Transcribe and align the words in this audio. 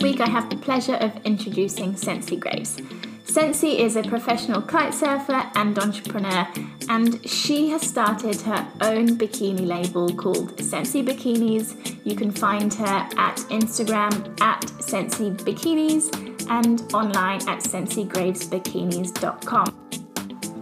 Week, 0.00 0.20
I 0.20 0.28
have 0.30 0.48
the 0.48 0.56
pleasure 0.56 0.94
of 0.94 1.12
introducing 1.24 1.94
Sensi 1.94 2.36
Graves. 2.36 2.80
Sensi 3.24 3.80
is 3.80 3.96
a 3.96 4.02
professional 4.02 4.62
kite 4.62 4.94
surfer 4.94 5.44
and 5.54 5.78
entrepreneur, 5.78 6.48
and 6.88 7.22
she 7.28 7.68
has 7.68 7.82
started 7.82 8.40
her 8.40 8.66
own 8.80 9.18
bikini 9.18 9.66
label 9.66 10.08
called 10.14 10.58
Sensi 10.58 11.02
Bikinis. 11.02 11.98
You 12.04 12.16
can 12.16 12.30
find 12.30 12.72
her 12.72 13.06
at 13.18 13.36
Instagram 13.50 14.40
at 14.40 14.66
Sensi 14.82 15.32
Bikinis 15.32 16.08
and 16.48 16.90
online 16.94 17.46
at 17.46 17.60
sensigravesbikinis.com. 17.60 19.76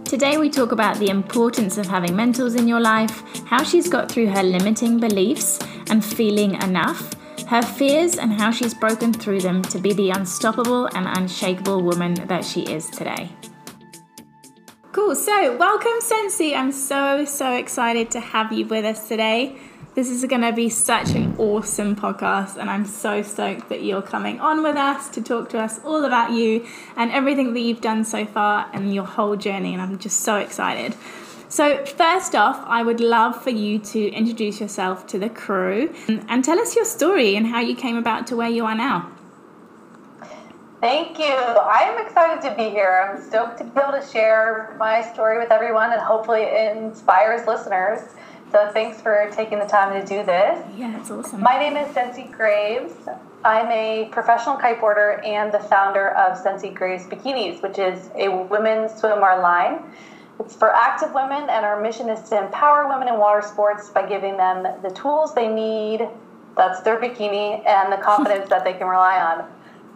Today, 0.03 0.37
we 0.37 0.49
talk 0.49 0.73
about 0.73 0.97
the 0.97 1.09
importance 1.09 1.77
of 1.77 1.85
having 1.85 2.13
mentors 2.13 2.55
in 2.55 2.67
your 2.67 2.81
life, 2.81 3.23
how 3.45 3.63
she's 3.63 3.87
got 3.87 4.11
through 4.11 4.27
her 4.27 4.43
limiting 4.43 4.99
beliefs 4.99 5.59
and 5.89 6.03
feeling 6.03 6.61
enough 6.61 7.15
her 7.49 7.63
fears 7.63 8.15
and 8.15 8.31
how 8.33 8.51
she's 8.51 8.75
broken 8.75 9.11
through 9.11 9.41
them 9.41 9.63
to 9.63 9.79
be 9.79 9.91
the 9.91 10.11
unstoppable 10.11 10.85
and 10.95 11.07
unshakable 11.17 11.81
woman 11.81 12.13
that 12.27 12.45
she 12.45 12.61
is 12.61 12.87
today. 12.91 13.27
Cool, 14.91 15.15
so 15.15 15.57
welcome, 15.57 15.99
Sensi. 15.99 16.53
I'm 16.53 16.71
so, 16.71 17.25
so 17.25 17.53
excited 17.53 18.11
to 18.11 18.19
have 18.19 18.53
you 18.53 18.67
with 18.67 18.85
us 18.85 19.07
today. 19.07 19.57
This 19.95 20.11
is 20.11 20.23
going 20.25 20.43
to 20.43 20.53
be 20.53 20.69
such 20.69 21.09
an 21.15 21.35
awesome 21.39 21.95
podcast, 21.95 22.57
and 22.57 22.69
I'm 22.69 22.85
so 22.85 23.23
stoked 23.23 23.69
that 23.69 23.81
you're 23.81 24.03
coming 24.03 24.39
on 24.39 24.61
with 24.61 24.75
us 24.75 25.09
to 25.09 25.21
talk 25.23 25.49
to 25.49 25.59
us 25.59 25.83
all 25.83 26.05
about 26.05 26.31
you 26.31 26.67
and 26.95 27.11
everything 27.11 27.55
that 27.55 27.61
you've 27.61 27.81
done 27.81 28.05
so 28.05 28.27
far 28.27 28.69
and 28.73 28.93
your 28.93 29.05
whole 29.05 29.35
journey. 29.35 29.73
And 29.73 29.81
I'm 29.81 29.97
just 29.97 30.19
so 30.19 30.35
excited. 30.35 30.95
So, 31.49 31.83
first 31.83 32.35
off, 32.35 32.63
I 32.67 32.83
would 32.83 32.99
love 32.99 33.41
for 33.41 33.49
you 33.49 33.79
to 33.79 34.11
introduce 34.11 34.61
yourself 34.61 35.07
to 35.07 35.17
the 35.17 35.29
crew 35.29 35.91
and 36.07 36.45
tell 36.45 36.59
us 36.59 36.75
your 36.75 36.85
story 36.85 37.35
and 37.35 37.47
how 37.47 37.59
you 37.59 37.75
came 37.75 37.97
about 37.97 38.27
to 38.27 38.35
where 38.35 38.49
you 38.49 38.65
are 38.65 38.75
now. 38.75 39.11
Thank 40.79 41.17
you. 41.17 41.25
I'm 41.25 42.05
excited 42.05 42.47
to 42.47 42.55
be 42.55 42.69
here. 42.69 43.09
I'm 43.11 43.21
stoked 43.21 43.57
to 43.57 43.63
be 43.63 43.81
able 43.81 43.99
to 43.99 44.05
share 44.05 44.75
my 44.79 45.01
story 45.01 45.39
with 45.39 45.51
everyone 45.51 45.91
and 45.91 45.99
hopefully 45.99 46.41
it 46.41 46.77
inspires 46.77 47.47
listeners. 47.47 47.99
So 48.51 48.69
thanks 48.71 49.01
for 49.01 49.29
taking 49.31 49.59
the 49.59 49.65
time 49.65 49.99
to 49.99 50.07
do 50.07 50.23
this. 50.23 50.63
Yeah, 50.77 50.99
it's 50.99 51.11
awesome. 51.11 51.41
My 51.41 51.57
name 51.57 51.75
is 51.75 51.91
Sensi 51.93 52.23
Graves. 52.31 52.93
I'm 53.43 53.67
a 53.71 54.07
professional 54.11 54.55
kiteboarder 54.55 55.25
and 55.25 55.51
the 55.51 55.59
founder 55.59 56.09
of 56.11 56.37
Sensi 56.37 56.69
Graves 56.69 57.05
Bikinis, 57.05 57.61
which 57.61 57.79
is 57.79 58.09
a 58.15 58.29
women's 58.29 58.91
swimwear 58.91 59.41
line 59.41 59.83
it's 60.39 60.55
for 60.55 60.73
active 60.73 61.13
women, 61.13 61.49
and 61.49 61.65
our 61.65 61.81
mission 61.81 62.09
is 62.09 62.29
to 62.29 62.43
empower 62.43 62.87
women 62.87 63.07
in 63.07 63.19
water 63.19 63.45
sports 63.45 63.89
by 63.89 64.07
giving 64.07 64.37
them 64.37 64.63
the 64.81 64.89
tools 64.91 65.35
they 65.35 65.47
need 65.47 66.07
that's 66.55 66.81
their 66.81 66.99
bikini 66.99 67.65
and 67.65 67.91
the 67.91 67.97
confidence 67.97 68.49
that 68.49 68.63
they 68.63 68.73
can 68.73 68.87
rely 68.87 69.17
on. 69.17 69.45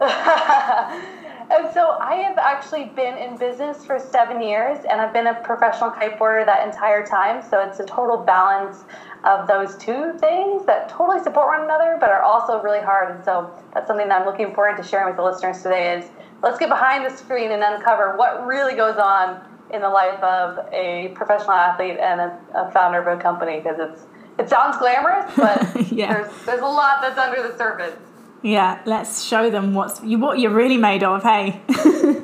and 0.00 1.72
so 1.74 1.98
I 2.00 2.16
have 2.26 2.38
actually 2.38 2.86
been 2.96 3.16
in 3.18 3.36
business 3.36 3.84
for 3.84 3.98
seven 3.98 4.42
years, 4.42 4.84
and 4.90 5.00
I've 5.00 5.12
been 5.12 5.26
a 5.26 5.34
professional 5.34 5.90
kiteboarder 5.90 6.46
that 6.46 6.66
entire 6.66 7.06
time. 7.06 7.42
So 7.48 7.60
it's 7.60 7.80
a 7.80 7.84
total 7.84 8.16
balance 8.16 8.84
of 9.24 9.46
those 9.46 9.76
two 9.76 10.14
things 10.18 10.64
that 10.66 10.88
totally 10.88 11.22
support 11.22 11.48
one 11.48 11.64
another, 11.64 11.98
but 12.00 12.10
are 12.10 12.22
also 12.22 12.60
really 12.62 12.80
hard. 12.80 13.14
And 13.14 13.24
so 13.24 13.50
that's 13.72 13.86
something 13.86 14.08
that 14.08 14.22
I'm 14.22 14.26
looking 14.26 14.54
forward 14.54 14.76
to 14.78 14.82
sharing 14.82 15.06
with 15.06 15.16
the 15.16 15.22
listeners 15.22 15.62
today. 15.62 15.98
Is 15.98 16.10
let's 16.42 16.58
get 16.58 16.70
behind 16.70 17.04
the 17.04 17.14
screen 17.14 17.52
and 17.52 17.62
uncover 17.62 18.16
what 18.16 18.46
really 18.46 18.74
goes 18.74 18.96
on 18.96 19.40
in 19.74 19.80
the 19.80 19.88
life 19.88 20.22
of 20.22 20.72
a 20.72 21.12
professional 21.14 21.52
athlete 21.52 21.98
and 21.98 22.20
a, 22.20 22.38
a 22.54 22.70
founder 22.70 23.00
of 23.00 23.18
a 23.18 23.20
company 23.20 23.60
because 23.60 23.78
it's 23.78 24.02
it 24.38 24.48
sounds 24.48 24.76
glamorous, 24.78 25.32
but 25.36 25.92
yeah. 25.92 26.12
there's 26.12 26.44
there's 26.44 26.60
a 26.60 26.66
lot 26.66 27.02
that's 27.02 27.18
under 27.18 27.46
the 27.46 27.56
surface. 27.56 27.96
Yeah, 28.42 28.80
let's 28.84 29.24
show 29.24 29.50
them 29.50 29.74
what's 29.74 30.02
you 30.02 30.18
what 30.18 30.38
you're 30.38 30.50
really 30.50 30.76
made 30.76 31.02
of. 31.02 31.22
Hey. 31.22 31.60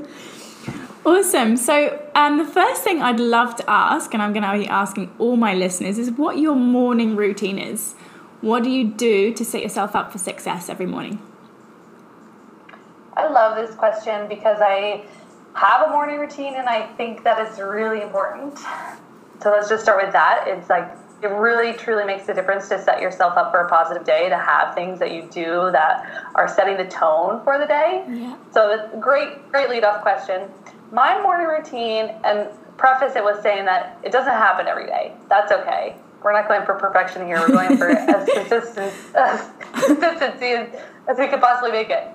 awesome. 1.04 1.56
So, 1.56 2.08
um, 2.14 2.38
the 2.38 2.44
first 2.44 2.82
thing 2.82 3.00
I'd 3.00 3.20
love 3.20 3.56
to 3.56 3.64
ask, 3.70 4.12
and 4.12 4.22
I'm 4.22 4.32
going 4.32 4.42
to 4.42 4.58
be 4.58 4.68
asking 4.68 5.12
all 5.18 5.36
my 5.36 5.54
listeners, 5.54 5.98
is 5.98 6.10
what 6.10 6.38
your 6.38 6.56
morning 6.56 7.16
routine 7.16 7.58
is. 7.58 7.94
What 8.40 8.64
do 8.64 8.70
you 8.70 8.88
do 8.88 9.32
to 9.34 9.44
set 9.44 9.62
yourself 9.62 9.94
up 9.94 10.12
for 10.12 10.18
success 10.18 10.68
every 10.68 10.86
morning? 10.86 11.20
I 13.16 13.28
love 13.28 13.56
this 13.56 13.74
question 13.76 14.28
because 14.28 14.58
I 14.60 15.04
have 15.54 15.88
a 15.88 15.90
morning 15.90 16.18
routine, 16.18 16.54
and 16.54 16.68
I 16.68 16.86
think 16.94 17.24
that 17.24 17.46
is 17.50 17.58
really 17.60 18.02
important. 18.02 18.58
So 19.42 19.50
let's 19.50 19.68
just 19.68 19.82
start 19.82 20.02
with 20.02 20.12
that. 20.12 20.44
It's 20.46 20.68
like 20.68 20.90
it 21.22 21.28
really 21.28 21.74
truly 21.74 22.04
makes 22.04 22.28
a 22.28 22.34
difference 22.34 22.68
to 22.68 22.82
set 22.82 23.00
yourself 23.00 23.36
up 23.36 23.50
for 23.50 23.60
a 23.60 23.68
positive 23.68 24.04
day, 24.04 24.28
to 24.28 24.38
have 24.38 24.74
things 24.74 24.98
that 24.98 25.12
you 25.12 25.28
do 25.30 25.70
that 25.72 26.30
are 26.34 26.48
setting 26.48 26.76
the 26.76 26.86
tone 26.90 27.42
for 27.44 27.58
the 27.58 27.66
day. 27.66 28.04
Yeah. 28.08 28.36
So 28.52 28.70
it's 28.70 28.94
great, 29.00 29.50
great 29.50 29.68
lead 29.68 29.84
off 29.84 30.02
question. 30.02 30.48
My 30.92 31.20
morning 31.22 31.46
routine, 31.46 32.14
and 32.24 32.48
preface 32.80 33.14
it 33.14 33.22
with 33.22 33.42
saying 33.42 33.66
that 33.66 33.98
it 34.02 34.10
doesn't 34.10 34.32
happen 34.32 34.66
every 34.66 34.86
day. 34.86 35.12
That's 35.28 35.52
okay. 35.52 35.94
We're 36.22 36.32
not 36.32 36.48
going 36.48 36.64
for 36.64 36.74
perfection 36.74 37.26
here. 37.26 37.38
We're 37.38 37.48
going 37.48 37.76
for 37.76 37.90
as 37.90 38.26
consistent 38.28 38.92
as 39.14 39.50
consistency 39.84 40.46
as, 40.46 40.80
as 41.06 41.18
we 41.18 41.28
could 41.28 41.42
possibly 41.42 41.72
make 41.72 41.90
it. 41.90 42.08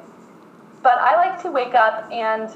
But 0.81 0.97
I 0.97 1.15
like 1.15 1.41
to 1.43 1.51
wake 1.51 1.75
up 1.75 2.11
and 2.11 2.49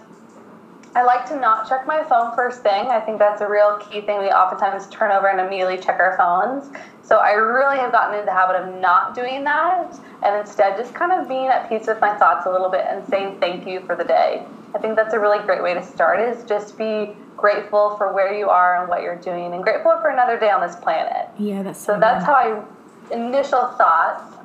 I 0.95 1.03
like 1.03 1.27
to 1.27 1.39
not 1.39 1.69
check 1.69 1.85
my 1.85 2.03
phone 2.03 2.35
first 2.35 2.63
thing. 2.63 2.87
I 2.87 2.99
think 2.99 3.19
that's 3.19 3.41
a 3.41 3.47
real 3.47 3.77
key 3.77 4.01
thing. 4.01 4.19
We 4.19 4.27
oftentimes 4.27 4.87
turn 4.87 5.11
over 5.11 5.27
and 5.27 5.39
immediately 5.39 5.77
check 5.77 5.99
our 5.99 6.17
phones. 6.17 6.69
So 7.03 7.17
I 7.17 7.31
really 7.31 7.77
have 7.77 7.91
gotten 7.91 8.15
into 8.15 8.25
the 8.25 8.33
habit 8.33 8.55
of 8.55 8.79
not 8.79 9.15
doing 9.15 9.43
that 9.43 9.99
and 10.23 10.39
instead 10.39 10.77
just 10.77 10.93
kind 10.93 11.11
of 11.11 11.27
being 11.27 11.47
at 11.47 11.69
peace 11.69 11.87
with 11.87 11.99
my 12.01 12.15
thoughts 12.17 12.45
a 12.45 12.51
little 12.51 12.69
bit 12.69 12.85
and 12.87 13.07
saying 13.07 13.39
thank 13.39 13.67
you 13.67 13.81
for 13.81 13.95
the 13.95 14.03
day. 14.03 14.45
I 14.75 14.77
think 14.79 14.95
that's 14.95 15.13
a 15.13 15.19
really 15.19 15.43
great 15.45 15.63
way 15.63 15.73
to 15.73 15.83
start 15.83 16.19
is 16.19 16.43
just 16.43 16.77
be 16.77 17.15
grateful 17.35 17.95
for 17.97 18.13
where 18.13 18.33
you 18.33 18.49
are 18.49 18.79
and 18.79 18.89
what 18.89 19.01
you're 19.01 19.15
doing 19.15 19.53
and 19.53 19.63
grateful 19.63 19.97
for 20.01 20.09
another 20.09 20.39
day 20.39 20.51
on 20.51 20.61
this 20.61 20.75
planet. 20.75 21.29
Yeah, 21.39 21.63
that's 21.63 21.79
so, 21.79 21.93
so 21.93 21.99
that's 21.99 22.25
how 22.25 22.33
I 22.33 22.63
initial 23.11 23.67
thoughts. 23.77 24.35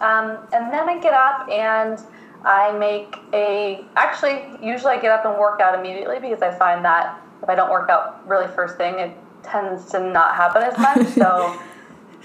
Um, 0.00 0.38
and 0.52 0.72
then 0.72 0.88
I 0.88 0.98
get 1.00 1.14
up 1.14 1.48
and 1.48 1.98
I 2.44 2.72
make 2.76 3.16
a 3.32 3.84
actually 3.96 4.42
usually 4.62 4.92
I 4.92 5.00
get 5.00 5.10
up 5.10 5.24
and 5.24 5.38
work 5.38 5.60
out 5.60 5.78
immediately 5.78 6.18
because 6.18 6.42
I 6.42 6.52
find 6.52 6.84
that 6.84 7.20
if 7.42 7.48
I 7.48 7.54
don't 7.54 7.70
work 7.70 7.88
out 7.88 8.26
really 8.28 8.48
first 8.48 8.76
thing, 8.76 8.98
it 8.98 9.16
tends 9.42 9.86
to 9.92 10.00
not 10.00 10.34
happen 10.36 10.62
as 10.62 10.78
much. 10.78 11.06
so 11.14 11.58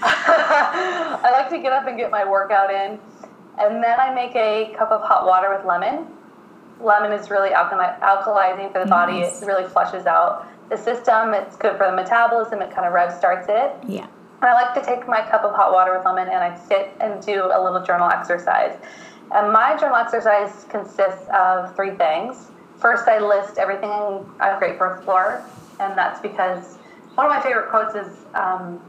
I 0.00 1.30
like 1.32 1.50
to 1.50 1.58
get 1.58 1.72
up 1.72 1.88
and 1.88 1.96
get 1.96 2.10
my 2.10 2.24
workout 2.24 2.70
in, 2.70 3.00
and 3.58 3.82
then 3.82 3.98
I 3.98 4.14
make 4.14 4.34
a 4.36 4.74
cup 4.76 4.92
of 4.92 5.02
hot 5.02 5.26
water 5.26 5.54
with 5.54 5.66
lemon. 5.66 6.06
Lemon 6.80 7.12
is 7.12 7.30
really 7.30 7.50
alkalizing 7.50 8.72
for 8.72 8.78
the 8.78 8.88
body. 8.88 9.20
Nice. 9.20 9.42
It 9.42 9.46
really 9.46 9.68
flushes 9.68 10.06
out 10.06 10.46
the 10.68 10.76
system. 10.76 11.34
It's 11.34 11.56
good 11.56 11.76
for 11.76 11.90
the 11.90 11.96
metabolism. 11.96 12.62
It 12.62 12.70
kind 12.70 12.86
of 12.86 12.92
rev 12.92 13.12
starts 13.12 13.46
it. 13.48 13.72
Yeah. 13.88 14.06
I 14.40 14.52
like 14.52 14.74
to 14.74 14.82
take 14.82 15.08
my 15.08 15.22
cup 15.22 15.42
of 15.42 15.54
hot 15.54 15.72
water 15.72 15.96
with 15.96 16.04
lemon 16.04 16.28
and 16.28 16.38
I 16.38 16.56
sit 16.56 16.92
and 17.00 17.20
do 17.20 17.50
a 17.52 17.58
little 17.60 17.82
journal 17.82 18.08
exercise. 18.08 18.78
And 19.34 19.52
my 19.52 19.76
journal 19.78 19.96
exercise 19.96 20.64
consists 20.70 21.26
of 21.34 21.74
three 21.76 21.94
things. 21.96 22.48
First, 22.78 23.08
I 23.08 23.18
list 23.18 23.58
everything 23.58 23.90
I'm 23.90 24.58
grateful 24.58 24.96
for, 25.04 25.44
and 25.80 25.96
that's 25.98 26.20
because 26.20 26.76
one 27.14 27.26
of 27.26 27.30
my 27.30 27.40
favorite 27.40 27.68
quotes 27.68 27.94
is 27.94 28.24
um, 28.34 28.80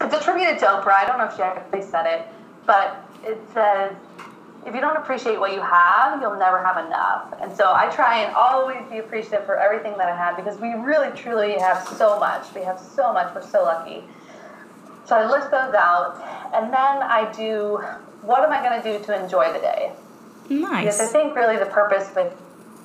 it's 0.00 0.14
attributed 0.14 0.58
to 0.60 0.66
Oprah. 0.66 0.92
I 0.92 1.06
don't 1.06 1.18
know 1.18 1.24
if 1.24 1.36
she 1.36 1.42
actually 1.42 1.82
said 1.82 2.06
it, 2.06 2.26
but 2.66 3.04
it 3.24 3.38
says, 3.52 3.94
if 4.64 4.74
you 4.74 4.80
don't 4.80 4.96
appreciate 4.96 5.38
what 5.38 5.52
you 5.52 5.60
have, 5.60 6.20
you'll 6.20 6.38
never 6.38 6.62
have 6.62 6.84
enough. 6.84 7.34
And 7.40 7.54
so 7.56 7.72
I 7.72 7.88
try 7.88 8.22
and 8.22 8.34
always 8.34 8.82
be 8.90 8.98
appreciative 8.98 9.46
for 9.46 9.58
everything 9.58 9.96
that 9.98 10.08
I 10.08 10.16
have 10.16 10.36
because 10.36 10.58
we 10.60 10.72
really, 10.74 11.16
truly 11.16 11.58
have 11.58 11.86
so 11.86 12.18
much. 12.18 12.52
We 12.54 12.62
have 12.62 12.78
so 12.78 13.12
much. 13.12 13.34
We're 13.34 13.46
so 13.46 13.62
lucky. 13.62 14.02
So 15.04 15.14
I 15.16 15.30
list 15.30 15.52
those 15.52 15.72
out, 15.74 16.20
and 16.52 16.72
then 16.72 17.02
I 17.02 17.30
do 17.32 17.80
what 18.22 18.42
am 18.42 18.52
I 18.52 18.62
going 18.62 18.82
to 18.82 18.98
do 18.98 19.04
to 19.04 19.22
enjoy 19.22 19.52
the 19.52 19.58
day? 19.58 19.92
Nice. 20.48 20.84
Because 20.84 21.00
I 21.00 21.06
think 21.06 21.34
really 21.34 21.56
the 21.56 21.66
purpose 21.66 22.10
with 22.14 22.32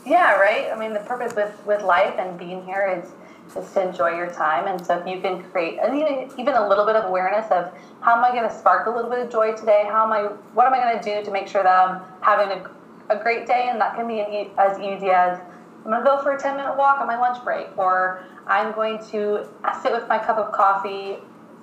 Yeah, 0.06 0.36
right. 0.36 0.72
I 0.72 0.80
mean, 0.80 0.94
the 0.94 1.00
purpose 1.01 1.36
with 1.36 1.54
with 1.66 1.81
life 1.83 2.16
and 2.18 2.38
being 2.38 2.63
here 2.66 2.88
is 2.88 3.12
is 3.56 3.72
to 3.74 3.88
enjoy 3.88 4.16
your 4.16 4.31
time. 4.31 4.68
And 4.68 4.86
so 4.86 4.98
if 4.98 5.07
you 5.07 5.22
can 5.22 5.44
create 5.51 5.80
even 5.83 6.31
even 6.38 6.56
a 6.56 6.68
little 6.68 6.86
bit 6.86 6.95
of 6.95 7.06
awareness 7.06 7.50
of 7.51 7.72
how 8.01 8.16
am 8.18 8.24
I 8.24 8.31
going 8.31 8.48
to 8.50 8.56
spark 8.56 8.88
a 8.88 8.89
little 8.89 9.10
bit 9.10 9.19
of 9.19 9.31
joy 9.31 9.54
today? 9.54 9.83
How 9.88 10.06
am 10.06 10.12
I? 10.12 10.24
What 10.54 10.68
am 10.68 10.74
I 10.74 10.80
going 10.80 11.00
to 11.00 11.04
do 11.04 11.25
to 11.25 11.31
make 11.31 11.48
sure 11.48 11.63
that 11.63 11.88
I'm 11.88 12.01
having 12.22 12.50
a, 12.57 13.16
a 13.16 13.22
great 13.22 13.45
day? 13.45 13.68
And 13.69 13.80
that 13.81 13.95
can 13.95 14.07
be 14.07 14.22
as 14.57 14.80
easy 14.80 15.10
as 15.10 15.39
I'm 15.83 15.92
going 15.92 16.04
to 16.04 16.06
go 16.06 16.22
for 16.22 16.36
a 16.36 16.39
10 16.39 16.57
minute 16.57 16.78
walk 16.78 17.00
on 17.00 17.07
my 17.07 17.18
lunch 17.19 17.44
break, 17.44 17.68
or 17.78 18.24
I'm 18.48 18.72
going 18.74 19.00
to 19.12 19.48
sit 19.81 19.92
with 19.92 20.07
my 20.07 20.19
cup 20.19 20.38
of 20.38 20.51
coffee 20.51 21.18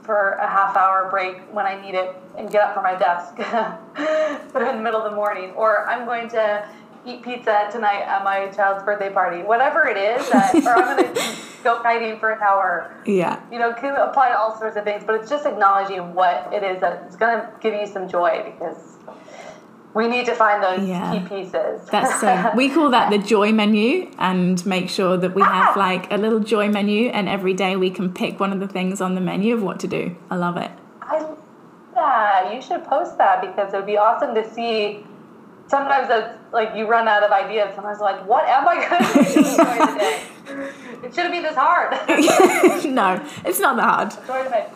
for 0.09 0.31
a 0.41 0.49
half 0.49 0.75
hour 0.75 1.11
break 1.11 1.37
when 1.53 1.67
I 1.67 1.79
need 1.79 1.95
it 1.95 2.17
and 2.39 2.51
get 2.51 2.63
up 2.63 2.73
from 2.73 2.83
my 2.83 2.95
desk 2.95 3.37
but 4.55 4.63
in 4.63 4.79
the 4.79 4.83
middle 4.83 5.03
of 5.03 5.11
the 5.11 5.15
morning, 5.15 5.51
or 5.51 5.87
I'm 5.87 6.07
going 6.07 6.31
to 6.31 6.67
eat 7.05 7.23
pizza 7.23 7.69
tonight 7.71 8.05
at 8.05 8.25
my 8.25 8.49
child's 8.49 8.83
birthday 8.85 9.11
party. 9.11 9.43
Whatever 9.43 9.87
it 9.87 9.99
is, 9.99 10.27
that, 10.31 10.55
or 10.55 10.71
I'm 10.71 10.97
going 10.97 11.15
to 11.15 11.33
go 11.63 11.83
kiting 11.83 12.19
for 12.19 12.31
an 12.31 12.41
hour. 12.41 12.91
Yeah. 13.05 13.39
You 13.53 13.59
know, 13.59 13.75
can 13.75 13.97
apply 13.97 14.31
to 14.31 14.39
all 14.39 14.59
sorts 14.59 14.79
of 14.79 14.85
things, 14.85 15.05
but 15.05 15.15
it's 15.17 15.29
just 15.29 15.45
acknowledging 15.45 16.15
what 16.15 16.49
it 16.55 16.63
is 16.63 16.81
that 16.81 17.03
it's 17.07 17.17
going 17.17 17.41
to 17.41 17.53
give 17.61 17.75
you 17.75 17.87
some 17.87 18.09
joy 18.09 18.51
because 18.51 18.97
we 19.99 20.07
need 20.07 20.27
to 20.27 20.35
find 20.37 20.63
those 20.63 20.89
yeah. 20.89 21.13
key 21.13 21.29
pieces. 21.29 21.85
That's 21.91 22.21
so. 22.21 22.53
we 22.57 22.71
call 22.71 22.89
that 22.91 23.11
the 23.11 23.19
joy 23.19 23.51
menu, 23.51 24.09
and 24.17 24.65
make 24.65 24.89
sure 24.89 25.17
that 25.17 25.35
we 25.35 25.43
have 25.43 25.77
like 25.87 26.11
a 26.13 26.17
little 26.17 26.39
joy 26.39 26.69
menu, 26.69 27.09
and 27.09 27.29
every 27.29 27.53
day 27.53 27.75
we 27.75 27.91
can 27.91 28.15
pick 28.15 28.39
one 28.39 28.53
of 28.53 28.61
the 28.61 28.69
things 28.69 29.01
on 29.01 29.17
the 29.17 29.21
menu 29.21 29.55
of 29.55 29.63
what 29.65 29.81
to 29.81 29.89
do. 29.89 30.15
I 30.31 30.37
love 30.37 30.57
it. 30.57 30.71
I 31.03 31.27
yeah, 31.97 32.53
you 32.55 32.63
should 32.63 32.85
post 32.85 33.19
that 33.19 33.41
because 33.41 33.75
it 33.75 33.77
would 33.77 33.87
be 33.87 33.97
awesome 33.97 34.37
to 34.37 34.49
see. 34.55 35.05
Sometimes 35.67 36.07
it's 36.09 36.53
like 36.53 36.77
you 36.77 36.87
run 36.87 37.09
out 37.09 37.25
of 37.25 37.33
ideas. 37.33 37.75
Sometimes 37.75 37.99
like, 37.99 38.25
what 38.25 38.47
am 38.47 38.69
I 38.69 38.77
going 38.89 39.03
to 39.03 39.35
do 39.35 39.43
today? 39.51 40.23
it 41.07 41.13
shouldn't 41.13 41.33
be 41.33 41.41
this 41.41 41.57
hard. 41.57 41.91
no, 42.95 43.21
it's 43.45 43.59
not 43.59 43.75
that 43.77 44.15
hard. 44.15 44.27
Joy 44.29 44.49
make 44.49 44.69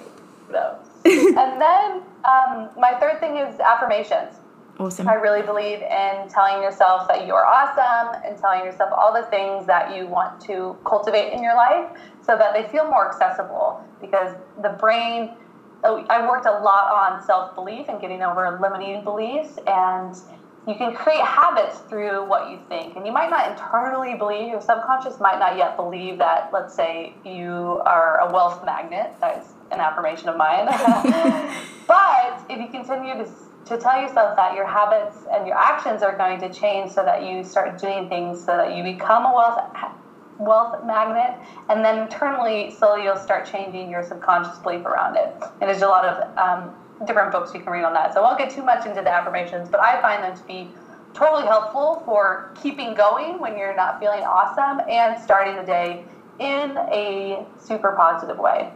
no. 0.51 0.79
and 1.05 1.61
then 1.61 2.03
um, 2.25 2.71
my 2.77 2.97
third 2.99 3.21
thing 3.21 3.37
is 3.37 3.61
affirmations. 3.61 4.42
Awesome. 4.83 5.09
I 5.09 5.15
really 5.15 5.43
believe 5.43 5.79
in 5.79 6.29
telling 6.29 6.61
yourself 6.61 7.07
that 7.07 7.25
you're 7.25 7.47
awesome 7.47 8.21
and 8.27 8.37
telling 8.37 8.65
yourself 8.65 8.91
all 8.97 9.13
the 9.13 9.23
things 9.29 9.65
that 9.67 9.97
you 9.97 10.09
want 10.09 10.41
to 10.43 10.77
cultivate 10.85 11.33
in 11.33 11.41
your 11.41 11.55
life 11.55 11.89
so 12.21 12.37
that 12.37 12.53
they 12.53 12.69
feel 12.69 12.87
more 12.87 13.07
accessible 13.07 13.81
because 14.01 14.35
the 14.61 14.71
brain 14.71 15.31
oh, 15.85 16.05
I 16.11 16.29
worked 16.29 16.47
a 16.47 16.51
lot 16.51 16.91
on 16.91 17.25
self-belief 17.25 17.87
and 17.89 18.01
getting 18.01 18.23
over 18.23 18.59
limiting 18.61 19.05
beliefs 19.05 19.57
and 19.69 20.17
you 20.67 20.75
can 20.75 20.95
create 20.95 21.23
habits 21.23 21.79
through 21.89 22.29
what 22.29 22.51
you 22.51 22.59
think. 22.69 22.97
And 22.97 23.07
you 23.07 23.13
might 23.13 23.31
not 23.31 23.53
internally 23.53 24.15
believe 24.15 24.49
your 24.49 24.61
subconscious 24.61 25.21
might 25.21 25.39
not 25.39 25.57
yet 25.57 25.77
believe 25.77 26.19
that 26.19 26.51
let's 26.53 26.75
say 26.75 27.15
you 27.25 27.81
are 27.87 28.19
a 28.19 28.33
wealth 28.33 28.65
magnet. 28.65 29.15
That's 29.21 29.55
an 29.71 29.79
affirmation 29.79 30.29
of 30.29 30.37
mine. 30.37 30.67
But 31.87 32.47
if 32.49 32.59
you 32.59 32.69
continue 32.69 33.15
to 33.15 33.29
to 33.67 33.79
tell 33.79 34.01
yourself 34.01 34.37
that 34.37 34.55
your 34.55 34.67
habits 34.67 35.19
and 35.33 35.47
your 35.47 35.57
actions 35.57 36.03
are 36.03 36.17
going 36.17 36.41
to 36.41 36.53
change 36.53 36.91
so 36.91 37.05
that 37.05 37.23
you 37.23 37.45
start 37.45 37.79
doing 37.81 38.09
things 38.09 38.41
so 38.41 38.57
that 38.57 38.77
you 38.77 38.83
become 38.83 39.25
a 39.25 39.35
wealth 39.35 39.61
wealth 40.39 40.85
magnet 40.85 41.39
and 41.69 41.85
then 41.85 42.01
internally 42.01 42.71
slowly 42.71 43.05
you'll 43.05 43.17
start 43.17 43.47
changing 43.47 43.89
your 43.89 44.03
subconscious 44.03 44.59
belief 44.59 44.85
around 44.85 45.17
it. 45.17 45.35
And 45.61 45.71
there's 45.71 45.83
a 45.83 45.87
lot 45.87 46.05
of 46.05 46.37
um, 46.37 46.75
different 47.07 47.31
books 47.31 47.55
you 47.55 47.61
can 47.61 47.73
read 47.73 47.85
on 47.85 47.93
that. 47.93 48.15
So 48.15 48.21
i 48.21 48.23
won't 48.23 48.39
get 48.39 48.51
too 48.51 48.63
much 48.63 48.87
into 48.87 49.03
the 49.03 49.13
affirmations 49.13 49.69
but 49.69 49.81
i 49.81 50.01
find 50.01 50.23
them 50.23 50.37
to 50.37 50.43
be 50.45 50.69
totally 51.15 51.47
helpful 51.47 52.03
for 52.05 52.53
keeping 52.61 52.95
going 52.95 53.39
when 53.39 53.57
you're 53.57 53.77
not 53.77 54.01
feeling 54.01 54.23
awesome 54.23 54.81
and 54.89 55.21
starting 55.23 55.57
the 55.57 55.63
day 55.63 56.05
in 56.39 56.77
a 56.91 57.45
super 57.61 57.93
positive 57.93 58.39
way 58.39 58.73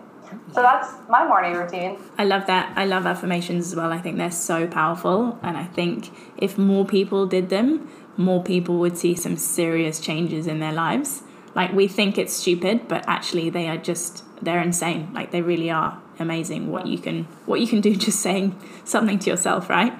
so 0.53 0.63
that's 0.63 0.95
my 1.09 1.27
morning 1.27 1.55
routine. 1.55 1.99
I 2.19 2.25
love 2.25 2.47
that. 2.47 2.73
I 2.77 2.85
love 2.85 3.07
affirmations 3.07 3.67
as 3.67 3.77
well. 3.77 3.93
I 3.93 3.99
think 3.99 4.17
they're 4.17 4.31
so 4.31 4.67
powerful. 4.67 5.39
And 5.43 5.57
I 5.57 5.65
think 5.65 6.11
if 6.37 6.57
more 6.59 6.85
people 6.85 7.27
did 7.27 7.49
them, 7.49 7.89
more 8.17 8.43
people 8.43 8.79
would 8.79 8.97
see 8.97 9.15
some 9.15 9.37
serious 9.37 10.01
changes 10.01 10.47
in 10.47 10.61
their 10.61 10.73
lives. 10.73 11.23
Like 11.55 11.73
we 11.73 11.89
think 11.89 12.19
it's 12.19 12.33
stupid, 12.33 12.89
but 12.89 13.05
actually 13.07 13.51
they 13.51 13.69
are 13.69 13.77
just 13.77 14.25
they're 14.43 14.61
insane. 14.61 15.11
Like 15.13 15.31
they 15.31 15.43
really 15.43 15.71
are 15.71 16.01
amazing 16.19 16.71
what 16.71 16.87
you 16.87 16.99
can 16.99 17.25
what 17.47 17.61
you 17.61 17.67
can 17.67 17.81
do 17.81 17.95
just 18.07 18.21
saying 18.21 18.59
something 18.85 19.19
to 19.21 19.31
yourself, 19.31 19.69
right? 19.69 19.93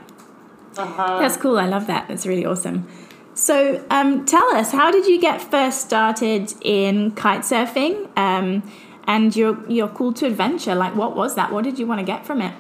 Uh-huh. 0.77 1.19
That's 1.21 1.37
cool. 1.37 1.59
I 1.59 1.67
love 1.67 1.87
that. 1.87 2.09
That's 2.09 2.27
really 2.27 2.45
awesome. 2.45 2.87
So, 3.35 3.85
um, 3.91 4.25
tell 4.25 4.57
us, 4.57 4.73
how 4.73 4.91
did 4.91 5.07
you 5.07 5.21
get 5.21 5.43
first 5.43 5.83
started 5.83 6.55
in 6.63 7.11
kite 7.13 7.43
surfing? 7.43 8.09
Um, 8.17 8.63
and 9.07 9.35
your 9.35 9.69
your 9.71 9.89
call 9.89 10.13
to 10.15 10.27
adventure 10.27 10.75
like 10.75 10.95
what 10.95 11.17
was 11.17 11.35
that? 11.35 11.53
What 11.53 11.65
did 11.65 11.79
you 11.79 11.87
want 11.87 12.01
to 12.01 12.07
get 12.07 12.27
from 12.27 12.43
it? 12.43 12.55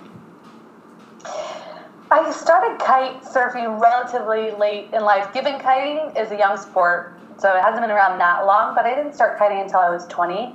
I 2.10 2.30
started 2.30 2.78
kite 2.78 3.22
surfing 3.24 3.80
relatively 3.80 4.52
late 4.52 4.90
in 4.92 5.02
life. 5.02 5.32
Given 5.34 5.58
kiting 5.58 6.16
is 6.16 6.30
a 6.30 6.38
young 6.38 6.56
sport 6.56 7.16
so 7.38 7.54
it 7.54 7.62
hasn't 7.62 7.82
been 7.82 7.90
around 7.90 8.18
that 8.18 8.46
long 8.46 8.74
but 8.74 8.84
i 8.84 8.94
didn't 8.94 9.14
start 9.14 9.38
kiting 9.38 9.60
until 9.60 9.80
i 9.80 9.90
was 9.90 10.06
20 10.06 10.54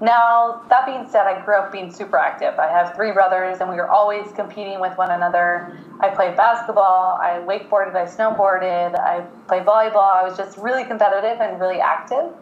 now 0.00 0.62
that 0.68 0.86
being 0.86 1.08
said 1.08 1.26
i 1.26 1.44
grew 1.44 1.56
up 1.56 1.72
being 1.72 1.92
super 1.92 2.16
active. 2.16 2.58
I 2.58 2.68
have 2.68 2.94
three 2.94 3.12
brothers 3.12 3.60
and 3.60 3.68
we 3.68 3.76
were 3.76 3.88
always 3.88 4.32
competing 4.32 4.80
with 4.80 4.96
one 4.96 5.10
another. 5.10 5.76
I 6.00 6.08
played 6.08 6.36
basketball 6.36 7.18
i 7.20 7.42
wakeboarded 7.46 7.94
i 7.94 8.06
snowboarded 8.06 8.98
i 8.98 9.20
played 9.48 9.64
volleyball. 9.64 10.10
I 10.10 10.22
was 10.22 10.36
just 10.36 10.56
really 10.58 10.84
competitive 10.84 11.40
and 11.40 11.60
really 11.60 11.80
active 11.80 12.32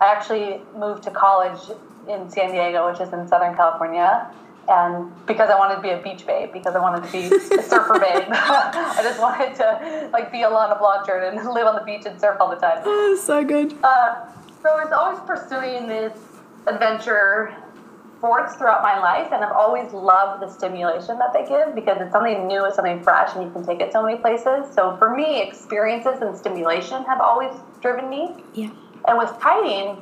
I 0.00 0.12
actually 0.12 0.62
moved 0.76 1.02
to 1.04 1.10
college 1.10 1.58
in 2.08 2.30
San 2.30 2.52
Diego, 2.52 2.90
which 2.90 3.00
is 3.00 3.12
in 3.12 3.26
Southern 3.28 3.54
California. 3.54 4.30
And 4.68 5.10
because 5.26 5.48
I 5.48 5.58
wanted 5.58 5.76
to 5.76 5.80
be 5.80 5.90
a 5.90 6.02
beach 6.02 6.26
babe, 6.26 6.52
because 6.52 6.76
I 6.76 6.78
wanted 6.80 7.06
to 7.06 7.12
be 7.12 7.34
a 7.34 7.62
surfer 7.62 7.98
babe, 7.98 8.28
I 8.30 9.00
just 9.02 9.18
wanted 9.18 9.54
to 9.56 10.10
like 10.12 10.30
be 10.30 10.38
Alana 10.38 10.78
Blanchard 10.78 11.22
and 11.24 11.36
live 11.54 11.66
on 11.66 11.74
the 11.74 11.84
beach 11.84 12.04
and 12.04 12.20
surf 12.20 12.36
all 12.38 12.50
the 12.50 12.56
time. 12.56 12.82
Oh, 12.84 13.16
so 13.20 13.44
good. 13.44 13.72
Uh, 13.82 14.26
so 14.62 14.68
I 14.68 14.84
was 14.84 14.92
always 14.92 15.20
pursuing 15.26 15.88
this 15.88 16.18
adventure 16.66 17.56
sports 18.18 18.56
throughout 18.56 18.82
my 18.82 18.98
life, 18.98 19.32
and 19.32 19.42
I've 19.44 19.52
always 19.52 19.90
loved 19.92 20.42
the 20.42 20.50
stimulation 20.50 21.18
that 21.18 21.32
they 21.32 21.46
give 21.48 21.74
because 21.74 21.98
it's 22.00 22.12
something 22.12 22.46
new, 22.46 22.64
it's 22.66 22.76
something 22.76 23.02
fresh, 23.02 23.34
and 23.34 23.44
you 23.44 23.50
can 23.50 23.64
take 23.64 23.80
it 23.80 23.92
so 23.92 24.02
many 24.02 24.18
places. 24.18 24.66
So 24.74 24.96
for 24.98 25.14
me, 25.14 25.40
experiences 25.40 26.20
and 26.20 26.36
stimulation 26.36 27.04
have 27.04 27.20
always 27.20 27.52
driven 27.80 28.10
me. 28.10 28.34
Yeah. 28.54 28.70
And 29.08 29.16
with 29.16 29.30
kiting, 29.40 29.96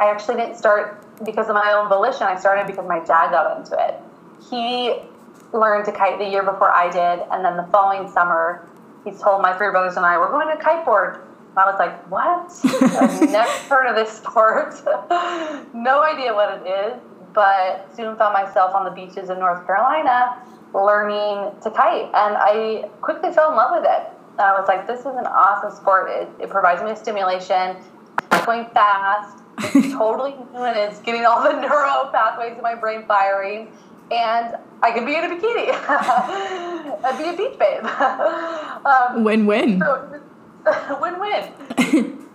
I 0.00 0.10
actually 0.10 0.36
didn't 0.36 0.56
start 0.56 1.04
because 1.24 1.48
of 1.48 1.54
my 1.54 1.72
own 1.72 1.88
volition. 1.88 2.22
I 2.22 2.38
started 2.38 2.66
because 2.66 2.86
my 2.88 2.98
dad 3.00 3.30
got 3.30 3.58
into 3.58 3.76
it. 3.78 4.00
He 4.50 4.94
learned 5.52 5.84
to 5.84 5.92
kite 5.92 6.18
the 6.18 6.28
year 6.28 6.42
before 6.42 6.70
I 6.70 6.90
did, 6.90 7.24
and 7.30 7.44
then 7.44 7.56
the 7.56 7.68
following 7.70 8.08
summer, 8.10 8.68
he 9.04 9.12
told 9.12 9.42
my 9.42 9.56
three 9.56 9.70
brothers 9.70 9.96
and 9.96 10.04
I, 10.04 10.18
"We're 10.18 10.30
going 10.30 10.48
to 10.48 10.62
kiteboard." 10.62 11.16
And 11.50 11.58
I 11.58 11.70
was 11.70 11.78
like, 11.78 12.10
"What? 12.10 12.52
I've 13.00 13.20
never 13.30 13.50
heard 13.68 13.86
of 13.86 13.96
this 13.96 14.10
sport. 14.16 14.74
no 15.74 16.02
idea 16.02 16.34
what 16.34 16.58
it 16.58 16.66
is." 16.66 17.00
But 17.34 17.86
soon 17.94 18.16
found 18.16 18.32
myself 18.32 18.74
on 18.74 18.84
the 18.84 18.90
beaches 18.90 19.28
in 19.28 19.38
North 19.38 19.66
Carolina 19.66 20.42
learning 20.72 21.52
to 21.62 21.70
kite, 21.70 22.06
and 22.12 22.36
I 22.36 22.88
quickly 23.00 23.32
fell 23.32 23.50
in 23.50 23.56
love 23.56 23.72
with 23.72 23.84
it. 23.84 24.10
And 24.32 24.42
I 24.42 24.58
was 24.58 24.68
like, 24.68 24.86
"This 24.86 25.00
is 25.00 25.06
an 25.06 25.26
awesome 25.26 25.70
sport. 25.70 26.10
It, 26.10 26.28
it 26.40 26.50
provides 26.50 26.82
me 26.82 26.94
stimulation, 26.94 27.76
going 28.44 28.66
fast." 28.70 29.42
It's 29.58 29.92
totally 29.92 30.34
new 30.52 30.62
and 30.62 30.76
it's 30.76 31.00
getting 31.00 31.24
all 31.24 31.42
the 31.42 31.60
neuro 31.60 32.10
pathways 32.12 32.56
in 32.56 32.62
my 32.62 32.74
brain 32.74 33.04
firing. 33.06 33.72
And 34.10 34.56
I 34.82 34.92
could 34.92 35.04
be 35.04 35.16
in 35.16 35.24
a 35.24 35.28
bikini. 35.28 35.70
I'd 37.04 37.18
be 37.18 37.28
a 37.28 37.36
beach 37.36 37.58
babe. 37.58 37.84
Um, 38.86 39.24
win 39.24 39.46
win. 39.46 39.80
So, 39.80 40.20
win 41.00 41.18
win. 41.18 41.42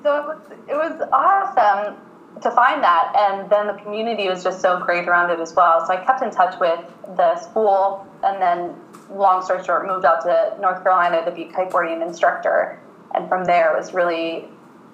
so 0.04 0.18
it 0.18 0.26
was, 0.26 0.42
it 0.68 0.76
was 0.76 1.08
awesome 1.14 1.96
to 2.42 2.52
find 2.52 2.84
that. 2.84 3.14
And 3.16 3.50
then 3.50 3.68
the 3.68 3.82
community 3.82 4.28
was 4.28 4.44
just 4.44 4.60
so 4.60 4.78
great 4.80 5.08
around 5.08 5.32
it 5.32 5.40
as 5.40 5.54
well. 5.54 5.86
So 5.86 5.94
I 5.94 6.04
kept 6.04 6.22
in 6.22 6.30
touch 6.30 6.60
with 6.60 6.80
the 7.16 7.40
school 7.40 8.06
and 8.22 8.42
then, 8.42 8.76
long 9.10 9.42
story 9.46 9.64
short, 9.64 9.88
moved 9.88 10.04
out 10.04 10.24
to 10.24 10.58
North 10.60 10.84
Carolina 10.84 11.24
to 11.24 11.32
be 11.32 11.44
a 11.44 11.52
kiteboarding 11.54 12.06
instructor. 12.06 12.82
And 13.16 13.30
from 13.30 13.46
there, 13.46 13.74
it 13.74 13.78
was 13.78 13.94
really 13.94 14.50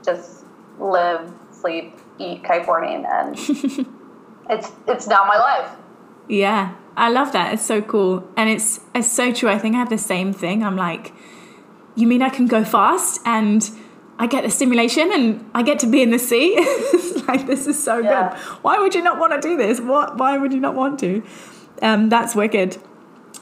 just 0.06 0.46
live, 0.79 1.31
sleep, 1.51 1.98
eat 2.19 2.43
kiteboarding, 2.43 3.05
and 3.05 3.38
it's 4.50 4.72
it's 4.88 5.07
now 5.07 5.24
my 5.25 5.38
life. 5.38 5.72
Yeah, 6.27 6.75
I 6.96 7.10
love 7.10 7.31
that. 7.34 7.53
It's 7.53 7.65
so 7.65 7.81
cool, 7.81 8.27
and 8.36 8.50
it's 8.50 8.81
it's 8.93 9.12
so 9.12 9.31
true. 9.31 9.50
I 9.50 9.60
think 9.60 9.75
I 9.75 9.79
have 9.79 9.89
the 9.89 9.98
same 9.98 10.34
thing. 10.34 10.63
I'm 10.63 10.75
like, 10.75 11.13
you 11.96 12.07
mean 12.07 12.22
I 12.22 12.29
can 12.29 12.48
go 12.48 12.63
fast 12.63 13.22
and 13.25 13.69
I 14.19 14.27
get 14.27 14.43
the 14.43 14.50
stimulation 14.50 15.12
and 15.13 15.50
I 15.53 15.63
get 15.63 15.79
to 15.79 15.88
be 15.88 16.01
in 16.01 16.12
the 16.12 16.19
sea? 16.19 16.55
like 17.27 17.46
this 17.46 17.67
is 17.67 17.81
so 17.81 18.00
yeah. 18.00 18.29
good. 18.29 18.39
Why 18.63 18.79
would 18.79 18.96
you 18.96 19.01
not 19.01 19.19
want 19.19 19.34
to 19.34 19.48
do 19.48 19.57
this? 19.57 19.79
What? 19.79 20.17
Why 20.17 20.38
would 20.38 20.53
you 20.53 20.60
not 20.60 20.75
want 20.75 21.00
to? 21.00 21.24
Um, 21.81 22.10
that's 22.10 22.36
wicked. 22.36 22.77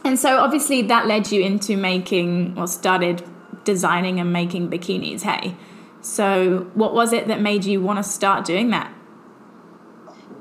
And 0.03 0.19
so 0.19 0.37
obviously 0.37 0.81
that 0.83 1.07
led 1.07 1.31
you 1.31 1.41
into 1.41 1.77
making 1.77 2.57
or 2.57 2.67
started 2.67 3.23
designing 3.63 4.19
and 4.19 4.31
making 4.31 4.69
bikinis. 4.69 5.21
Hey, 5.21 5.55
So, 6.05 6.69
what 6.75 6.93
was 6.93 7.13
it 7.13 7.27
that 7.29 7.41
made 7.41 7.65
you 7.65 7.81
want 7.81 7.97
to 7.97 8.03
start 8.03 8.45
doing 8.45 8.69
that? 8.69 8.93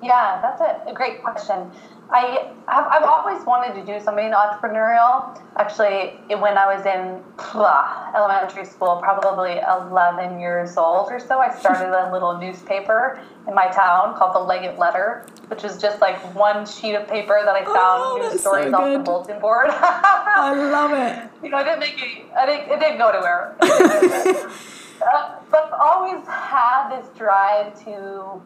Yeah, 0.02 0.38
that's 0.42 0.60
a, 0.60 0.90
a 0.90 0.92
great 0.92 1.22
question. 1.22 1.70
I 2.10 2.52
have, 2.68 2.86
I've 2.86 3.02
always 3.02 3.42
wanted 3.46 3.74
to 3.80 3.86
do 3.86 3.98
something 4.04 4.30
entrepreneurial. 4.30 5.40
Actually, 5.56 6.20
when 6.36 6.58
I 6.58 6.66
was 6.76 6.84
in 6.84 7.22
blah, 7.50 8.12
elementary 8.14 8.66
school, 8.66 9.00
probably 9.02 9.58
11 9.66 10.38
years 10.38 10.76
old 10.76 11.10
or 11.10 11.18
so, 11.18 11.38
I 11.38 11.48
started 11.58 11.98
a 11.98 12.12
little 12.12 12.36
newspaper 12.44 13.18
in 13.48 13.54
my 13.54 13.68
town 13.68 14.14
called 14.18 14.34
the 14.34 14.40
Leggett 14.40 14.78
Letter, 14.78 15.24
which 15.46 15.64
is 15.64 15.80
just 15.80 16.02
like 16.02 16.18
one 16.34 16.66
sheet 16.66 16.94
of 16.94 17.08
paper 17.08 17.40
that 17.42 17.54
I 17.54 17.62
oh, 17.66 17.74
found 17.74 18.02
oh, 18.04 18.28
news 18.30 18.42
stories 18.42 18.70
so 18.70 18.76
off 18.76 18.92
the 18.92 18.98
bulletin 18.98 19.40
board. 19.40 19.68
I 19.70 20.52
love 20.54 20.92
it. 20.92 21.30
You 21.42 21.50
know, 21.50 21.56
I 21.56 21.64
didn't 21.64 21.80
make 21.80 22.02
it. 22.02 22.26
I 22.38 22.46
didn't. 22.46 22.70
It 22.70 22.80
didn't 22.80 22.98
go 22.98 23.08
anywhere. 23.08 23.56
uh, 25.04 25.36
but 25.50 25.64
I've 25.66 25.80
always 25.80 26.26
had 26.26 26.90
this 26.90 27.08
drive 27.16 27.78
to 27.84 28.40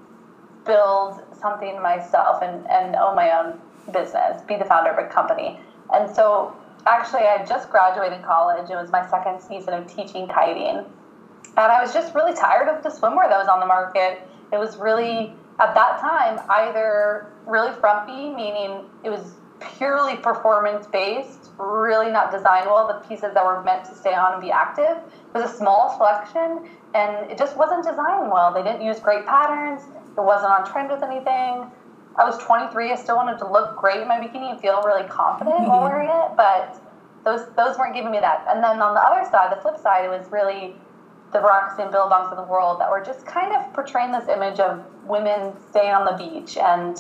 build 0.65 1.21
something 1.41 1.81
myself 1.83 2.43
and, 2.43 2.69
and 2.69 2.97
own 2.97 3.17
my 3.17 3.31
own 3.31 3.61
business, 3.93 4.43
be 4.43 4.57
the 4.57 4.65
founder 4.65 4.91
of 4.91 4.99
a 4.99 5.09
company. 5.09 5.59
And 5.93 6.15
so 6.15 6.55
actually 6.87 7.23
I 7.23 7.45
just 7.45 7.71
graduated 7.71 8.23
college. 8.23 8.71
It 8.71 8.75
was 8.75 8.91
my 8.91 9.09
second 9.09 9.41
season 9.41 9.75
of 9.75 9.87
teaching 9.87 10.29
kiting. 10.29 10.85
And 11.57 11.73
I 11.73 11.81
was 11.81 11.93
just 11.93 12.15
really 12.15 12.35
tired 12.35 12.69
of 12.69 12.83
the 12.83 12.91
swimwear 12.91 13.29
that 13.29 13.39
was 13.39 13.49
on 13.49 13.61
the 13.61 13.67
market. 13.67 14.23
It 14.53 14.59
was 14.59 14.77
really 14.77 15.35
at 15.59 15.75
that 15.75 16.01
time 16.01 16.41
either 16.49 17.33
really 17.47 17.73
frumpy, 17.81 18.31
meaning 18.31 18.85
it 19.03 19.11
was 19.11 19.35
purely 19.77 20.17
performance 20.17 20.87
based, 20.87 21.38
really 21.59 22.11
not 22.11 22.31
designed 22.31 22.67
well, 22.67 22.87
the 22.87 23.07
pieces 23.09 23.35
that 23.35 23.45
were 23.45 23.63
meant 23.63 23.85
to 23.87 23.95
stay 23.95 24.15
on 24.15 24.33
and 24.35 24.43
be 24.43 24.51
active. 24.51 24.97
It 24.97 25.35
was 25.35 25.51
a 25.51 25.55
small 25.55 25.95
selection 25.97 26.69
and 26.95 27.31
it 27.31 27.37
just 27.37 27.57
wasn't 27.57 27.85
designed 27.85 28.31
well. 28.31 28.55
They 28.55 28.63
didn't 28.63 28.83
use 28.83 28.99
great 29.01 29.27
patterns. 29.27 29.83
It 30.17 30.23
wasn't 30.23 30.53
on 30.53 30.71
trend 30.71 30.91
with 30.91 31.03
anything. 31.03 31.71
I 32.17 32.25
was 32.25 32.39
23. 32.39 32.93
I 32.93 32.97
still 32.97 33.17
wanted 33.17 33.39
to 33.39 33.51
look 33.51 33.77
great 33.77 34.01
in 34.01 34.09
my 34.09 34.19
bikini 34.19 34.51
and 34.51 34.61
feel 34.61 34.83
really 34.83 35.07
confident 35.09 35.57
mm-hmm. 35.57 35.69
while 35.69 35.85
wearing 35.85 36.09
it, 36.09 36.37
but 36.37 36.81
those 37.25 37.47
those 37.55 37.79
weren't 37.79 37.95
giving 37.95 38.11
me 38.11 38.19
that. 38.19 38.45
And 38.49 38.63
then 38.63 38.81
on 38.81 38.95
the 38.95 39.01
other 39.01 39.29
side, 39.31 39.57
the 39.57 39.61
flip 39.61 39.79
side, 39.79 40.05
it 40.05 40.09
was 40.09 40.27
really 40.33 40.75
the 41.33 41.41
Roxy 41.41 41.83
and 41.83 41.93
Billabongs 41.93 42.31
of 42.31 42.37
the 42.37 42.51
world 42.51 42.81
that 42.81 42.91
were 42.91 43.05
just 43.05 43.27
kind 43.27 43.55
of 43.55 43.73
portraying 43.75 44.13
this 44.13 44.29
image 44.29 44.59
of 44.59 44.83
women 45.05 45.53
staying 45.71 45.93
on 45.93 46.05
the 46.07 46.17
beach 46.17 46.57
and 46.57 46.99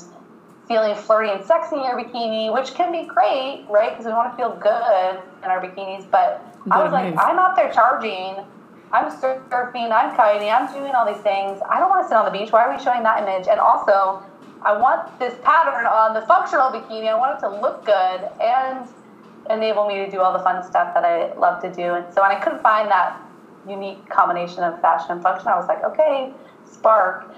feeling 0.68 0.94
flirty 0.94 1.30
and 1.30 1.44
sexy 1.44 1.76
in 1.76 1.82
your 1.82 1.98
bikini, 1.98 2.52
which 2.52 2.74
can 2.74 2.92
be 2.92 3.08
great, 3.08 3.64
right? 3.68 3.90
Because 3.90 4.06
we 4.06 4.12
want 4.12 4.30
to 4.32 4.36
feel 4.36 4.54
good 4.56 5.20
in 5.42 5.50
our 5.50 5.60
bikinis. 5.60 6.08
But 6.10 6.44
I 6.70 6.84
was 6.84 6.92
like, 6.92 7.14
I'm 7.16 7.38
out 7.38 7.56
there 7.56 7.72
charging 7.72 8.44
I'm 8.92 9.12
surfing, 9.12 9.92
I'm 9.92 10.16
kiting, 10.16 10.50
I'm 10.50 10.72
doing 10.72 10.92
all 10.94 11.06
these 11.06 11.22
things. 11.22 11.60
I 11.68 11.78
don't 11.78 11.90
want 11.90 12.04
to 12.04 12.08
sit 12.08 12.16
on 12.16 12.24
the 12.24 12.30
beach. 12.30 12.52
Why 12.52 12.64
are 12.64 12.74
we 12.74 12.82
showing 12.82 13.02
that 13.02 13.22
image? 13.22 13.46
And 13.48 13.60
also, 13.60 14.22
I 14.62 14.76
want 14.76 15.18
this 15.18 15.34
pattern 15.44 15.86
on 15.86 16.14
the 16.14 16.22
functional 16.22 16.70
bikini. 16.70 17.08
I 17.08 17.14
want 17.14 17.36
it 17.36 17.40
to 17.46 17.50
look 17.60 17.84
good 17.84 18.28
and 18.40 18.88
enable 19.50 19.86
me 19.86 19.96
to 19.96 20.10
do 20.10 20.20
all 20.20 20.32
the 20.32 20.42
fun 20.42 20.64
stuff 20.64 20.94
that 20.94 21.04
I 21.04 21.34
love 21.34 21.60
to 21.62 21.72
do. 21.72 21.94
And 21.94 22.12
so 22.14 22.22
when 22.22 22.30
I 22.30 22.40
couldn't 22.40 22.62
find 22.62 22.90
that 22.90 23.20
unique 23.68 24.08
combination 24.08 24.62
of 24.62 24.80
fashion 24.80 25.12
and 25.12 25.22
function, 25.22 25.48
I 25.48 25.56
was 25.56 25.68
like, 25.68 25.84
okay, 25.84 26.32
spark. 26.64 27.30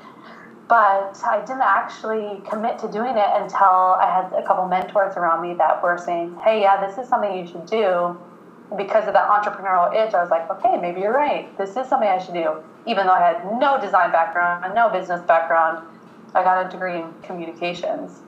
But 0.71 1.21
I 1.27 1.41
didn't 1.41 1.63
actually 1.63 2.41
commit 2.49 2.79
to 2.79 2.91
doing 2.91 3.17
it 3.17 3.31
until 3.35 3.99
I 3.99 4.07
had 4.07 4.33
a 4.33 4.47
couple 4.47 4.67
mentors 4.69 5.17
around 5.17 5.43
me 5.43 5.55
that 5.55 5.83
were 5.83 5.99
saying, 5.99 6.37
hey, 6.45 6.63
yeah, 6.63 6.87
this 6.87 6.97
is 6.97 7.09
something 7.09 7.37
you 7.37 7.45
should 7.45 7.67
do 7.67 8.17
because 8.77 9.09
of 9.09 9.15
that 9.15 9.29
entrepreneurial 9.29 9.93
itch, 9.95 10.15
I 10.15 10.23
was 10.23 10.31
like, 10.31 10.49
okay, 10.51 10.79
maybe 10.81 11.01
you're 11.01 11.13
right. 11.13 11.57
This 11.59 11.71
is 11.71 11.89
something 11.89 12.09
I 12.09 12.19
should 12.19 12.35
do. 12.35 12.63
Even 12.87 13.07
though 13.07 13.13
I 13.13 13.21
had 13.21 13.45
no 13.59 13.81
design 13.81 14.13
background 14.13 14.65
and 14.65 14.75
no 14.75 14.89
business 14.89 15.21
background, 15.23 15.85
I 16.35 16.45
got 16.45 16.67
a 16.67 16.71
degree 16.71 17.01
in 17.01 17.13
communications. 17.23 18.21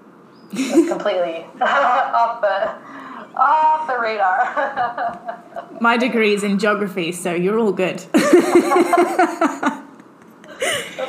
completely 0.50 1.46
off 1.62 2.40
the 2.40 2.74
off 3.38 3.86
the 3.86 3.98
radar. 3.98 5.68
My 5.80 5.96
degree 5.96 6.34
is 6.34 6.42
in 6.42 6.58
geography, 6.58 7.12
so 7.12 7.32
you're 7.32 7.58
all 7.58 7.72
good. 7.72 8.04
that's 8.12 8.34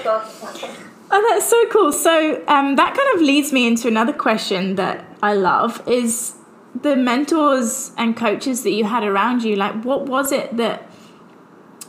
awesome. 0.06 0.92
Oh, 1.15 1.29
that's 1.29 1.48
so 1.48 1.67
cool. 1.67 1.91
So 1.91 2.43
um, 2.48 2.75
that 2.75 2.98
kind 2.98 3.10
of 3.13 3.22
leads 3.22 3.53
me 3.53 3.67
into 3.67 3.88
another 3.88 4.13
question 4.13 4.77
that 4.77 5.05
I 5.22 5.36
love 5.36 5.88
is 5.88 6.34
the 6.82 6.96
mentors 6.96 7.91
and 8.00 8.17
coaches 8.17 8.63
that 8.63 8.72
you 8.72 8.86
had 8.86 9.03
around 9.03 9.43
you 9.43 9.55
like 9.55 9.84
what 9.84 10.08
was 10.08 10.32
it 10.32 10.58
that 10.58 10.89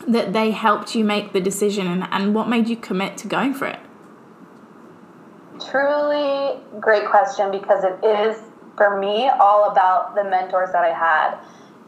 that 0.07 0.35
they 0.35 0.51
helped 0.51 0.95
you 0.95 1.03
make 1.03 1.33
the 1.33 1.41
decision 1.41 1.87
and, 1.87 2.07
and 2.11 2.35
what 2.35 2.51
made 2.51 2.69
you 2.69 2.77
commit 2.77 3.17
to 3.17 3.27
going 3.27 3.55
for 3.55 3.67
it? 3.67 3.81
Truly 5.71 6.61
great 6.79 7.07
question 7.09 7.51
because 7.51 7.83
it 7.83 8.05
is 8.05 8.37
for 8.77 9.01
me 9.01 9.31
all 9.41 9.71
about 9.71 10.15
the 10.15 10.25
mentors 10.25 10.71
that 10.73 10.85
i 10.85 10.93
had. 10.93 11.39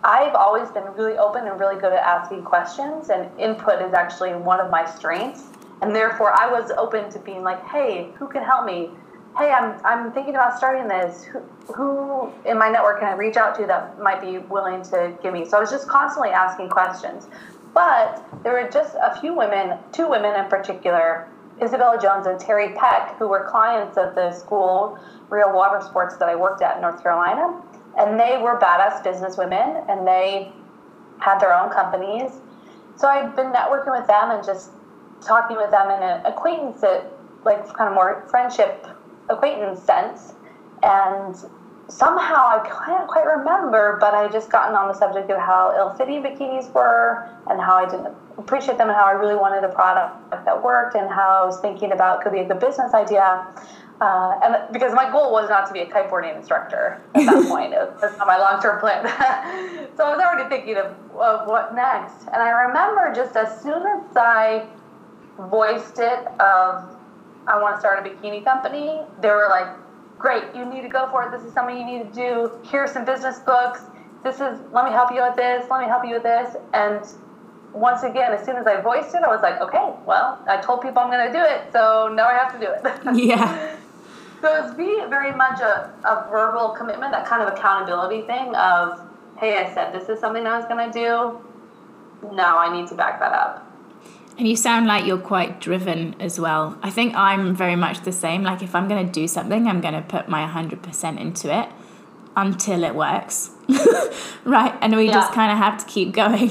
I've 0.02 0.34
always 0.34 0.70
been 0.70 0.84
really 0.94 1.18
open 1.18 1.46
and 1.46 1.60
really 1.60 1.78
good 1.78 1.92
at 1.92 2.02
asking 2.02 2.44
questions 2.44 3.10
and 3.10 3.28
input 3.38 3.82
is 3.82 3.92
actually 3.92 4.32
one 4.34 4.58
of 4.58 4.70
my 4.70 4.86
strengths 4.86 5.42
and 5.82 5.94
therefore 5.94 6.32
i 6.32 6.50
was 6.50 6.70
open 6.72 7.10
to 7.10 7.18
being 7.20 7.42
like 7.42 7.64
hey 7.68 8.10
who 8.18 8.26
can 8.28 8.42
help 8.42 8.64
me 8.64 8.90
hey, 9.38 9.50
I'm, 9.50 9.78
I'm 9.84 10.12
thinking 10.12 10.34
about 10.34 10.56
starting 10.56 10.88
this. 10.88 11.24
Who, 11.24 11.40
who 11.74 12.32
in 12.46 12.58
my 12.58 12.68
network 12.68 13.00
can 13.00 13.08
I 13.08 13.16
reach 13.16 13.36
out 13.36 13.54
to 13.56 13.66
that 13.66 14.00
might 14.00 14.20
be 14.20 14.38
willing 14.38 14.82
to 14.84 15.16
give 15.22 15.32
me? 15.32 15.44
So 15.44 15.58
I 15.58 15.60
was 15.60 15.70
just 15.70 15.88
constantly 15.88 16.30
asking 16.30 16.70
questions. 16.70 17.26
But 17.74 18.24
there 18.42 18.52
were 18.52 18.68
just 18.70 18.94
a 18.94 19.18
few 19.20 19.34
women, 19.34 19.78
two 19.92 20.08
women 20.08 20.34
in 20.34 20.48
particular, 20.48 21.28
Isabella 21.60 22.00
Jones 22.00 22.26
and 22.26 22.40
Terry 22.40 22.74
Peck, 22.74 23.16
who 23.18 23.28
were 23.28 23.46
clients 23.50 23.98
of 23.98 24.14
the 24.14 24.32
school, 24.32 24.98
Real 25.28 25.52
Water 25.52 25.84
Sports, 25.84 26.16
that 26.16 26.28
I 26.28 26.36
worked 26.36 26.62
at 26.62 26.76
in 26.76 26.82
North 26.82 27.02
Carolina. 27.02 27.60
And 27.98 28.18
they 28.18 28.38
were 28.38 28.58
badass 28.58 29.04
business 29.04 29.36
women 29.36 29.84
and 29.88 30.06
they 30.06 30.52
had 31.18 31.38
their 31.38 31.54
own 31.54 31.70
companies. 31.70 32.32
So 32.96 33.08
I've 33.08 33.36
been 33.36 33.52
networking 33.52 33.98
with 33.98 34.06
them 34.06 34.30
and 34.30 34.44
just 34.44 34.70
talking 35.26 35.56
with 35.56 35.70
them 35.70 35.90
in 35.90 36.02
an 36.02 36.24
acquaintance, 36.26 36.82
like 37.44 37.66
kind 37.74 37.88
of 37.88 37.94
more 37.94 38.26
friendship 38.30 38.86
acquaintance 39.28 39.82
sense. 39.82 40.34
And 40.82 41.34
somehow 41.88 42.48
I 42.48 42.84
can't 42.86 43.08
quite 43.08 43.26
remember, 43.26 43.98
but 44.00 44.14
I 44.14 44.28
just 44.28 44.50
gotten 44.50 44.74
on 44.74 44.88
the 44.88 44.94
subject 44.94 45.30
of 45.30 45.38
how 45.38 45.74
ill-fitting 45.76 46.22
bikinis 46.22 46.72
were 46.72 47.28
and 47.48 47.60
how 47.60 47.76
I 47.76 47.88
didn't 47.88 48.14
appreciate 48.38 48.78
them 48.78 48.88
and 48.88 48.96
how 48.96 49.06
I 49.06 49.12
really 49.12 49.36
wanted 49.36 49.64
a 49.64 49.68
product 49.68 50.30
that 50.30 50.62
worked 50.62 50.94
and 50.94 51.08
how 51.08 51.42
I 51.42 51.46
was 51.46 51.60
thinking 51.60 51.92
about 51.92 52.22
could 52.22 52.32
be 52.32 52.40
a 52.40 52.44
good 52.44 52.60
business 52.60 52.92
idea. 52.92 53.46
Uh, 54.00 54.38
and 54.42 54.72
because 54.72 54.92
my 54.92 55.10
goal 55.10 55.32
was 55.32 55.48
not 55.48 55.66
to 55.66 55.72
be 55.72 55.80
a 55.80 55.86
kiteboarding 55.86 56.36
instructor 56.36 57.00
at 57.14 57.24
that 57.24 57.48
point, 57.48 57.72
it 57.72 57.78
was 57.78 58.16
not 58.18 58.26
my 58.26 58.36
long-term 58.36 58.78
plan. 58.78 59.06
so 59.96 60.04
I 60.04 60.14
was 60.14 60.20
already 60.20 60.48
thinking 60.50 60.76
of, 60.76 60.92
of 61.16 61.48
what 61.48 61.74
next. 61.74 62.26
And 62.26 62.36
I 62.36 62.50
remember 62.68 63.12
just 63.14 63.36
as 63.36 63.62
soon 63.62 63.86
as 63.86 64.16
I 64.16 64.66
voiced 65.38 65.98
it 65.98 66.26
of 66.40 66.96
I 67.46 67.60
want 67.60 67.76
to 67.76 67.80
start 67.80 68.04
a 68.04 68.08
bikini 68.08 68.42
company, 68.42 69.00
they 69.20 69.28
were 69.28 69.46
like, 69.48 69.68
great, 70.18 70.42
you 70.54 70.64
need 70.64 70.82
to 70.82 70.88
go 70.88 71.08
for 71.10 71.22
it. 71.22 71.30
This 71.30 71.46
is 71.46 71.52
something 71.52 71.76
you 71.76 71.84
need 71.84 72.12
to 72.12 72.14
do. 72.14 72.50
Here's 72.64 72.90
some 72.90 73.04
business 73.04 73.38
books. 73.40 73.82
This 74.24 74.36
is, 74.36 74.58
let 74.72 74.84
me 74.84 74.90
help 74.90 75.12
you 75.12 75.22
with 75.22 75.36
this. 75.36 75.66
Let 75.70 75.80
me 75.80 75.86
help 75.86 76.04
you 76.04 76.14
with 76.14 76.24
this. 76.24 76.56
And 76.74 77.00
once 77.72 78.02
again, 78.02 78.32
as 78.32 78.44
soon 78.44 78.56
as 78.56 78.66
I 78.66 78.80
voiced 78.80 79.14
it, 79.14 79.22
I 79.22 79.28
was 79.28 79.42
like, 79.42 79.60
okay, 79.60 79.92
well, 80.06 80.42
I 80.48 80.60
told 80.60 80.82
people 80.82 81.02
I'm 81.02 81.10
going 81.10 81.26
to 81.26 81.32
do 81.32 81.44
it, 81.44 81.72
so 81.72 82.10
now 82.12 82.26
I 82.26 82.34
have 82.34 82.52
to 82.52 82.58
do 82.58 82.72
it. 82.72 83.14
yeah. 83.14 83.76
So 84.40 84.64
it's 84.64 84.74
be 84.74 85.02
very 85.08 85.32
much 85.32 85.60
a, 85.60 85.92
a 86.04 86.26
verbal 86.30 86.70
commitment, 86.70 87.12
that 87.12 87.26
kind 87.26 87.42
of 87.42 87.52
accountability 87.52 88.22
thing 88.22 88.54
of, 88.54 89.00
hey, 89.38 89.58
I 89.58 89.72
said 89.74 89.92
this 89.92 90.08
is 90.08 90.18
something 90.18 90.46
I 90.46 90.58
was 90.58 90.66
going 90.66 90.90
to 90.90 90.92
do. 90.92 92.34
Now 92.34 92.58
I 92.58 92.74
need 92.74 92.88
to 92.88 92.94
back 92.94 93.20
that 93.20 93.32
up. 93.32 93.65
And 94.38 94.46
you 94.46 94.56
sound 94.56 94.86
like 94.86 95.06
you're 95.06 95.18
quite 95.18 95.60
driven 95.60 96.14
as 96.20 96.38
well. 96.38 96.78
I 96.82 96.90
think 96.90 97.14
I'm 97.14 97.54
very 97.54 97.76
much 97.76 98.02
the 98.02 98.12
same. 98.12 98.42
Like, 98.42 98.62
if 98.62 98.74
I'm 98.74 98.86
going 98.86 99.06
to 99.06 99.12
do 99.12 99.26
something, 99.26 99.66
I'm 99.66 99.80
going 99.80 99.94
to 99.94 100.02
put 100.02 100.28
my 100.28 100.46
100% 100.46 101.20
into 101.20 101.58
it 101.58 101.68
until 102.36 102.84
it 102.84 102.94
works. 102.94 103.50
right? 104.44 104.76
And 104.82 104.94
we 104.94 105.06
yeah. 105.06 105.12
just 105.12 105.32
kind 105.32 105.50
of 105.50 105.58
have 105.58 105.78
to 105.78 105.86
keep 105.90 106.12
going. 106.12 106.50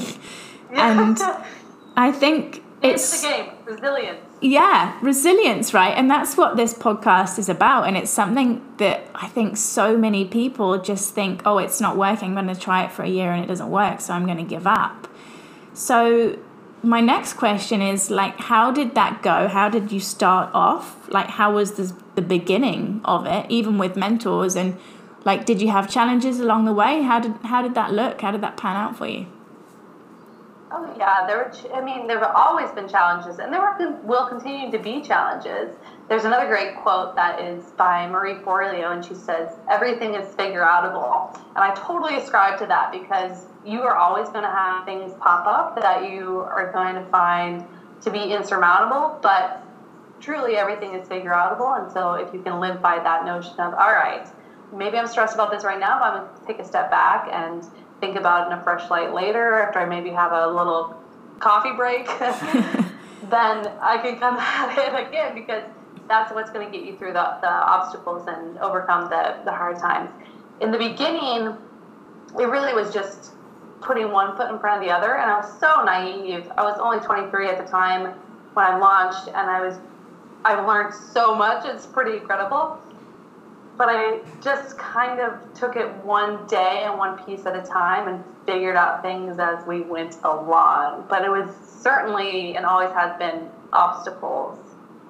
And 0.70 1.16
I 1.96 2.10
think 2.10 2.64
it's. 2.82 3.22
the 3.22 3.28
game, 3.28 3.50
resilience. 3.64 4.20
Yeah, 4.40 4.98
resilience, 5.00 5.72
right? 5.72 5.96
And 5.96 6.10
that's 6.10 6.36
what 6.36 6.56
this 6.56 6.74
podcast 6.74 7.38
is 7.38 7.48
about. 7.48 7.86
And 7.86 7.96
it's 7.96 8.10
something 8.10 8.62
that 8.78 9.08
I 9.14 9.28
think 9.28 9.56
so 9.56 9.96
many 9.96 10.24
people 10.24 10.78
just 10.82 11.14
think, 11.14 11.42
oh, 11.46 11.58
it's 11.58 11.80
not 11.80 11.96
working. 11.96 12.36
I'm 12.36 12.44
going 12.44 12.54
to 12.54 12.60
try 12.60 12.84
it 12.84 12.90
for 12.90 13.04
a 13.04 13.08
year 13.08 13.30
and 13.30 13.44
it 13.44 13.46
doesn't 13.46 13.70
work. 13.70 14.00
So 14.00 14.12
I'm 14.12 14.26
going 14.26 14.38
to 14.38 14.44
give 14.44 14.66
up. 14.66 15.08
So 15.72 16.38
my 16.86 17.00
next 17.00 17.32
question 17.34 17.82
is 17.82 18.10
like 18.10 18.38
how 18.38 18.70
did 18.70 18.94
that 18.94 19.20
go? 19.22 19.48
How 19.48 19.68
did 19.68 19.90
you 19.90 19.98
start 20.00 20.50
off? 20.54 21.08
Like 21.10 21.26
how 21.26 21.52
was 21.52 21.72
the, 21.72 21.92
the 22.14 22.22
beginning 22.22 23.00
of 23.04 23.26
it 23.26 23.46
even 23.50 23.76
with 23.76 23.96
mentors? 23.96 24.54
And 24.54 24.78
like 25.24 25.44
did 25.44 25.60
you 25.60 25.68
have 25.68 25.90
challenges 25.90 26.38
along 26.38 26.64
the 26.64 26.72
way? 26.72 27.02
How 27.02 27.18
did 27.18 27.34
how 27.42 27.60
did 27.60 27.74
that 27.74 27.92
look? 27.92 28.20
How 28.20 28.30
did 28.30 28.40
that 28.42 28.56
pan 28.56 28.76
out 28.76 28.96
for 28.96 29.08
you 29.08 29.26
Oh 30.68 30.92
yeah, 30.98 31.26
there. 31.26 31.38
Were, 31.38 31.76
I 31.76 31.80
mean, 31.80 32.08
there 32.08 32.18
have 32.18 32.32
always 32.34 32.70
been 32.72 32.88
challenges, 32.88 33.38
and 33.38 33.52
there 33.52 33.62
will 34.02 34.26
continue 34.26 34.70
to 34.72 34.78
be 34.78 35.00
challenges. 35.00 35.70
There's 36.08 36.24
another 36.24 36.48
great 36.48 36.76
quote 36.76 37.14
that 37.14 37.40
is 37.40 37.70
by 37.72 38.08
Marie 38.08 38.34
Forleo, 38.34 38.92
and 38.92 39.04
she 39.04 39.14
says, 39.14 39.56
"Everything 39.70 40.14
is 40.14 40.34
figure 40.34 40.62
outable," 40.62 41.32
and 41.54 41.58
I 41.58 41.72
totally 41.74 42.16
ascribe 42.16 42.58
to 42.58 42.66
that 42.66 42.90
because 42.90 43.46
you 43.64 43.82
are 43.82 43.94
always 43.94 44.28
going 44.30 44.42
to 44.42 44.50
have 44.50 44.84
things 44.84 45.12
pop 45.20 45.46
up 45.46 45.80
that 45.80 46.10
you 46.10 46.40
are 46.40 46.72
going 46.72 46.96
to 46.96 47.04
find 47.10 47.64
to 48.00 48.10
be 48.10 48.32
insurmountable, 48.32 49.18
but 49.22 49.62
truly 50.20 50.56
everything 50.56 50.94
is 50.94 51.06
figure 51.06 51.32
outable. 51.32 51.80
And 51.80 51.92
so, 51.92 52.14
if 52.14 52.34
you 52.34 52.40
can 52.42 52.58
live 52.58 52.82
by 52.82 52.98
that 52.98 53.24
notion 53.24 53.58
of, 53.60 53.72
all 53.74 53.92
right, 53.92 54.26
maybe 54.72 54.98
I'm 54.98 55.06
stressed 55.06 55.34
about 55.34 55.52
this 55.52 55.64
right 55.64 55.78
now, 55.78 55.98
but 56.00 56.12
I'm 56.12 56.24
going 56.24 56.40
to 56.40 56.46
take 56.46 56.58
a 56.58 56.64
step 56.64 56.90
back 56.90 57.28
and 57.30 57.64
think 58.00 58.16
about 58.16 58.50
in 58.50 58.58
a 58.58 58.62
fresh 58.62 58.88
light 58.90 59.12
later 59.12 59.54
after 59.54 59.78
I 59.78 59.86
maybe 59.86 60.10
have 60.10 60.32
a 60.32 60.46
little 60.46 60.94
coffee 61.38 61.72
break, 61.72 62.06
then 63.30 63.66
I 63.80 63.98
can 64.02 64.18
come 64.18 64.36
at 64.38 64.76
it 64.78 65.08
again 65.08 65.34
because 65.34 65.62
that's 66.08 66.32
what's 66.32 66.50
going 66.50 66.70
to 66.70 66.76
get 66.76 66.86
you 66.86 66.96
through 66.96 67.12
the, 67.14 67.38
the 67.40 67.48
obstacles 67.48 68.26
and 68.28 68.58
overcome 68.58 69.10
the, 69.10 69.36
the 69.44 69.52
hard 69.52 69.78
times. 69.78 70.10
In 70.60 70.70
the 70.70 70.78
beginning, 70.78 71.56
it 72.38 72.44
really 72.44 72.74
was 72.74 72.92
just 72.94 73.32
putting 73.80 74.10
one 74.10 74.36
foot 74.36 74.50
in 74.50 74.58
front 74.58 74.82
of 74.82 74.88
the 74.88 74.94
other, 74.94 75.16
and 75.16 75.30
I 75.30 75.38
was 75.38 75.60
so 75.60 75.84
naive. 75.84 76.50
I 76.56 76.62
was 76.62 76.78
only 76.78 77.04
23 77.04 77.48
at 77.48 77.58
the 77.58 77.70
time 77.70 78.14
when 78.54 78.64
I 78.64 78.78
launched, 78.78 79.28
and 79.28 79.50
I 79.50 79.60
was 79.60 79.78
I've 80.44 80.66
learned 80.66 80.94
so 80.94 81.34
much. 81.34 81.66
It's 81.66 81.86
pretty 81.86 82.18
incredible 82.18 82.78
but 83.76 83.88
I 83.90 84.20
just 84.40 84.78
kind 84.78 85.20
of 85.20 85.34
took 85.54 85.76
it 85.76 85.92
one 86.04 86.46
day 86.46 86.82
and 86.84 86.96
one 86.96 87.22
piece 87.24 87.44
at 87.46 87.54
a 87.54 87.62
time 87.62 88.08
and 88.08 88.24
figured 88.46 88.76
out 88.76 89.02
things 89.02 89.38
as 89.38 89.66
we 89.66 89.82
went 89.82 90.16
along. 90.24 91.06
But 91.08 91.24
it 91.24 91.30
was 91.30 91.54
certainly 91.80 92.56
and 92.56 92.64
always 92.64 92.92
has 92.92 93.16
been 93.18 93.48
obstacles 93.72 94.58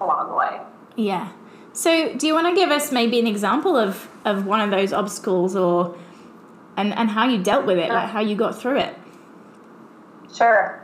along 0.00 0.28
the 0.30 0.35
way. 0.35 0.61
Yeah. 0.96 1.32
So, 1.73 2.14
do 2.14 2.26
you 2.26 2.35
want 2.35 2.49
to 2.49 2.54
give 2.54 2.70
us 2.70 2.90
maybe 2.90 3.20
an 3.20 3.26
example 3.26 3.76
of, 3.76 4.08
of 4.25 4.46
one 4.46 4.61
of 4.61 4.70
those 4.70 4.92
obstacles 4.92 5.54
or 5.54 5.96
and, 6.76 6.92
and 6.94 7.11
how 7.11 7.28
you 7.28 7.42
dealt 7.42 7.66
with 7.66 7.78
it, 7.78 7.90
like 7.90 8.08
how 8.08 8.20
you 8.20 8.35
got 8.35 8.58
through 8.58 8.78
it? 8.78 8.94
Sure. 10.35 10.82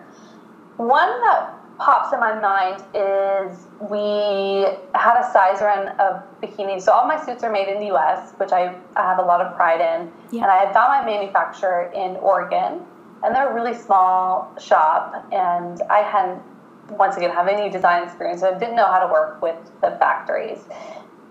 One 0.77 1.21
that 1.23 1.52
pops 1.79 2.13
in 2.13 2.21
my 2.21 2.39
mind 2.39 2.83
is 2.95 3.67
we 3.81 4.67
had 4.95 5.21
a 5.21 5.33
size 5.33 5.61
run 5.61 5.89
of 5.99 6.23
bikinis. 6.41 6.83
So 6.83 6.93
all 6.93 7.07
my 7.07 7.23
suits 7.25 7.43
are 7.43 7.53
made 7.53 7.69
in 7.69 7.81
the 7.81 7.95
US, 7.95 8.33
which 8.37 8.53
I, 8.53 8.75
I 8.97 9.03
have 9.03 9.19
a 9.19 9.23
lot 9.23 9.41
of 9.41 9.55
pride 9.57 9.81
in. 9.81 10.11
Yeah. 10.31 10.43
And 10.43 10.51
I 10.51 10.65
had 10.65 10.75
found 10.75 11.05
my 11.05 11.05
manufacturer 11.05 11.91
in 11.95 12.17
Oregon. 12.17 12.81
And 13.25 13.35
they're 13.35 13.51
a 13.51 13.55
really 13.55 13.75
small 13.75 14.53
shop. 14.61 15.27
And 15.33 15.81
I 15.91 15.99
hadn't, 15.99 16.43
once 16.91 17.17
again, 17.17 17.31
have 17.31 17.49
any 17.49 17.71
design 17.71 18.03
experience. 18.05 18.41
So 18.41 18.55
I 18.55 18.59
didn't 18.59 18.77
know 18.77 18.87
how 18.87 18.99
to 19.05 19.13
work 19.13 19.41
with 19.41 19.57
the 19.81 19.97
factories. 19.99 20.59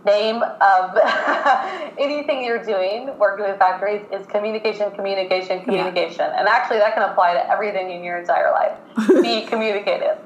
Name 0.05 0.41
of 0.41 0.97
anything 1.99 2.43
you're 2.43 2.63
doing 2.63 3.15
working 3.19 3.45
with 3.45 3.59
factories 3.59 4.01
is 4.11 4.25
communication, 4.25 4.89
communication, 4.91 5.63
communication. 5.63 6.25
Yeah. 6.25 6.39
And 6.39 6.47
actually, 6.47 6.79
that 6.79 6.95
can 6.95 7.07
apply 7.07 7.33
to 7.33 7.47
everything 7.51 7.91
in 7.91 8.03
your 8.03 8.17
entire 8.17 8.51
life. 8.51 8.77
Be 9.21 9.45
communicative. 9.47 10.17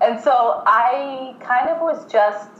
And 0.00 0.20
so 0.20 0.62
I 0.66 1.34
kind 1.40 1.68
of 1.70 1.80
was 1.80 2.10
just 2.10 2.50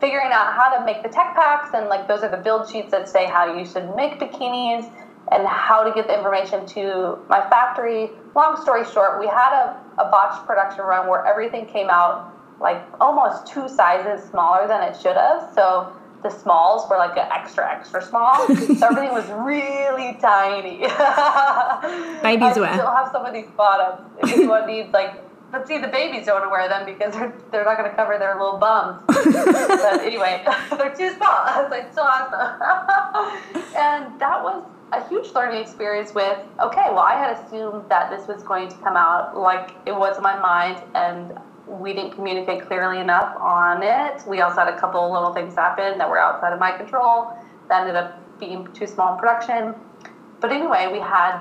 figuring 0.00 0.30
out 0.32 0.54
how 0.54 0.78
to 0.78 0.84
make 0.84 1.02
the 1.02 1.08
tech 1.08 1.34
packs 1.34 1.74
and 1.74 1.88
like 1.88 2.06
those 2.06 2.22
are 2.22 2.30
the 2.30 2.36
build 2.36 2.70
sheets 2.70 2.90
that 2.92 3.08
say 3.08 3.26
how 3.26 3.56
you 3.56 3.66
should 3.66 3.94
make 3.96 4.20
bikinis 4.20 4.90
and 5.32 5.46
how 5.46 5.82
to 5.82 5.92
get 5.92 6.06
the 6.06 6.16
information 6.16 6.66
to 6.66 7.18
my 7.28 7.40
factory. 7.48 8.10
Long 8.34 8.60
story 8.60 8.84
short, 8.84 9.20
we 9.20 9.26
had 9.26 9.52
a, 9.52 9.80
a 9.98 10.10
botched 10.10 10.46
production 10.46 10.84
run 10.84 11.08
where 11.08 11.24
everything 11.26 11.66
came 11.66 11.88
out 11.90 12.32
like 12.60 12.82
almost 13.00 13.46
two 13.46 13.68
sizes 13.68 14.28
smaller 14.30 14.68
than 14.68 14.82
it 14.82 14.96
should 15.00 15.16
have. 15.16 15.50
So 15.54 15.92
the 16.22 16.30
smalls 16.30 16.88
were 16.88 16.96
like 16.96 17.16
an 17.16 17.28
extra 17.32 17.68
extra 17.68 18.02
small. 18.02 18.46
so 18.46 18.86
everything 18.86 19.12
was 19.12 19.28
really 19.30 20.16
tiny. 20.20 20.78
Babies 22.22 22.56
wear. 22.56 22.68
I 22.68 22.74
still 22.74 22.94
have 22.94 23.10
some 23.10 23.26
of 23.26 23.32
these 23.32 23.50
bottoms. 23.56 24.08
If 24.22 24.32
anyone 24.32 24.66
needs 24.72 24.92
like 24.92 25.21
but 25.52 25.68
see, 25.68 25.76
the 25.76 25.88
babies 25.88 26.24
don't 26.24 26.40
want 26.40 26.46
to 26.46 26.48
wear 26.48 26.66
them 26.66 26.86
because 26.86 27.12
they're, 27.12 27.32
they're 27.50 27.64
not 27.64 27.76
going 27.76 27.88
to 27.88 27.94
cover 27.94 28.18
their 28.18 28.34
little 28.36 28.56
bums. 28.56 29.02
but 29.06 30.00
anyway, 30.00 30.42
they're 30.70 30.94
too 30.96 31.14
small. 31.14 31.28
I 31.44 31.60
was 31.62 31.70
like, 31.70 31.92
so 31.94 32.02
awesome. 32.02 33.56
and 33.76 34.18
that 34.18 34.42
was 34.42 34.64
a 34.92 35.06
huge 35.08 35.30
learning 35.34 35.60
experience 35.60 36.14
with, 36.14 36.38
okay, 36.58 36.86
well, 36.88 37.00
I 37.00 37.14
had 37.14 37.36
assumed 37.36 37.84
that 37.90 38.10
this 38.10 38.26
was 38.26 38.42
going 38.42 38.70
to 38.70 38.76
come 38.78 38.96
out 38.96 39.36
like 39.36 39.72
it 39.84 39.94
was 39.94 40.16
in 40.16 40.22
my 40.22 40.38
mind, 40.38 40.82
and 40.94 41.38
we 41.66 41.92
didn't 41.92 42.12
communicate 42.12 42.66
clearly 42.66 43.00
enough 43.00 43.36
on 43.38 43.82
it. 43.82 44.26
We 44.26 44.40
also 44.40 44.60
had 44.60 44.68
a 44.68 44.78
couple 44.78 45.12
little 45.12 45.34
things 45.34 45.54
happen 45.54 45.98
that 45.98 46.08
were 46.08 46.18
outside 46.18 46.54
of 46.54 46.60
my 46.60 46.72
control 46.72 47.36
that 47.68 47.82
ended 47.82 47.96
up 47.96 48.18
being 48.40 48.70
too 48.72 48.86
small 48.86 49.14
in 49.14 49.18
production. 49.18 49.74
But 50.40 50.50
anyway, 50.50 50.88
we 50.90 50.98
had 50.98 51.40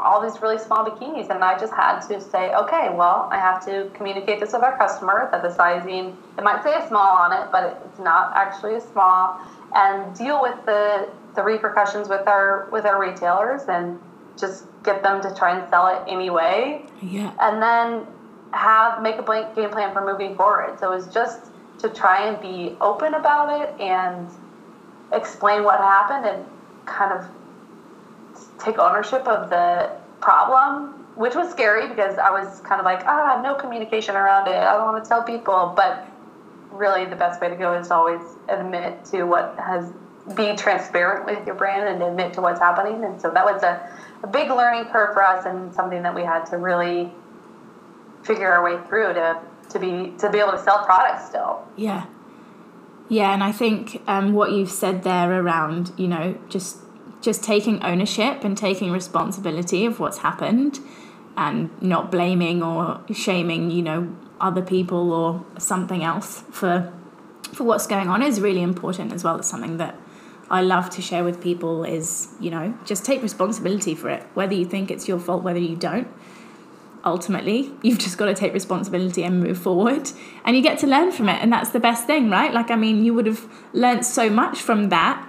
all 0.00 0.20
these 0.20 0.40
really 0.42 0.58
small 0.58 0.84
bikinis 0.84 1.30
and 1.30 1.44
i 1.44 1.58
just 1.58 1.72
had 1.72 2.00
to 2.00 2.20
say 2.20 2.52
okay 2.54 2.88
well 2.92 3.28
i 3.30 3.38
have 3.38 3.64
to 3.64 3.90
communicate 3.94 4.40
this 4.40 4.52
with 4.52 4.62
our 4.62 4.76
customer 4.76 5.28
that 5.30 5.42
the 5.42 5.50
sizing 5.50 6.16
it 6.38 6.44
might 6.44 6.62
say 6.62 6.74
a 6.74 6.88
small 6.88 7.16
on 7.16 7.32
it 7.32 7.50
but 7.52 7.82
it's 7.86 7.98
not 7.98 8.32
actually 8.34 8.74
a 8.74 8.80
small 8.80 9.40
and 9.74 10.16
deal 10.16 10.42
with 10.42 10.56
the 10.66 11.08
the 11.34 11.42
repercussions 11.42 12.08
with 12.08 12.26
our 12.26 12.68
with 12.72 12.84
our 12.84 13.00
retailers 13.00 13.62
and 13.68 13.98
just 14.38 14.64
get 14.82 15.02
them 15.02 15.20
to 15.22 15.34
try 15.34 15.58
and 15.58 15.68
sell 15.68 15.86
it 15.88 16.02
anyway. 16.10 16.84
Yeah. 17.02 17.32
And 17.40 17.62
then 17.62 18.06
have 18.52 19.02
make 19.02 19.16
a 19.16 19.22
blank 19.22 19.54
game 19.54 19.70
plan 19.70 19.92
for 19.92 20.04
moving 20.04 20.34
forward. 20.34 20.78
So 20.80 20.92
it 20.92 20.96
was 20.96 21.12
just 21.12 21.50
to 21.78 21.88
try 21.88 22.26
and 22.26 22.40
be 22.40 22.76
open 22.80 23.14
about 23.14 23.62
it 23.62 23.80
and 23.80 24.28
explain 25.12 25.62
what 25.62 25.78
happened 25.78 26.26
and 26.26 26.44
kind 26.86 27.12
of 27.12 27.26
take 28.62 28.78
ownership 28.78 29.26
of 29.26 29.50
the 29.50 29.90
problem, 30.20 30.94
which 31.16 31.34
was 31.34 31.50
scary 31.50 31.88
because 31.88 32.18
I 32.18 32.30
was 32.30 32.60
kind 32.60 32.80
of 32.80 32.84
like, 32.84 33.04
ah, 33.06 33.40
no 33.42 33.54
communication 33.54 34.16
around 34.16 34.48
it. 34.48 34.56
I 34.56 34.76
don't 34.76 34.92
want 34.92 35.02
to 35.02 35.08
tell 35.08 35.22
people. 35.22 35.72
But 35.76 36.06
really, 36.70 37.04
the 37.04 37.16
best 37.16 37.40
way 37.40 37.48
to 37.48 37.56
go 37.56 37.78
is 37.78 37.90
always 37.90 38.20
admit 38.48 39.04
to 39.06 39.24
what 39.24 39.56
has, 39.58 39.92
be 40.34 40.54
transparent 40.56 41.26
with 41.26 41.44
your 41.46 41.54
brand 41.54 41.88
and 41.88 42.02
admit 42.02 42.34
to 42.34 42.40
what's 42.40 42.60
happening. 42.60 43.04
And 43.04 43.20
so 43.20 43.30
that 43.30 43.44
was 43.44 43.62
a, 43.62 43.90
a 44.22 44.26
big 44.26 44.50
learning 44.50 44.90
curve 44.92 45.14
for 45.14 45.22
us 45.22 45.46
and 45.46 45.74
something 45.74 46.02
that 46.02 46.14
we 46.14 46.22
had 46.22 46.44
to 46.46 46.58
really 46.58 47.12
figure 48.22 48.52
our 48.52 48.62
way 48.62 48.78
through 48.86 49.14
to, 49.14 49.40
to 49.70 49.78
be 49.78 50.12
to 50.18 50.30
be 50.30 50.38
able 50.38 50.52
to 50.52 50.62
sell 50.62 50.84
products 50.84 51.26
still. 51.26 51.66
Yeah. 51.76 52.06
Yeah, 53.08 53.34
and 53.34 53.42
I 53.42 53.50
think 53.50 54.02
um, 54.06 54.34
what 54.34 54.52
you've 54.52 54.70
said 54.70 55.02
there 55.02 55.32
around, 55.32 55.92
you 55.96 56.06
know, 56.06 56.38
just 56.48 56.76
just 57.20 57.42
taking 57.42 57.82
ownership 57.82 58.44
and 58.44 58.56
taking 58.56 58.90
responsibility 58.90 59.84
of 59.84 60.00
what's 60.00 60.18
happened 60.18 60.80
and 61.36 61.70
not 61.82 62.10
blaming 62.10 62.62
or 62.62 63.00
shaming, 63.12 63.70
you 63.70 63.82
know, 63.82 64.14
other 64.40 64.62
people 64.62 65.12
or 65.12 65.44
something 65.58 66.02
else 66.02 66.42
for 66.50 66.92
for 67.52 67.64
what's 67.64 67.86
going 67.86 68.08
on 68.08 68.22
is 68.22 68.40
really 68.40 68.62
important 68.62 69.12
as 69.12 69.24
well. 69.24 69.36
It's 69.36 69.48
something 69.48 69.78
that 69.78 69.96
I 70.50 70.62
love 70.62 70.90
to 70.90 71.02
share 71.02 71.24
with 71.24 71.40
people 71.40 71.84
is, 71.84 72.28
you 72.40 72.50
know, 72.50 72.74
just 72.84 73.04
take 73.04 73.22
responsibility 73.22 73.94
for 73.94 74.08
it. 74.08 74.22
Whether 74.34 74.54
you 74.54 74.64
think 74.64 74.90
it's 74.90 75.08
your 75.08 75.18
fault, 75.18 75.42
whether 75.42 75.58
you 75.58 75.76
don't. 75.76 76.08
Ultimately, 77.04 77.72
you've 77.82 77.98
just 77.98 78.18
got 78.18 78.26
to 78.26 78.34
take 78.34 78.52
responsibility 78.52 79.22
and 79.22 79.40
move 79.40 79.58
forward. 79.58 80.10
And 80.44 80.56
you 80.56 80.62
get 80.62 80.78
to 80.80 80.86
learn 80.86 81.12
from 81.12 81.28
it. 81.28 81.42
And 81.42 81.52
that's 81.52 81.70
the 81.70 81.80
best 81.80 82.06
thing, 82.06 82.30
right? 82.30 82.52
Like, 82.52 82.70
I 82.70 82.76
mean, 82.76 83.04
you 83.04 83.14
would 83.14 83.26
have 83.26 83.46
learned 83.72 84.04
so 84.04 84.28
much 84.28 84.60
from 84.60 84.88
that, 84.90 85.26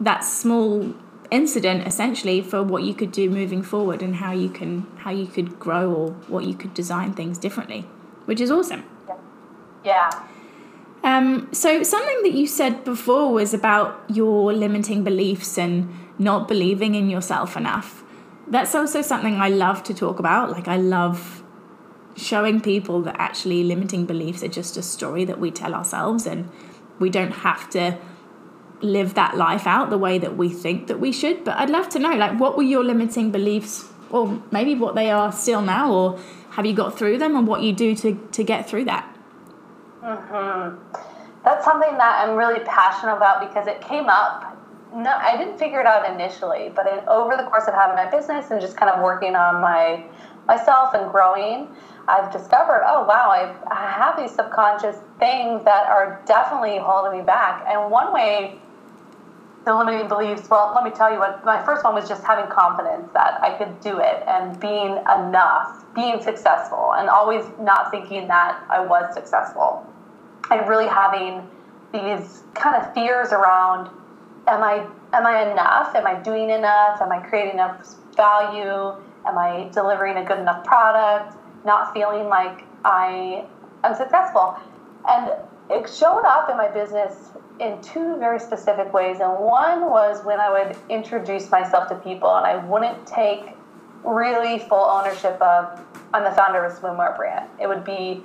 that 0.00 0.20
small 0.20 0.94
incident 1.30 1.86
essentially 1.86 2.40
for 2.40 2.62
what 2.62 2.82
you 2.82 2.94
could 2.94 3.12
do 3.12 3.28
moving 3.28 3.62
forward 3.62 4.02
and 4.02 4.16
how 4.16 4.32
you 4.32 4.48
can 4.48 4.86
how 4.98 5.10
you 5.10 5.26
could 5.26 5.58
grow 5.58 5.92
or 5.92 6.10
what 6.26 6.44
you 6.44 6.54
could 6.54 6.72
design 6.72 7.12
things 7.12 7.36
differently 7.36 7.86
which 8.28 8.42
is 8.42 8.50
awesome. 8.50 8.84
Yeah. 9.82 10.10
Um, 11.02 11.48
so 11.50 11.82
something 11.82 12.22
that 12.24 12.32
you 12.32 12.46
said 12.46 12.84
before 12.84 13.32
was 13.32 13.54
about 13.54 14.04
your 14.06 14.52
limiting 14.52 15.02
beliefs 15.02 15.56
and 15.56 15.88
not 16.18 16.46
believing 16.46 16.94
in 16.94 17.08
yourself 17.08 17.56
enough. 17.56 18.04
That's 18.46 18.74
also 18.74 19.00
something 19.00 19.36
i 19.36 19.48
love 19.48 19.82
to 19.84 19.94
talk 19.94 20.18
about. 20.18 20.50
Like 20.50 20.68
i 20.68 20.76
love 20.76 21.42
showing 22.16 22.60
people 22.60 23.00
that 23.00 23.16
actually 23.18 23.64
limiting 23.64 24.04
beliefs 24.04 24.42
are 24.42 24.48
just 24.48 24.76
a 24.76 24.82
story 24.82 25.24
that 25.24 25.40
we 25.40 25.50
tell 25.50 25.74
ourselves 25.74 26.26
and 26.26 26.50
we 26.98 27.08
don't 27.08 27.32
have 27.48 27.70
to 27.70 27.96
live 28.80 29.14
that 29.14 29.36
life 29.36 29.66
out 29.66 29.90
the 29.90 29.98
way 29.98 30.18
that 30.18 30.36
we 30.36 30.48
think 30.48 30.86
that 30.86 31.00
we 31.00 31.12
should. 31.12 31.44
But 31.44 31.56
I'd 31.56 31.70
love 31.70 31.88
to 31.90 31.98
know, 31.98 32.12
like, 32.12 32.38
what 32.38 32.56
were 32.56 32.62
your 32.62 32.84
limiting 32.84 33.30
beliefs, 33.30 33.90
or 34.10 34.42
maybe 34.50 34.74
what 34.74 34.94
they 34.94 35.10
are 35.10 35.32
still 35.32 35.62
now, 35.62 35.92
or 35.92 36.18
have 36.50 36.66
you 36.66 36.72
got 36.72 36.98
through 36.98 37.18
them, 37.18 37.36
and 37.36 37.46
what 37.46 37.62
you 37.62 37.72
do 37.72 37.94
to 37.96 38.14
to 38.32 38.44
get 38.44 38.68
through 38.68 38.84
that? 38.84 39.14
Mm-hmm. 40.02 40.76
That's 41.44 41.64
something 41.64 41.96
that 41.96 42.28
I'm 42.28 42.36
really 42.36 42.60
passionate 42.64 43.16
about 43.16 43.48
because 43.48 43.66
it 43.66 43.80
came 43.80 44.08
up. 44.08 44.56
No, 44.94 45.10
I 45.10 45.36
didn't 45.36 45.58
figure 45.58 45.80
it 45.80 45.86
out 45.86 46.08
initially, 46.10 46.72
but 46.74 46.86
in, 46.86 47.06
over 47.08 47.36
the 47.36 47.44
course 47.44 47.64
of 47.68 47.74
having 47.74 47.96
my 47.96 48.10
business 48.10 48.50
and 48.50 48.60
just 48.60 48.76
kind 48.76 48.90
of 48.90 49.02
working 49.02 49.36
on 49.36 49.60
my 49.60 50.04
myself 50.46 50.94
and 50.94 51.10
growing, 51.10 51.68
I've 52.08 52.32
discovered, 52.32 52.82
oh 52.86 53.04
wow, 53.04 53.28
I've, 53.30 53.54
I 53.70 53.90
have 53.90 54.16
these 54.16 54.34
subconscious 54.34 54.96
things 55.18 55.62
that 55.64 55.86
are 55.88 56.22
definitely 56.24 56.78
holding 56.78 57.18
me 57.18 57.24
back. 57.24 57.66
And 57.68 57.90
one 57.90 58.14
way 58.14 58.58
limiting 59.76 60.08
beliefs, 60.08 60.48
well, 60.48 60.72
let 60.74 60.84
me 60.84 60.90
tell 60.90 61.12
you 61.12 61.18
what 61.18 61.44
my 61.44 61.62
first 61.64 61.84
one 61.84 61.94
was 61.94 62.08
just 62.08 62.22
having 62.24 62.50
confidence 62.50 63.08
that 63.12 63.42
I 63.42 63.56
could 63.58 63.80
do 63.80 63.98
it 63.98 64.22
and 64.26 64.58
being 64.60 64.98
enough, 64.98 65.84
being 65.94 66.22
successful, 66.22 66.94
and 66.96 67.08
always 67.08 67.44
not 67.60 67.90
thinking 67.90 68.28
that 68.28 68.62
I 68.70 68.80
was 68.80 69.12
successful. 69.14 69.84
And 70.50 70.66
really 70.68 70.86
having 70.86 71.46
these 71.92 72.42
kind 72.54 72.76
of 72.76 72.92
fears 72.94 73.32
around 73.32 73.90
am 74.46 74.62
I 74.62 74.86
am 75.12 75.26
I 75.26 75.50
enough? 75.50 75.94
Am 75.94 76.06
I 76.06 76.14
doing 76.22 76.50
enough? 76.50 77.00
Am 77.00 77.12
I 77.12 77.20
creating 77.20 77.54
enough 77.54 77.94
value? 78.16 78.94
Am 79.26 79.36
I 79.36 79.68
delivering 79.72 80.16
a 80.16 80.24
good 80.24 80.38
enough 80.38 80.64
product? 80.64 81.36
Not 81.64 81.92
feeling 81.92 82.28
like 82.28 82.64
I 82.84 83.44
am 83.84 83.94
successful. 83.94 84.56
And 85.08 85.32
it 85.70 85.88
showed 85.88 86.24
up 86.24 86.48
in 86.50 86.56
my 86.56 86.68
business 86.68 87.30
in 87.60 87.80
two 87.82 88.16
very 88.18 88.38
specific 88.38 88.92
ways. 88.92 89.20
And 89.20 89.32
one 89.38 89.90
was 89.90 90.24
when 90.24 90.40
I 90.40 90.50
would 90.50 90.76
introduce 90.88 91.50
myself 91.50 91.88
to 91.88 91.96
people 91.96 92.34
and 92.36 92.46
I 92.46 92.56
wouldn't 92.64 93.06
take 93.06 93.54
really 94.04 94.58
full 94.58 94.84
ownership 94.84 95.40
of 95.40 95.80
I'm 96.14 96.24
the 96.24 96.30
founder 96.30 96.64
of 96.64 96.72
a 96.72 96.76
swimwear 96.80 97.16
brand. 97.16 97.48
It 97.60 97.66
would 97.66 97.84
be 97.84 98.24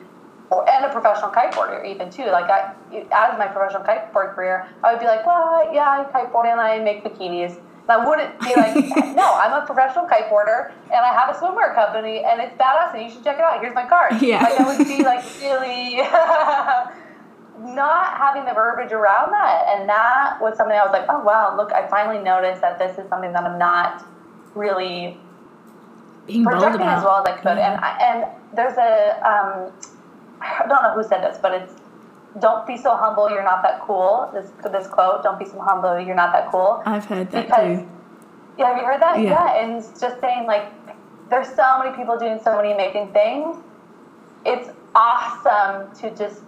and 0.52 0.86
a 0.86 0.90
professional 0.90 1.32
kiteboarder 1.32 1.86
even 1.90 2.10
too. 2.12 2.26
Like 2.26 2.50
I, 2.50 2.74
as 2.94 3.40
my 3.40 3.48
professional 3.48 3.84
kiteboard 3.84 4.36
career, 4.36 4.68
I 4.84 4.94
would 4.94 5.00
be 5.00 5.08
like, 5.08 5.26
well, 5.26 5.74
yeah, 5.74 5.90
I 5.90 6.04
kiteboard 6.12 6.46
and 6.46 6.60
I 6.60 6.80
make 6.80 7.04
bikinis. 7.04 7.58
And 7.58 7.90
I 7.90 8.08
wouldn't 8.08 8.40
be 8.40 8.54
like, 8.56 8.76
no, 9.16 9.34
I'm 9.34 9.62
a 9.62 9.66
professional 9.66 10.06
kiteboarder 10.06 10.72
and 10.86 10.94
I 10.94 11.14
have 11.14 11.36
a 11.36 11.40
swimwear 11.40 11.74
company 11.74 12.24
and 12.24 12.40
it's 12.40 12.56
badass 12.56 12.94
and 12.94 13.04
you 13.04 13.10
should 13.10 13.24
check 13.24 13.38
it 13.38 13.44
out. 13.44 13.60
Here's 13.62 13.76
my 13.76 13.88
card. 13.88 14.22
Yeah. 14.22 14.44
Like 14.44 14.60
I 14.60 14.78
would 14.78 14.88
be 14.88 15.04
like 15.04 15.26
really 15.42 15.98
not 17.64 18.18
having 18.18 18.46
the 18.46 18.54
verbiage 18.54 18.92
around 18.92 19.32
that. 19.32 19.66
And 19.70 19.88
that 19.90 20.38
was 20.42 20.58
something 20.58 20.76
I 20.76 20.84
was 20.84 20.92
like, 20.92 21.06
oh 21.10 21.22
wow, 21.24 21.56
look, 21.56 21.72
I 21.74 21.88
finally 21.88 22.22
noticed 22.24 22.62
that 22.62 22.78
this 22.80 22.98
is 22.98 23.08
something 23.10 23.32
that 23.34 23.44
I'm 23.44 23.58
not 23.58 24.06
really 24.56 25.18
Being 26.28 26.44
projecting 26.44 26.82
as 26.82 27.04
well 27.04 27.26
as 27.26 27.34
I 27.34 27.38
could. 27.38 27.58
Yeah. 27.58 27.74
And 27.74 27.82
I, 27.84 27.98
and 28.00 28.26
there's 28.56 28.78
a 28.78 29.18
um, 29.26 29.72
I 30.42 30.68
don't 30.68 30.84
know 30.84 30.94
who 30.94 31.04
said 31.08 31.24
this, 31.24 31.40
but 31.42 31.54
it's 31.54 31.74
don't 32.40 32.66
be 32.66 32.78
so 32.78 32.96
humble, 32.96 33.30
you're 33.30 33.44
not 33.44 33.62
that 33.64 33.82
cool. 33.82 34.30
This 34.34 34.52
this 34.72 34.88
quote, 34.88 35.24
don't 35.24 35.40
be 35.40 35.46
so 35.46 35.60
humble, 35.62 36.00
you're 36.00 36.16
not 36.16 36.34
that 36.34 36.52
cool. 36.52 36.82
I've 36.86 37.06
heard 37.06 37.32
that 37.32 37.46
Because 37.46 37.80
too. 37.80 37.90
yeah, 38.58 38.68
have 38.70 38.78
you 38.78 38.86
heard 38.86 39.02
that? 39.02 39.20
Yeah. 39.22 39.56
and 39.56 39.78
it's 39.78 40.00
just 40.02 40.20
saying 40.20 40.46
like 40.48 40.66
there's 41.30 41.48
so 41.48 41.80
many 41.80 41.96
people 41.96 42.18
doing 42.18 42.40
so 42.44 42.56
many 42.56 42.74
amazing 42.74 43.12
things. 43.14 43.58
It's 44.46 44.70
awesome 44.96 45.96
to 45.96 46.16
just 46.16 46.42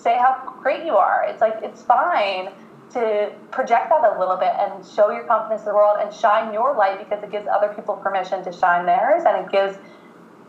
say 0.00 0.16
how 0.16 0.54
great 0.62 0.84
you 0.84 0.96
are. 0.96 1.24
It's 1.28 1.40
like 1.40 1.58
it's 1.62 1.82
fine 1.82 2.50
to 2.92 3.30
project 3.52 3.88
that 3.90 4.16
a 4.16 4.18
little 4.18 4.36
bit 4.36 4.52
and 4.58 4.84
show 4.84 5.10
your 5.10 5.22
confidence 5.24 5.60
in 5.62 5.66
the 5.68 5.74
world 5.74 5.98
and 6.00 6.12
shine 6.12 6.52
your 6.52 6.74
light 6.74 6.98
because 6.98 7.22
it 7.22 7.30
gives 7.30 7.46
other 7.46 7.68
people 7.74 7.94
permission 7.96 8.42
to 8.44 8.50
shine 8.52 8.84
theirs 8.86 9.22
and 9.26 9.44
it 9.46 9.52
gives 9.52 9.76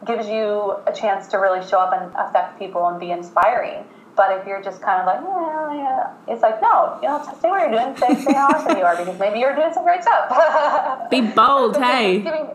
gives 0.08 0.28
you 0.28 0.76
a 0.88 0.92
chance 0.94 1.28
to 1.28 1.38
really 1.38 1.64
show 1.68 1.78
up 1.80 1.94
and 1.94 2.12
affect 2.16 2.58
people 2.58 2.88
and 2.88 3.00
be 3.00 3.12
inspiring. 3.12 3.84
But 4.16 4.40
if 4.40 4.48
you're 4.48 4.62
just 4.62 4.82
kind 4.82 5.00
of 5.00 5.06
like, 5.06 5.22
yeah, 5.22 5.74
yeah, 5.78 6.34
it's 6.34 6.42
like, 6.42 6.60
no, 6.62 6.98
you 7.04 7.08
know, 7.08 7.24
say 7.40 7.50
what 7.50 7.62
you're 7.62 7.72
doing, 7.80 7.96
say, 7.96 8.16
say 8.26 8.34
how 8.34 8.48
awesome 8.48 8.78
you 8.78 8.84
are, 8.84 8.98
because 8.98 9.18
maybe 9.20 9.40
you're 9.40 9.56
doing 9.56 9.72
some 9.74 9.84
great 9.84 10.02
stuff. 10.02 11.10
Be 11.12 11.22
bold, 11.22 11.76
So 11.76 11.82
hey. 11.82 12.20
giving- 12.22 12.50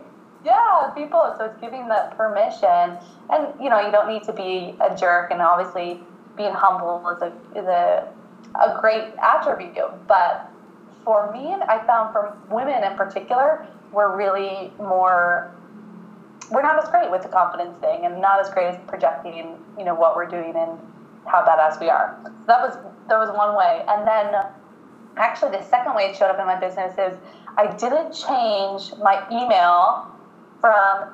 yeah, 0.45 0.91
people. 0.95 1.33
So 1.37 1.45
it's 1.45 1.59
giving 1.59 1.87
that 1.87 2.15
permission, 2.15 2.97
and 3.29 3.47
you 3.61 3.69
know, 3.69 3.79
you 3.81 3.91
don't 3.91 4.07
need 4.07 4.23
to 4.23 4.33
be 4.33 4.75
a 4.79 4.95
jerk, 4.95 5.31
and 5.31 5.41
obviously, 5.41 5.99
being 6.37 6.53
humble 6.53 7.09
is 7.09 7.21
a 7.21 7.59
is 7.59 7.65
a 7.65 8.07
a 8.55 8.79
great 8.79 9.13
attribute. 9.21 10.07
But 10.07 10.49
for 11.03 11.31
me, 11.31 11.53
I 11.53 11.85
found 11.85 12.13
for 12.13 12.37
women 12.49 12.83
in 12.83 12.95
particular, 12.95 13.67
we're 13.91 14.15
really 14.15 14.71
more 14.77 15.51
we're 16.51 16.61
not 16.61 16.81
as 16.81 16.89
great 16.89 17.11
with 17.11 17.23
the 17.23 17.27
confidence 17.27 17.77
thing 17.79 18.05
and 18.05 18.21
not 18.21 18.39
as 18.39 18.49
great 18.49 18.67
as 18.67 18.77
projecting, 18.87 19.57
you 19.77 19.83
know, 19.83 19.93
what 19.93 20.15
we're 20.15 20.27
doing 20.29 20.55
and 20.55 20.79
how 21.25 21.43
badass 21.43 21.79
we 21.79 21.89
are. 21.89 22.17
So 22.23 22.31
that 22.47 22.61
was 22.61 22.77
that 23.09 23.17
was 23.17 23.29
one 23.35 23.55
way. 23.55 23.83
And 23.87 24.07
then 24.07 24.45
actually 25.17 25.57
the 25.57 25.63
second 25.63 25.95
way 25.95 26.03
it 26.03 26.15
showed 26.15 26.29
up 26.29 26.39
in 26.39 26.45
my 26.45 26.59
business 26.59 26.93
is 26.97 27.17
I 27.57 27.67
didn't 27.75 28.13
change 28.13 28.93
my 29.01 29.25
email 29.31 30.07
from 30.61 31.13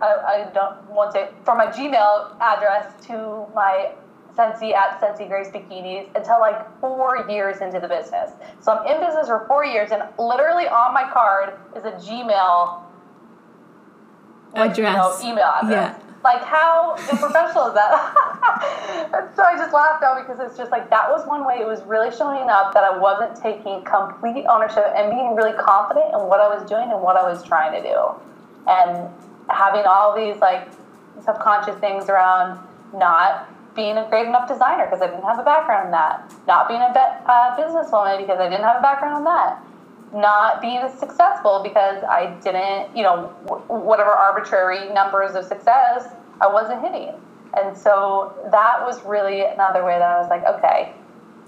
I, 0.00 0.46
I 0.46 0.50
don't 0.54 0.88
want 0.90 1.12
to 1.14 1.28
from 1.44 1.58
my 1.58 1.66
Gmail 1.66 2.36
address 2.40 2.92
to 3.06 3.46
my 3.54 3.92
Sensi 4.40 4.72
at 4.72 4.98
Sensi 5.00 5.26
Graves 5.26 5.50
Bikinis 5.50 6.08
until 6.14 6.40
like 6.40 6.80
four 6.80 7.26
years 7.28 7.60
into 7.60 7.78
the 7.78 7.88
business. 7.88 8.30
So 8.60 8.72
I'm 8.72 8.86
in 8.86 9.04
business 9.06 9.26
for 9.26 9.44
four 9.46 9.66
years 9.66 9.90
and 9.92 10.02
literally 10.18 10.66
on 10.66 10.94
my 10.94 11.04
card 11.12 11.58
is 11.76 11.84
a 11.84 11.92
Gmail 11.92 12.80
with, 14.54 14.78
you 14.78 14.84
know, 14.84 15.10
Address. 15.10 15.24
email 15.24 15.52
address. 15.62 15.70
Yeah. 15.70 15.98
Like 16.24 16.42
how 16.42 16.94
professional 16.96 17.68
is 17.68 17.74
that? 17.74 19.10
and 19.12 19.28
so 19.36 19.42
I 19.42 19.56
just 19.58 19.74
laughed 19.74 20.02
out 20.02 20.26
because 20.26 20.40
it's 20.40 20.56
just 20.56 20.70
like 20.70 20.88
that 20.88 21.10
was 21.10 21.26
one 21.26 21.46
way 21.46 21.58
it 21.60 21.66
was 21.66 21.82
really 21.82 22.14
showing 22.16 22.48
up 22.48 22.72
that 22.72 22.84
I 22.84 22.96
wasn't 22.96 23.36
taking 23.36 23.84
complete 23.84 24.46
ownership 24.46 24.86
and 24.96 25.10
being 25.10 25.34
really 25.36 25.52
confident 25.52 26.14
in 26.14 26.20
what 26.28 26.40
I 26.40 26.48
was 26.48 26.66
doing 26.68 26.90
and 26.90 27.02
what 27.02 27.16
I 27.16 27.28
was 27.28 27.42
trying 27.42 27.72
to 27.72 27.82
do. 27.86 27.98
And 28.66 29.08
having 29.50 29.84
all 29.86 30.16
these 30.16 30.40
like 30.40 30.68
subconscious 31.22 31.76
things 31.76 32.08
around 32.08 32.58
not 32.94 33.49
being 33.74 33.96
a 33.96 34.06
great 34.08 34.26
enough 34.26 34.48
designer 34.48 34.86
because 34.86 35.00
I 35.02 35.06
didn't 35.06 35.22
have 35.24 35.38
a 35.38 35.44
background 35.44 35.86
in 35.86 35.90
that, 35.92 36.32
not 36.46 36.68
being 36.68 36.80
a 36.80 36.92
be- 36.92 36.98
uh, 37.26 37.56
businesswoman 37.56 38.18
because 38.18 38.38
I 38.40 38.48
didn't 38.48 38.64
have 38.64 38.78
a 38.78 38.82
background 38.82 39.18
in 39.18 39.24
that, 39.24 39.62
not 40.12 40.60
being 40.60 40.82
successful 40.98 41.60
because 41.62 42.02
I 42.04 42.36
didn't, 42.42 42.96
you 42.96 43.02
know, 43.02 43.32
w- 43.46 43.64
whatever 43.66 44.10
arbitrary 44.10 44.92
numbers 44.92 45.34
of 45.36 45.44
success 45.44 46.12
I 46.40 46.52
wasn't 46.52 46.82
hitting. 46.82 47.14
And 47.56 47.76
so 47.76 48.34
that 48.50 48.84
was 48.84 49.02
really 49.04 49.42
another 49.42 49.84
way 49.84 49.98
that 49.98 50.08
I 50.08 50.20
was 50.20 50.28
like, 50.28 50.44
okay, 50.44 50.94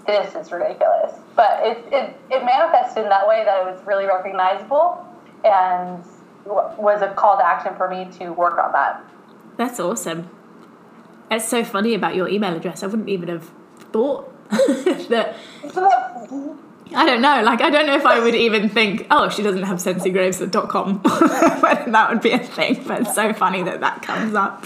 this 0.05 0.35
is 0.35 0.51
ridiculous. 0.51 1.13
But 1.35 1.59
it, 1.63 1.77
it, 1.91 2.15
it 2.29 2.45
manifested 2.45 3.03
in 3.03 3.09
that 3.09 3.27
way 3.27 3.43
that 3.45 3.61
it 3.61 3.71
was 3.71 3.85
really 3.85 4.05
recognizable 4.05 5.05
and 5.45 6.03
was 6.45 7.01
a 7.01 7.13
call 7.13 7.37
to 7.37 7.45
action 7.45 7.73
for 7.75 7.89
me 7.89 8.09
to 8.19 8.31
work 8.31 8.57
on 8.57 8.71
that. 8.73 9.03
That's 9.57 9.79
awesome. 9.79 10.29
It's 11.35 11.47
so 11.47 11.63
funny 11.63 11.93
about 11.93 12.15
your 12.15 12.29
email 12.29 12.55
address. 12.55 12.83
I 12.83 12.87
wouldn't 12.87 13.09
even 13.09 13.29
have 13.29 13.49
thought 13.91 14.31
that. 14.49 15.35
I 16.95 17.05
don't 17.05 17.21
know. 17.21 17.41
Like, 17.41 17.61
I 17.61 17.69
don't 17.69 17.87
know 17.87 17.95
if 17.95 18.05
I 18.05 18.19
would 18.19 18.35
even 18.35 18.69
think, 18.69 19.07
oh, 19.09 19.29
she 19.29 19.41
doesn't 19.41 19.63
have 19.63 19.77
sensigraves.com. 19.77 21.01
That 21.93 22.09
would 22.09 22.21
be 22.21 22.31
a 22.31 22.39
thing. 22.39 22.83
But 22.87 23.01
it's 23.01 23.15
so 23.15 23.33
funny 23.33 23.61
that 23.63 23.81
that 23.81 24.01
comes 24.01 24.33
up. 24.33 24.65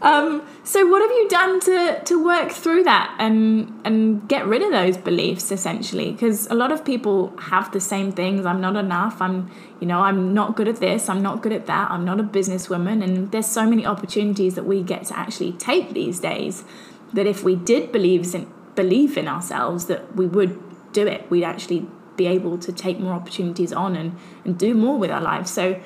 Um, 0.00 0.46
so, 0.62 0.86
what 0.86 1.02
have 1.02 1.10
you 1.10 1.28
done 1.28 1.60
to, 1.60 2.02
to 2.04 2.24
work 2.24 2.52
through 2.52 2.84
that 2.84 3.16
and 3.18 3.80
and 3.84 4.28
get 4.28 4.46
rid 4.46 4.62
of 4.62 4.70
those 4.70 4.96
beliefs 4.96 5.50
essentially? 5.50 6.12
Because 6.12 6.46
a 6.48 6.54
lot 6.54 6.70
of 6.70 6.84
people 6.84 7.36
have 7.38 7.72
the 7.72 7.80
same 7.80 8.12
things. 8.12 8.46
I'm 8.46 8.60
not 8.60 8.76
enough. 8.76 9.20
I'm, 9.20 9.50
you 9.80 9.86
know, 9.86 10.00
I'm 10.00 10.34
not 10.34 10.56
good 10.56 10.66
at 10.66 10.76
this. 10.76 11.08
I'm 11.08 11.22
not 11.22 11.42
good 11.42 11.52
at 11.52 11.66
that. 11.66 11.90
I'm 11.90 12.04
not 12.04 12.18
a 12.18 12.24
businesswoman. 12.24 13.02
And 13.02 13.30
there's 13.30 13.46
so 13.46 13.68
many 13.68 13.86
opportunities 13.86 14.54
that 14.56 14.64
we 14.64 14.82
get 14.82 15.04
to 15.06 15.18
actually 15.18 15.52
take 15.52 15.92
these 15.92 16.18
days. 16.18 16.64
That 17.12 17.26
if 17.26 17.44
we 17.44 17.54
did 17.54 17.92
believe 17.92 18.34
in 18.34 18.52
believe 18.74 19.16
in 19.16 19.28
ourselves, 19.28 19.86
that 19.86 20.14
we 20.16 20.26
would 20.26 20.58
do 20.92 21.06
it. 21.06 21.30
We'd 21.30 21.44
actually 21.44 21.86
be 22.16 22.26
able 22.26 22.58
to 22.58 22.72
take 22.72 22.98
more 22.98 23.14
opportunities 23.14 23.72
on 23.72 23.96
and 23.96 24.16
and 24.44 24.58
do 24.58 24.74
more 24.74 24.98
with 24.98 25.10
our 25.10 25.22
lives. 25.22 25.50
So, 25.50 25.80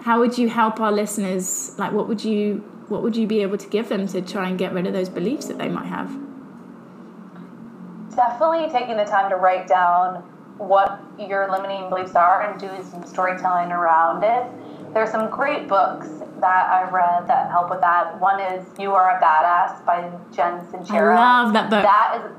how 0.00 0.18
would 0.20 0.38
you 0.38 0.48
help 0.48 0.80
our 0.80 0.92
listeners? 0.92 1.78
Like, 1.78 1.92
what 1.92 2.08
would 2.08 2.24
you 2.24 2.64
what 2.88 3.02
would 3.02 3.16
you 3.16 3.26
be 3.26 3.40
able 3.42 3.58
to 3.58 3.68
give 3.68 3.88
them 3.88 4.06
to 4.08 4.22
try 4.22 4.48
and 4.48 4.58
get 4.58 4.72
rid 4.72 4.86
of 4.86 4.94
those 4.94 5.08
beliefs 5.08 5.46
that 5.46 5.58
they 5.58 5.68
might 5.68 5.86
have? 5.86 6.08
Definitely 8.16 8.70
taking 8.70 8.96
the 8.96 9.04
time 9.04 9.28
to 9.30 9.36
write 9.36 9.66
down 9.66 10.22
what 10.58 11.02
your 11.18 11.50
limiting 11.50 11.88
beliefs 11.88 12.14
are 12.14 12.42
and 12.42 12.60
do 12.60 12.70
some 12.90 13.04
storytelling 13.06 13.72
around 13.72 14.22
it. 14.22 14.94
There's 14.94 15.10
some 15.10 15.28
great 15.30 15.68
books 15.68 16.08
that 16.40 16.70
I 16.70 16.88
read 16.90 17.26
that 17.26 17.50
help 17.50 17.70
with 17.70 17.80
that. 17.80 18.20
One 18.20 18.40
is 18.40 18.64
You 18.78 18.92
Are 18.92 19.16
a 19.16 19.20
Badass 19.20 19.84
by 19.84 20.10
Jen 20.32 20.60
Sincero. 20.66 21.16
I 21.16 21.42
love 21.42 21.52
that 21.52 21.70
book. 21.70 21.82
That 21.82 22.22
is 22.24 22.30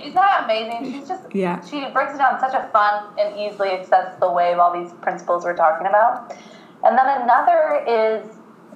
isn't 0.00 0.14
that 0.14 0.44
amazing? 0.44 0.92
She's 0.92 1.08
just 1.08 1.34
Yeah. 1.34 1.60
she 1.60 1.84
breaks 1.90 2.14
it 2.14 2.18
down 2.18 2.34
in 2.34 2.40
such 2.40 2.54
a 2.54 2.66
fun 2.68 3.04
and 3.18 3.38
easily 3.38 3.72
accessible 3.72 4.34
way 4.34 4.52
of 4.52 4.58
all 4.58 4.72
these 4.72 4.92
principles 4.94 5.44
we're 5.44 5.56
talking 5.56 5.86
about. 5.86 6.34
And 6.82 6.96
then 6.96 7.22
another 7.22 7.84
is 7.86 8.26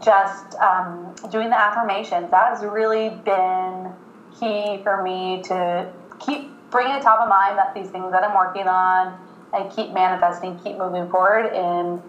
just 0.03 0.55
um, 0.57 1.15
doing 1.31 1.49
the 1.49 1.59
affirmations. 1.59 2.31
That 2.31 2.51
has 2.51 2.63
really 2.63 3.09
been 3.25 3.93
key 4.39 4.83
for 4.83 5.03
me 5.03 5.41
to 5.45 5.91
keep 6.19 6.51
bringing 6.75 6.97
it 6.97 7.03
top 7.03 7.21
of 7.21 7.29
mind 7.29 7.57
that 7.57 7.73
these 7.73 7.89
things 7.89 8.11
that 8.11 8.25
I'm 8.25 8.35
working 8.35 8.67
on 8.67 9.17
and 9.55 9.71
keep 9.71 9.93
manifesting, 9.93 10.59
keep 10.59 10.77
moving 10.77 11.09
forward 11.09 11.47
in 11.55 12.03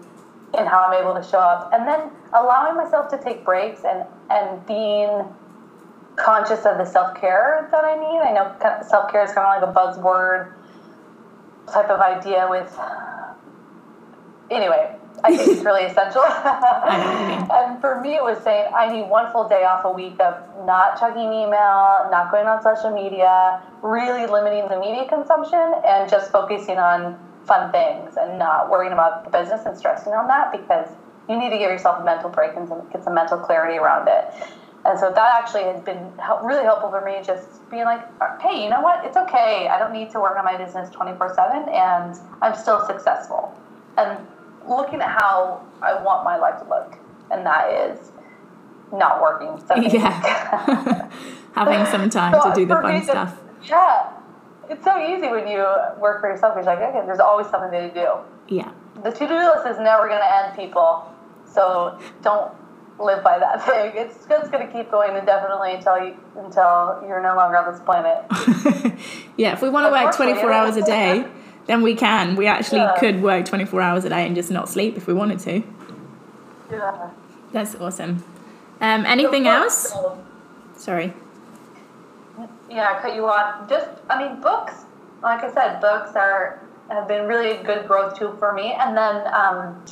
in 0.58 0.66
how 0.66 0.86
I'm 0.86 1.00
able 1.00 1.14
to 1.14 1.22
show 1.22 1.38
up. 1.38 1.70
And 1.72 1.86
then 1.86 2.10
allowing 2.32 2.76
myself 2.76 3.08
to 3.10 3.18
take 3.18 3.44
breaks 3.44 3.84
and, 3.84 4.04
and 4.28 4.66
being 4.66 5.22
conscious 6.16 6.66
of 6.66 6.78
the 6.78 6.84
self 6.84 7.14
care 7.14 7.68
that 7.70 7.84
I 7.84 7.94
need. 7.94 8.18
I 8.18 8.32
know 8.32 8.82
self 8.88 9.10
care 9.12 9.22
is 9.22 9.32
kind 9.32 9.46
of 9.46 9.62
like 9.62 9.70
a 9.70 9.78
buzzword 9.78 10.52
type 11.72 11.88
of 11.88 12.00
idea 12.00 12.48
with. 12.50 12.76
Anyway, 14.50 14.96
I 15.24 15.36
think 15.36 15.48
it's 15.48 15.64
really 15.64 15.84
essential. 15.84 16.22
and 16.24 17.80
for 17.80 18.00
me, 18.00 18.16
it 18.16 18.22
was 18.22 18.38
saying 18.42 18.72
I 18.74 18.92
need 18.92 19.08
one 19.08 19.32
full 19.32 19.48
day 19.48 19.64
off 19.64 19.84
a 19.84 19.90
week 19.90 20.20
of 20.20 20.34
not 20.66 20.98
checking 21.00 21.32
email, 21.32 22.08
not 22.10 22.30
going 22.30 22.46
on 22.46 22.62
social 22.62 22.90
media, 22.90 23.62
really 23.82 24.26
limiting 24.26 24.68
the 24.68 24.78
media 24.78 25.08
consumption, 25.08 25.74
and 25.84 26.08
just 26.08 26.30
focusing 26.30 26.78
on 26.78 27.18
fun 27.46 27.70
things 27.72 28.16
and 28.16 28.38
not 28.38 28.70
worrying 28.70 28.92
about 28.92 29.24
the 29.24 29.30
business 29.30 29.64
and 29.66 29.76
stressing 29.76 30.12
on 30.12 30.26
that 30.26 30.50
because 30.52 30.88
you 31.28 31.38
need 31.38 31.50
to 31.50 31.58
give 31.58 31.70
yourself 31.70 32.00
a 32.00 32.04
mental 32.04 32.30
break 32.30 32.56
and 32.56 32.68
get 32.92 33.02
some 33.02 33.14
mental 33.14 33.38
clarity 33.38 33.78
around 33.78 34.08
it. 34.08 34.32
And 34.84 34.98
so 34.98 35.10
that 35.10 35.42
actually 35.42 35.64
has 35.64 35.80
been 35.82 36.12
help, 36.18 36.44
really 36.44 36.62
helpful 36.62 36.90
for 36.90 37.00
me, 37.00 37.18
just 37.24 37.68
being 37.70 37.84
like, 37.84 38.06
hey, 38.40 38.62
you 38.62 38.70
know 38.70 38.80
what? 38.80 39.04
It's 39.04 39.16
okay. 39.16 39.66
I 39.66 39.78
don't 39.78 39.92
need 39.92 40.10
to 40.10 40.20
work 40.20 40.36
on 40.36 40.44
my 40.44 40.56
business 40.56 40.88
24 40.90 41.34
7, 41.34 41.68
and 41.70 42.16
I'm 42.40 42.54
still 42.54 42.86
successful. 42.86 43.52
And 43.98 44.24
looking 44.68 45.00
at 45.00 45.10
how 45.10 45.64
I 45.82 46.00
want 46.02 46.24
my 46.24 46.36
life 46.36 46.60
to 46.62 46.68
look, 46.68 46.98
and 47.30 47.44
that 47.46 47.72
is 47.72 48.12
not 48.92 49.20
working. 49.20 49.62
So 49.66 49.74
yeah, 49.76 51.10
having 51.54 51.86
some 51.86 52.08
time 52.10 52.40
so 52.40 52.50
to 52.50 52.54
do 52.54 52.66
the 52.66 52.74
fun 52.74 53.02
stuff. 53.02 53.38
Yeah, 53.64 54.12
it's 54.68 54.84
so 54.84 54.98
easy 54.98 55.28
when 55.28 55.46
you 55.48 55.64
work 55.98 56.20
for 56.20 56.30
yourself. 56.30 56.54
You're 56.56 56.64
like, 56.64 56.78
okay, 56.78 57.04
there's 57.06 57.20
always 57.20 57.48
something 57.48 57.70
to 57.70 57.92
do. 57.92 58.08
Yeah. 58.48 58.72
The 59.02 59.10
to-do 59.10 59.34
list 59.34 59.66
is 59.66 59.78
never 59.78 60.08
going 60.08 60.20
to 60.20 60.36
end, 60.44 60.56
people. 60.56 61.12
So 61.44 61.98
don't 62.22 62.52
live 62.98 63.22
by 63.22 63.38
that 63.38 63.64
thing. 63.66 63.92
It's 63.94 64.26
just 64.26 64.50
going 64.50 64.66
to 64.66 64.72
keep 64.72 64.90
going 64.90 65.16
indefinitely 65.16 65.74
until 65.74 65.98
you 65.98 66.16
until 66.36 67.02
you're 67.06 67.22
no 67.22 67.34
longer 67.36 67.58
on 67.58 67.72
this 67.72 67.82
planet. 67.82 68.24
yeah, 69.36 69.52
if 69.52 69.62
we 69.62 69.68
want 69.68 69.86
to 69.86 69.92
work 69.92 70.14
24 70.14 70.52
hours 70.52 70.76
a 70.76 70.82
day, 70.82 71.26
then 71.66 71.82
we 71.82 71.94
can. 71.94 72.36
We 72.36 72.46
actually 72.46 72.80
yeah. 72.80 72.96
could 72.98 73.22
work 73.22 73.44
24 73.44 73.80
hours 73.80 74.04
a 74.04 74.08
day 74.08 74.26
and 74.26 74.34
just 74.34 74.50
not 74.50 74.68
sleep 74.68 74.96
if 74.96 75.06
we 75.06 75.14
wanted 75.14 75.40
to. 75.40 75.62
Yeah. 76.70 77.10
That's 77.52 77.74
awesome. 77.76 78.24
Um, 78.80 79.06
anything 79.06 79.44
so, 79.44 79.50
else? 79.50 79.94
Sorry. 80.76 81.12
Yeah, 82.70 82.96
I 82.96 83.00
cut 83.00 83.14
you 83.14 83.26
off. 83.26 83.68
Just, 83.68 83.88
I 84.10 84.22
mean, 84.22 84.40
books. 84.40 84.84
Like 85.22 85.42
I 85.42 85.52
said, 85.52 85.80
books 85.80 86.14
are 86.14 86.60
have 86.90 87.08
been 87.08 87.26
really 87.26 87.50
a 87.52 87.62
good 87.64 87.86
growth 87.88 88.18
tool 88.18 88.36
for 88.36 88.52
me. 88.52 88.72
And 88.72 88.96
then 88.96 89.26
um, 89.34 89.84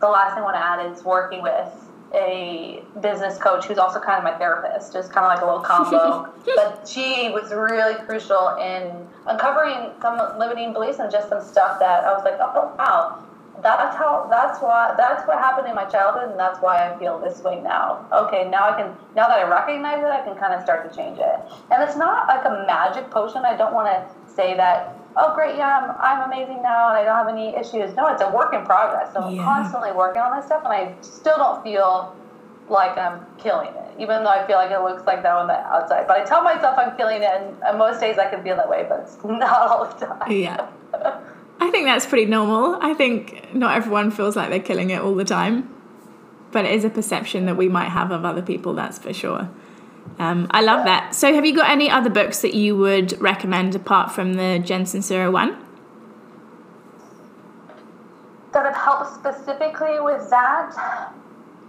the 0.00 0.08
last 0.08 0.34
thing 0.34 0.42
I 0.42 0.44
want 0.44 0.56
to 0.56 0.60
add 0.60 0.92
is 0.92 1.04
working 1.04 1.42
with 1.42 1.68
a 2.14 2.82
business 3.00 3.38
coach 3.38 3.66
who's 3.66 3.78
also 3.78 4.00
kind 4.00 4.18
of 4.18 4.24
my 4.24 4.36
therapist, 4.38 4.92
just 4.92 5.12
kind 5.12 5.26
of 5.26 5.34
like 5.34 5.42
a 5.42 5.44
little 5.44 5.60
combo. 5.64 6.32
but 6.54 6.88
she 6.88 7.30
was 7.30 7.52
really 7.52 7.94
crucial 8.06 8.56
in 8.60 9.06
uncovering 9.26 9.90
some 10.00 10.38
limiting 10.38 10.72
beliefs 10.72 10.98
and 10.98 11.10
just 11.10 11.28
some 11.28 11.42
stuff 11.42 11.78
that 11.80 12.04
I 12.04 12.12
was 12.12 12.24
like, 12.24 12.38
oh, 12.40 12.52
oh, 12.54 12.74
wow, 12.78 13.24
that's 13.62 13.96
how 13.96 14.26
that's 14.30 14.60
why 14.60 14.94
that's 14.96 15.26
what 15.26 15.38
happened 15.38 15.68
in 15.68 15.74
my 15.74 15.84
childhood 15.84 16.30
and 16.30 16.38
that's 16.38 16.60
why 16.60 16.90
I 16.90 16.98
feel 16.98 17.18
this 17.18 17.42
way 17.42 17.60
now. 17.60 18.06
Okay, 18.12 18.48
now 18.48 18.70
I 18.70 18.76
can 18.76 18.96
now 19.14 19.28
that 19.28 19.38
I 19.38 19.48
recognize 19.48 19.98
it, 19.98 20.06
I 20.06 20.22
can 20.22 20.36
kind 20.36 20.52
of 20.52 20.62
start 20.62 20.88
to 20.88 20.96
change 20.96 21.18
it. 21.18 21.40
And 21.70 21.82
it's 21.82 21.96
not 21.96 22.28
like 22.28 22.44
a 22.44 22.64
magic 22.66 23.10
potion. 23.10 23.44
I 23.44 23.56
don't 23.56 23.72
want 23.72 23.88
to 23.88 24.32
say 24.32 24.56
that 24.56 24.96
oh 25.16 25.34
great 25.34 25.56
yeah 25.56 25.78
I'm, 25.80 25.96
I'm 26.00 26.30
amazing 26.30 26.62
now 26.62 26.88
and 26.88 26.98
i 26.98 27.04
don't 27.04 27.16
have 27.16 27.28
any 27.28 27.54
issues. 27.56 27.94
No 27.96 28.06
it's 28.08 28.22
a 28.22 28.30
work 28.30 28.54
in 28.54 28.64
progress 28.64 29.12
so 29.12 29.20
i'm 29.20 29.36
constantly 29.36 29.92
working 29.92 30.22
on 30.22 30.36
this 30.36 30.46
stuff 30.46 30.62
and 30.64 30.72
i 30.72 30.94
still 31.00 31.36
don't 31.36 31.62
feel 31.62 32.14
like 32.68 32.96
i'm 32.98 33.24
killing 33.38 33.68
it 33.68 33.90
even 33.98 34.24
though 34.24 34.30
i 34.30 34.46
feel 34.46 34.56
like 34.56 34.70
it 34.70 34.80
looks 34.80 35.04
like 35.06 35.22
that 35.22 35.34
on 35.34 35.46
the 35.46 35.54
outside. 35.54 36.06
But 36.06 36.20
i 36.20 36.24
tell 36.24 36.42
myself 36.42 36.76
i'm 36.78 36.96
killing 36.96 37.22
it 37.22 37.30
and, 37.30 37.56
and 37.62 37.78
most 37.78 38.00
days 38.00 38.18
i 38.18 38.28
can 38.28 38.42
feel 38.42 38.56
that 38.56 38.68
way 38.68 38.86
but 38.88 39.00
it's 39.00 39.16
not 39.24 39.70
all 39.70 39.84
the 39.86 40.06
time. 40.06 40.30
Yeah. 40.30 40.68
I 41.60 41.70
think 41.70 41.86
that's 41.86 42.04
pretty 42.04 42.26
normal. 42.26 42.78
I 42.80 42.94
think 42.94 43.54
not 43.54 43.76
everyone 43.76 44.10
feels 44.10 44.36
like 44.36 44.50
they're 44.50 44.58
killing 44.60 44.90
it 44.90 45.00
all 45.00 45.14
the 45.14 45.24
time 45.24 45.70
but 46.50 46.64
it 46.64 46.72
is 46.72 46.84
a 46.84 46.90
perception 46.90 47.46
that 47.46 47.56
we 47.56 47.68
might 47.68 47.88
have 47.88 48.12
of 48.12 48.24
other 48.24 48.42
people 48.42 48.74
that's 48.74 48.98
for 48.98 49.12
sure 49.12 49.50
um, 50.18 50.46
I 50.50 50.62
love 50.62 50.84
that. 50.84 51.14
So, 51.14 51.34
have 51.34 51.44
you 51.44 51.54
got 51.54 51.70
any 51.70 51.90
other 51.90 52.10
books 52.10 52.40
that 52.42 52.54
you 52.54 52.76
would 52.76 53.20
recommend 53.20 53.74
apart 53.74 54.12
from 54.12 54.34
the 54.34 54.58
Jen 54.58 54.84
Sincero 54.84 55.32
one? 55.32 55.56
That 58.52 58.64
have 58.64 58.76
helped 58.76 59.14
specifically 59.14 59.98
with 60.00 60.30
that? 60.30 61.10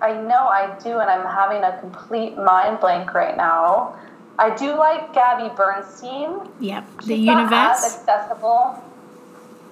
I 0.01 0.13
know 0.21 0.47
I 0.47 0.77
do, 0.83 0.99
and 0.99 1.09
I'm 1.09 1.25
having 1.25 1.63
a 1.63 1.79
complete 1.79 2.37
mind 2.37 2.79
blank 2.79 3.13
right 3.13 3.35
now. 3.35 3.97
I 4.37 4.55
do 4.55 4.75
like 4.77 5.13
Gabby 5.13 5.53
Bernstein. 5.55 6.49
Yep, 6.59 6.85
She's 6.99 7.07
the 7.07 7.15
universe. 7.15 7.51
accessible. 7.51 8.83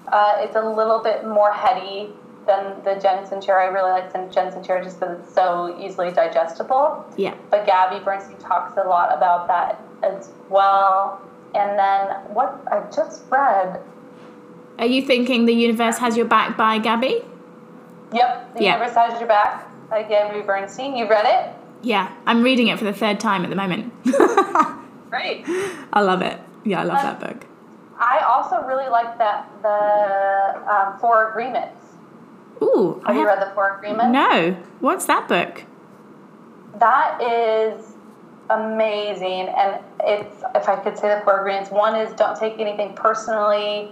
Uh, 0.08 0.34
it's 0.38 0.56
a 0.56 0.62
little 0.63 1.02
bit 1.04 1.26
more 1.28 1.52
heady 1.52 2.13
than 2.45 2.84
the 2.84 2.99
Jen 3.01 3.25
Sincero. 3.25 3.60
I 3.60 3.65
really 3.65 3.91
like 3.91 4.12
the 4.12 4.29
Jen 4.34 4.51
Sincero 4.51 4.84
just 4.84 4.99
because 4.99 5.19
it's 5.19 5.34
so 5.34 5.77
easily 5.79 6.12
digestible. 6.12 7.06
Yeah. 7.17 7.36
But 7.49 7.65
Gabby 7.65 8.03
Bernstein 8.03 8.38
talks 8.38 8.77
a 8.77 8.88
lot 8.88 9.15
about 9.15 9.47
that 9.47 9.82
as 10.03 10.32
well. 10.49 11.21
And 11.56 11.77
then 11.77 12.10
what 12.34 12.62
I 12.71 12.84
just 12.93 13.23
read. 13.29 13.82
Are 14.79 14.86
you 14.86 15.01
thinking 15.03 15.45
The 15.45 15.53
Universe 15.53 15.97
Has 15.99 16.17
Your 16.17 16.25
Back 16.25 16.58
by 16.58 16.79
Gabby? 16.79 17.23
Yep. 18.13 18.56
The 18.56 18.63
Universe 18.63 18.95
Has 18.95 19.19
Your 19.19 19.27
Back 19.27 19.69
by 19.89 20.03
Gabby 20.03 20.41
Bernstein. 20.41 20.95
You've 20.95 21.10
read 21.10 21.25
it? 21.25 21.56
Yeah. 21.84 22.13
I'm 22.25 22.43
reading 22.43 22.67
it 22.67 22.79
for 22.79 22.86
the 22.86 22.93
third 22.93 23.19
time 23.19 23.43
at 23.43 23.49
the 23.49 23.56
moment. 23.56 23.93
Great. 25.10 25.43
I 25.93 26.01
love 26.01 26.21
it. 26.21 26.39
Yeah, 26.63 26.82
I 26.82 26.84
love 26.86 26.97
um, 26.97 27.03
that 27.03 27.19
book. 27.19 27.47
I 27.99 28.19
also 28.27 28.65
really 28.65 28.89
like 28.89 29.17
that 29.17 29.47
the 29.62 30.71
um, 30.71 30.99
Four 30.99 31.29
Agreements 31.29 31.83
Ooh, 32.63 33.02
have, 33.06 33.08
have 33.08 33.15
you 33.15 33.26
read 33.26 33.41
the 33.41 33.54
Four 33.54 33.78
Agreements? 33.78 34.12
No. 34.12 34.58
What's 34.80 35.06
that 35.06 35.28
book? 35.28 35.63
That 36.80 37.21
is 37.21 37.93
amazing, 38.49 39.49
and 39.49 39.80
it's 40.02 40.43
if 40.56 40.67
I 40.67 40.76
could 40.78 40.97
say 40.97 41.15
the 41.15 41.21
Four 41.23 41.41
Agreements. 41.41 41.71
One 41.71 41.95
is 41.95 42.13
don't 42.13 42.38
take 42.38 42.60
anything 42.60 42.93
personally. 42.93 43.91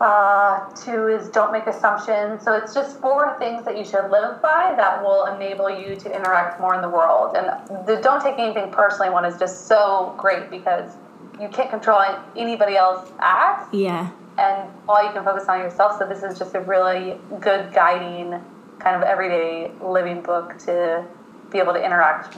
Uh, 0.00 0.68
two 0.74 1.06
is 1.06 1.28
don't 1.28 1.52
make 1.52 1.66
assumptions. 1.66 2.42
So 2.42 2.52
it's 2.52 2.74
just 2.74 3.00
four 3.00 3.36
things 3.38 3.64
that 3.64 3.78
you 3.78 3.84
should 3.84 4.10
live 4.10 4.42
by 4.42 4.74
that 4.76 5.02
will 5.02 5.26
enable 5.26 5.70
you 5.70 5.94
to 5.94 6.14
interact 6.14 6.60
more 6.60 6.74
in 6.74 6.82
the 6.82 6.88
world. 6.88 7.36
And 7.36 7.86
the 7.86 8.00
don't 8.02 8.20
take 8.20 8.38
anything 8.38 8.72
personally 8.72 9.10
one 9.10 9.24
is 9.24 9.38
just 9.38 9.68
so 9.68 10.14
great 10.18 10.50
because 10.50 10.96
you 11.40 11.48
can't 11.48 11.70
control 11.70 12.02
anybody 12.36 12.76
else's 12.76 13.12
acts. 13.20 13.68
Yeah 13.72 14.10
and 14.38 14.70
all 14.88 15.04
you 15.04 15.12
can 15.12 15.24
focus 15.24 15.48
on 15.48 15.60
yourself. 15.60 15.98
So 15.98 16.06
this 16.06 16.22
is 16.22 16.38
just 16.38 16.54
a 16.54 16.60
really 16.60 17.18
good 17.40 17.72
guiding 17.72 18.40
kind 18.78 18.96
of 18.96 19.02
everyday 19.02 19.70
living 19.80 20.22
book 20.22 20.58
to 20.58 21.04
be 21.50 21.58
able 21.58 21.72
to 21.72 21.84
interact 21.84 22.36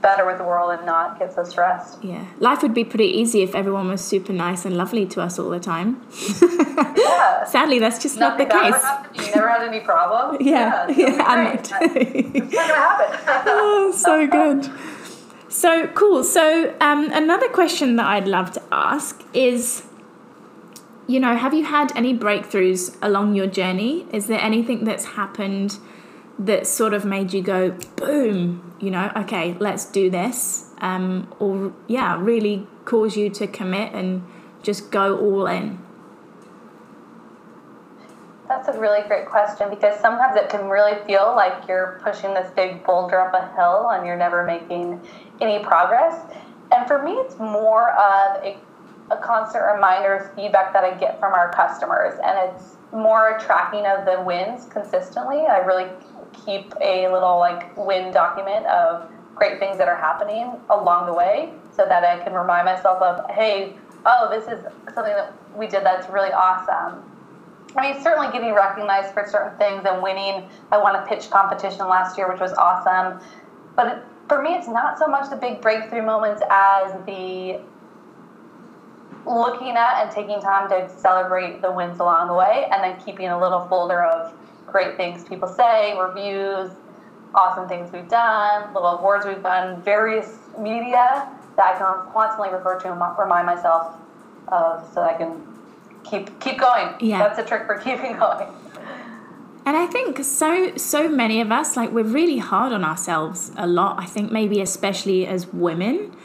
better 0.00 0.24
with 0.24 0.38
the 0.38 0.44
world 0.44 0.72
and 0.72 0.86
not 0.86 1.18
get 1.18 1.34
so 1.34 1.44
stressed. 1.44 2.02
Yeah. 2.02 2.24
Life 2.38 2.62
would 2.62 2.74
be 2.74 2.84
pretty 2.84 3.06
easy 3.06 3.42
if 3.42 3.54
everyone 3.54 3.88
was 3.88 4.00
super 4.00 4.32
nice 4.32 4.64
and 4.64 4.76
lovely 4.76 5.06
to 5.06 5.20
us 5.20 5.38
all 5.38 5.50
the 5.50 5.60
time. 5.60 6.02
yeah. 6.96 7.44
Sadly, 7.46 7.78
that's 7.78 8.02
just 8.02 8.18
Nothing 8.18 8.48
not 8.48 8.70
the 8.70 8.72
case. 8.72 8.82
Happened. 8.82 9.26
You 9.26 9.34
never 9.34 9.48
had 9.48 9.68
any 9.68 9.80
problems. 9.80 10.38
Yeah. 10.46 10.88
Yeah. 10.88 11.16
yeah 11.16 11.22
I'm 11.24 11.44
not. 11.44 11.54
it's 11.60 11.70
not 11.70 11.94
going 11.94 12.50
to 12.50 12.56
happen. 12.56 13.42
oh, 13.46 13.92
so 13.94 14.26
good. 14.26 14.70
So 15.48 15.86
cool. 15.88 16.24
So 16.24 16.74
um, 16.80 17.10
another 17.12 17.48
question 17.48 17.96
that 17.96 18.06
I'd 18.06 18.28
love 18.28 18.52
to 18.52 18.62
ask 18.72 19.22
is 19.34 19.82
you 21.10 21.18
know, 21.18 21.36
have 21.36 21.52
you 21.52 21.64
had 21.64 21.94
any 21.96 22.16
breakthroughs 22.16 22.96
along 23.02 23.34
your 23.34 23.48
journey? 23.48 24.06
Is 24.12 24.28
there 24.28 24.40
anything 24.40 24.84
that's 24.84 25.04
happened 25.04 25.78
that 26.38 26.68
sort 26.68 26.94
of 26.94 27.04
made 27.04 27.32
you 27.32 27.42
go, 27.42 27.72
boom, 27.96 28.74
you 28.78 28.92
know, 28.92 29.10
okay, 29.16 29.56
let's 29.58 29.84
do 29.84 30.08
this? 30.08 30.70
Um, 30.78 31.28
or, 31.40 31.74
yeah, 31.88 32.16
really 32.20 32.68
cause 32.84 33.16
you 33.16 33.28
to 33.30 33.48
commit 33.48 33.92
and 33.92 34.24
just 34.62 34.92
go 34.92 35.18
all 35.18 35.48
in? 35.48 35.80
That's 38.46 38.68
a 38.68 38.78
really 38.78 39.06
great 39.08 39.26
question 39.26 39.68
because 39.68 39.98
sometimes 40.00 40.36
it 40.36 40.48
can 40.48 40.68
really 40.68 40.96
feel 41.06 41.34
like 41.34 41.66
you're 41.66 42.00
pushing 42.04 42.34
this 42.34 42.50
big 42.52 42.84
boulder 42.84 43.20
up 43.20 43.34
a 43.34 43.52
hill 43.56 43.90
and 43.90 44.06
you're 44.06 44.16
never 44.16 44.44
making 44.44 45.00
any 45.40 45.62
progress. 45.64 46.24
And 46.70 46.86
for 46.86 47.02
me, 47.02 47.12
it's 47.14 47.36
more 47.38 47.90
of 47.90 48.44
a 48.44 48.56
a 49.10 49.16
constant 49.16 49.64
reminder 49.64 50.14
of 50.14 50.34
feedback 50.34 50.72
that 50.72 50.84
I 50.84 50.94
get 50.94 51.18
from 51.18 51.32
our 51.32 51.52
customers, 51.52 52.18
and 52.24 52.50
it's 52.50 52.76
more 52.92 53.38
tracking 53.40 53.86
of 53.86 54.04
the 54.04 54.22
wins 54.22 54.66
consistently. 54.66 55.46
I 55.46 55.58
really 55.58 55.90
keep 56.44 56.72
a 56.80 57.08
little 57.12 57.38
like 57.38 57.76
win 57.76 58.12
document 58.12 58.66
of 58.66 59.10
great 59.34 59.58
things 59.58 59.78
that 59.78 59.88
are 59.88 59.96
happening 59.96 60.52
along 60.70 61.06
the 61.06 61.14
way, 61.14 61.52
so 61.74 61.84
that 61.86 62.04
I 62.04 62.22
can 62.22 62.34
remind 62.34 62.66
myself 62.66 63.00
of, 63.02 63.30
hey, 63.30 63.74
oh, 64.06 64.28
this 64.30 64.44
is 64.44 64.64
something 64.94 65.14
that 65.14 65.32
we 65.56 65.66
did 65.66 65.84
that's 65.84 66.08
really 66.10 66.32
awesome. 66.32 67.04
I 67.76 67.92
mean, 67.92 68.02
certainly 68.02 68.32
getting 68.32 68.52
recognized 68.52 69.14
for 69.14 69.26
certain 69.28 69.56
things 69.56 69.84
and 69.86 70.02
winning. 70.02 70.48
I 70.72 70.78
won 70.78 70.96
a 70.96 71.06
pitch 71.06 71.30
competition 71.30 71.86
last 71.88 72.18
year, 72.18 72.28
which 72.28 72.40
was 72.40 72.52
awesome. 72.54 73.20
But 73.76 73.86
it, 73.86 74.02
for 74.28 74.42
me, 74.42 74.54
it's 74.54 74.68
not 74.68 74.98
so 74.98 75.06
much 75.06 75.30
the 75.30 75.36
big 75.36 75.60
breakthrough 75.60 76.02
moments 76.02 76.42
as 76.50 76.92
the 77.06 77.60
looking 79.26 79.76
at 79.76 80.02
and 80.02 80.10
taking 80.10 80.40
time 80.40 80.68
to 80.70 80.88
celebrate 80.98 81.62
the 81.62 81.70
wins 81.70 82.00
along 82.00 82.28
the 82.28 82.34
way 82.34 82.68
and 82.72 82.82
then 82.82 83.00
keeping 83.04 83.28
a 83.28 83.38
little 83.40 83.66
folder 83.68 84.02
of 84.04 84.32
great 84.66 84.96
things 84.96 85.24
people 85.24 85.48
say, 85.48 85.98
reviews, 85.98 86.70
awesome 87.34 87.68
things 87.68 87.92
we've 87.92 88.08
done, 88.08 88.72
little 88.74 88.98
awards 88.98 89.26
we've 89.26 89.42
done, 89.42 89.82
various 89.82 90.38
media 90.58 91.28
that 91.56 91.74
I 91.74 91.78
can 91.78 92.12
constantly 92.12 92.52
refer 92.54 92.78
to 92.80 92.92
and 92.92 93.18
remind 93.18 93.46
myself 93.46 93.96
of 94.48 94.88
so 94.92 95.02
I 95.02 95.14
can 95.14 95.46
keep 96.04 96.40
keep 96.40 96.58
going. 96.58 96.94
Yeah. 97.00 97.18
That's 97.18 97.38
a 97.38 97.44
trick 97.44 97.66
for 97.66 97.78
keeping 97.78 98.16
going. 98.18 98.48
And 99.66 99.76
I 99.76 99.86
think 99.86 100.24
so 100.24 100.76
so 100.76 101.08
many 101.08 101.40
of 101.40 101.52
us 101.52 101.76
like 101.76 101.92
we're 101.92 102.04
really 102.04 102.38
hard 102.38 102.72
on 102.72 102.84
ourselves 102.84 103.52
a 103.56 103.66
lot. 103.66 104.00
I 104.00 104.06
think 104.06 104.32
maybe 104.32 104.60
especially 104.60 105.26
as 105.26 105.46
women 105.48 106.16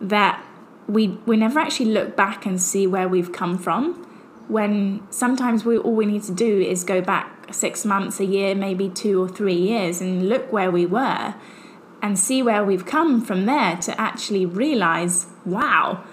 that 0.00 0.44
we 0.88 1.08
we 1.26 1.36
never 1.36 1.60
actually 1.60 1.90
look 1.92 2.16
back 2.16 2.46
and 2.46 2.60
see 2.60 2.86
where 2.86 3.08
we've 3.08 3.32
come 3.32 3.58
from. 3.58 4.04
When 4.48 5.06
sometimes 5.10 5.64
we 5.64 5.76
all 5.76 5.94
we 5.94 6.06
need 6.06 6.22
to 6.24 6.32
do 6.32 6.60
is 6.60 6.82
go 6.82 7.02
back 7.02 7.52
6 7.52 7.84
months 7.84 8.18
a 8.20 8.24
year 8.24 8.54
maybe 8.54 8.88
2 8.88 9.22
or 9.22 9.28
3 9.28 9.54
years 9.54 10.00
and 10.00 10.28
look 10.28 10.52
where 10.52 10.70
we 10.70 10.86
were 10.86 11.34
and 12.00 12.18
see 12.18 12.42
where 12.42 12.64
we've 12.64 12.86
come 12.86 13.20
from 13.20 13.46
there 13.46 13.76
to 13.76 14.00
actually 14.00 14.46
realize 14.46 15.26
wow 15.44 16.04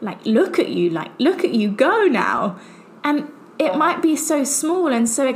like 0.00 0.24
look 0.26 0.58
at 0.58 0.68
you 0.68 0.90
like 0.90 1.10
look 1.18 1.44
at 1.44 1.50
you 1.50 1.70
go 1.70 2.04
now. 2.04 2.58
And 3.04 3.30
it 3.58 3.76
might 3.76 4.02
be 4.02 4.14
so 4.16 4.44
small 4.44 4.88
and 4.88 5.08
so 5.08 5.26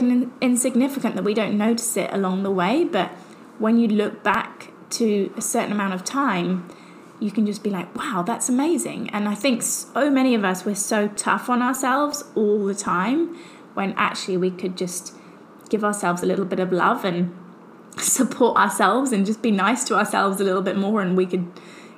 insignificant 0.40 1.14
that 1.16 1.24
we 1.24 1.34
don't 1.34 1.56
notice 1.56 1.96
it 1.96 2.12
along 2.12 2.42
the 2.42 2.50
way 2.50 2.84
but 2.84 3.10
when 3.58 3.78
you 3.78 3.88
look 3.88 4.22
back 4.22 4.70
to 4.90 5.32
a 5.36 5.40
certain 5.40 5.72
amount 5.72 5.94
of 5.94 6.04
time 6.04 6.68
you 7.22 7.30
can 7.30 7.46
just 7.46 7.62
be 7.62 7.70
like 7.70 7.94
wow 7.94 8.22
that's 8.26 8.48
amazing. 8.48 9.08
And 9.10 9.28
i 9.28 9.34
think 9.34 9.62
so 9.62 10.10
many 10.10 10.34
of 10.34 10.44
us 10.44 10.64
we're 10.64 10.74
so 10.74 11.08
tough 11.08 11.48
on 11.48 11.62
ourselves 11.62 12.24
all 12.34 12.64
the 12.66 12.74
time 12.74 13.36
when 13.74 13.94
actually 13.96 14.36
we 14.36 14.50
could 14.50 14.76
just 14.76 15.14
give 15.70 15.84
ourselves 15.84 16.22
a 16.22 16.26
little 16.26 16.44
bit 16.44 16.60
of 16.60 16.72
love 16.72 17.04
and 17.04 17.34
support 17.98 18.56
ourselves 18.56 19.12
and 19.12 19.24
just 19.24 19.40
be 19.42 19.50
nice 19.50 19.84
to 19.84 19.94
ourselves 19.94 20.40
a 20.40 20.44
little 20.44 20.62
bit 20.62 20.76
more 20.76 21.00
and 21.00 21.16
we 21.16 21.26
could 21.26 21.46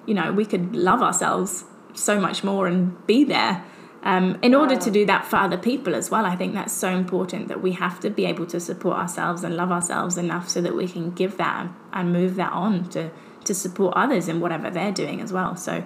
you 0.06 0.14
know 0.14 0.32
we 0.32 0.44
could 0.44 0.74
love 0.76 1.02
ourselves 1.02 1.64
so 1.94 2.20
much 2.20 2.42
more 2.42 2.66
and 2.66 3.06
be 3.06 3.22
there. 3.24 3.64
Um, 4.02 4.38
in 4.42 4.54
order 4.54 4.76
to 4.76 4.90
do 4.90 5.06
that 5.06 5.24
for 5.24 5.36
other 5.36 5.56
people 5.56 5.94
as 5.94 6.10
well 6.10 6.26
i 6.26 6.36
think 6.36 6.52
that's 6.52 6.74
so 6.74 6.90
important 6.90 7.48
that 7.48 7.62
we 7.62 7.72
have 7.72 8.00
to 8.00 8.10
be 8.10 8.26
able 8.26 8.44
to 8.48 8.60
support 8.60 8.98
ourselves 8.98 9.42
and 9.42 9.56
love 9.56 9.72
ourselves 9.72 10.18
enough 10.18 10.46
so 10.46 10.60
that 10.60 10.76
we 10.76 10.86
can 10.86 11.10
give 11.12 11.38
that 11.38 11.68
and 11.94 12.12
move 12.12 12.34
that 12.34 12.52
on 12.52 12.86
to 12.90 13.10
to 13.44 13.54
support 13.54 13.94
others 13.96 14.28
in 14.28 14.40
whatever 14.40 14.70
they're 14.70 14.92
doing 14.92 15.20
as 15.20 15.32
well 15.32 15.56
so 15.56 15.84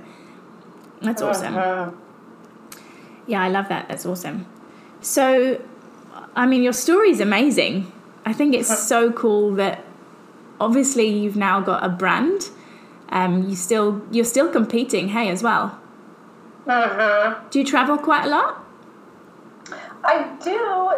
that's 1.03 1.23
awesome 1.23 1.57
uh-huh. 1.57 1.90
yeah 3.27 3.42
i 3.42 3.49
love 3.49 3.68
that 3.68 3.88
that's 3.88 4.05
awesome 4.07 4.47
so 5.01 5.61
i 6.35 6.47
mean 6.47 6.62
your 6.62 6.73
story 6.73 7.11
is 7.11 7.21
amazing 7.21 7.90
i 8.25 8.33
think 8.33 8.55
it's 8.55 8.71
uh-huh. 8.71 8.81
so 8.92 9.12
cool 9.12 9.55
that 9.55 9.85
obviously 10.61 11.07
you've 11.07 11.37
now 11.37 11.61
got 11.61 11.85
a 11.85 11.88
brand. 11.88 12.51
Um, 13.11 13.49
you 13.49 13.57
still 13.57 14.03
you're 14.11 14.25
still 14.25 14.51
competing, 14.51 15.09
hey, 15.09 15.31
as 15.31 15.42
well. 15.42 15.79
Mm-hmm. 16.66 17.49
Do 17.49 17.59
you 17.59 17.64
travel 17.64 17.97
quite 17.97 18.27
a 18.27 18.29
lot? 18.29 18.64
I 20.05 20.29
do. 20.42 20.92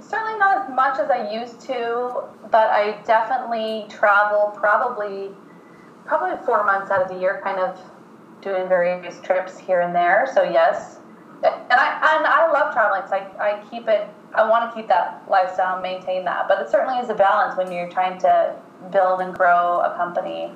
certainly 0.00 0.38
not 0.38 0.64
as 0.64 0.74
much 0.74 0.98
as 0.98 1.10
I 1.10 1.32
used 1.32 1.60
to, 1.62 2.24
but 2.50 2.70
I 2.70 3.02
definitely 3.04 3.86
travel 3.88 4.52
probably 4.56 5.30
probably 6.06 6.36
four 6.44 6.64
months 6.64 6.90
out 6.90 7.02
of 7.02 7.08
the 7.08 7.18
year, 7.18 7.40
kind 7.42 7.58
of 7.58 7.78
doing 8.40 8.68
various 8.68 9.20
trips 9.20 9.58
here 9.58 9.80
and 9.80 9.94
there. 9.94 10.28
So 10.34 10.42
yes, 10.42 10.98
and 11.42 11.80
I 11.80 12.16
and 12.16 12.26
I 12.26 12.50
love 12.52 12.72
traveling. 12.72 13.02
So 13.08 13.16
I, 13.16 13.52
I 13.52 13.64
keep 13.70 13.88
it. 13.88 14.08
I 14.34 14.48
want 14.48 14.70
to 14.70 14.74
keep 14.74 14.88
that 14.88 15.24
lifestyle, 15.28 15.80
maintain 15.80 16.24
that. 16.24 16.48
But 16.48 16.60
it 16.60 16.70
certainly 16.70 16.98
is 17.00 17.08
a 17.08 17.14
balance 17.14 17.56
when 17.56 17.70
you're 17.70 17.88
trying 17.88 18.18
to 18.20 18.56
build 18.90 19.20
and 19.20 19.34
grow 19.34 19.80
a 19.80 19.94
company. 19.96 20.52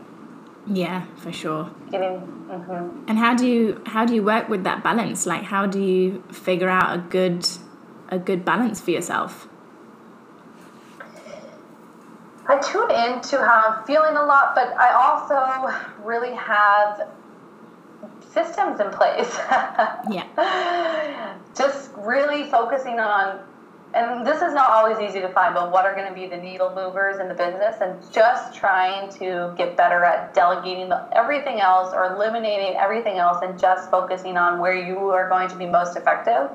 Yeah, 0.66 1.06
for 1.16 1.32
sure. 1.32 1.70
Getting. 1.90 2.20
Mm-hmm. 2.50 3.04
And 3.08 3.18
how 3.18 3.34
do 3.34 3.46
you 3.46 3.82
how 3.86 4.04
do 4.04 4.14
you 4.14 4.22
work 4.22 4.48
with 4.48 4.64
that 4.64 4.82
balance? 4.82 5.26
Like, 5.26 5.44
how 5.44 5.66
do 5.66 5.82
you 5.82 6.22
figure 6.32 6.68
out 6.68 6.94
a 6.94 6.98
good 6.98 7.48
a 8.08 8.18
good 8.18 8.44
balance 8.44 8.80
for 8.80 8.90
yourself? 8.90 9.48
I 12.48 12.58
tune 12.58 12.90
in 12.90 13.20
to 13.20 13.38
how 13.38 13.76
I'm 13.76 13.84
feeling 13.84 14.16
a 14.16 14.24
lot, 14.24 14.54
but 14.54 14.68
I 14.78 14.94
also 14.94 16.02
really 16.02 16.34
have 16.34 17.08
systems 18.32 18.80
in 18.80 18.90
place. 18.90 19.36
yeah. 20.10 21.36
Just 21.54 21.90
really 21.96 22.50
focusing 22.50 23.00
on 23.00 23.40
and 23.94 24.26
this 24.26 24.42
is 24.42 24.52
not 24.52 24.68
always 24.70 24.98
easy 25.00 25.20
to 25.20 25.30
find, 25.30 25.54
but 25.54 25.72
what 25.72 25.86
are 25.86 25.94
going 25.94 26.08
to 26.08 26.14
be 26.14 26.26
the 26.26 26.36
needle 26.36 26.74
movers 26.74 27.20
in 27.20 27.28
the 27.28 27.34
business 27.34 27.76
and 27.80 27.96
just 28.12 28.54
trying 28.54 29.10
to 29.12 29.54
get 29.56 29.78
better 29.78 30.04
at 30.04 30.34
delegating 30.34 30.92
everything 31.12 31.60
else 31.60 31.94
or 31.94 32.14
eliminating 32.14 32.76
everything 32.76 33.16
else 33.16 33.38
and 33.42 33.58
just 33.58 33.90
focusing 33.90 34.36
on 34.36 34.60
where 34.60 34.74
you 34.74 34.98
are 35.08 35.28
going 35.28 35.48
to 35.48 35.56
be 35.56 35.64
most 35.64 35.96
effective. 35.96 36.50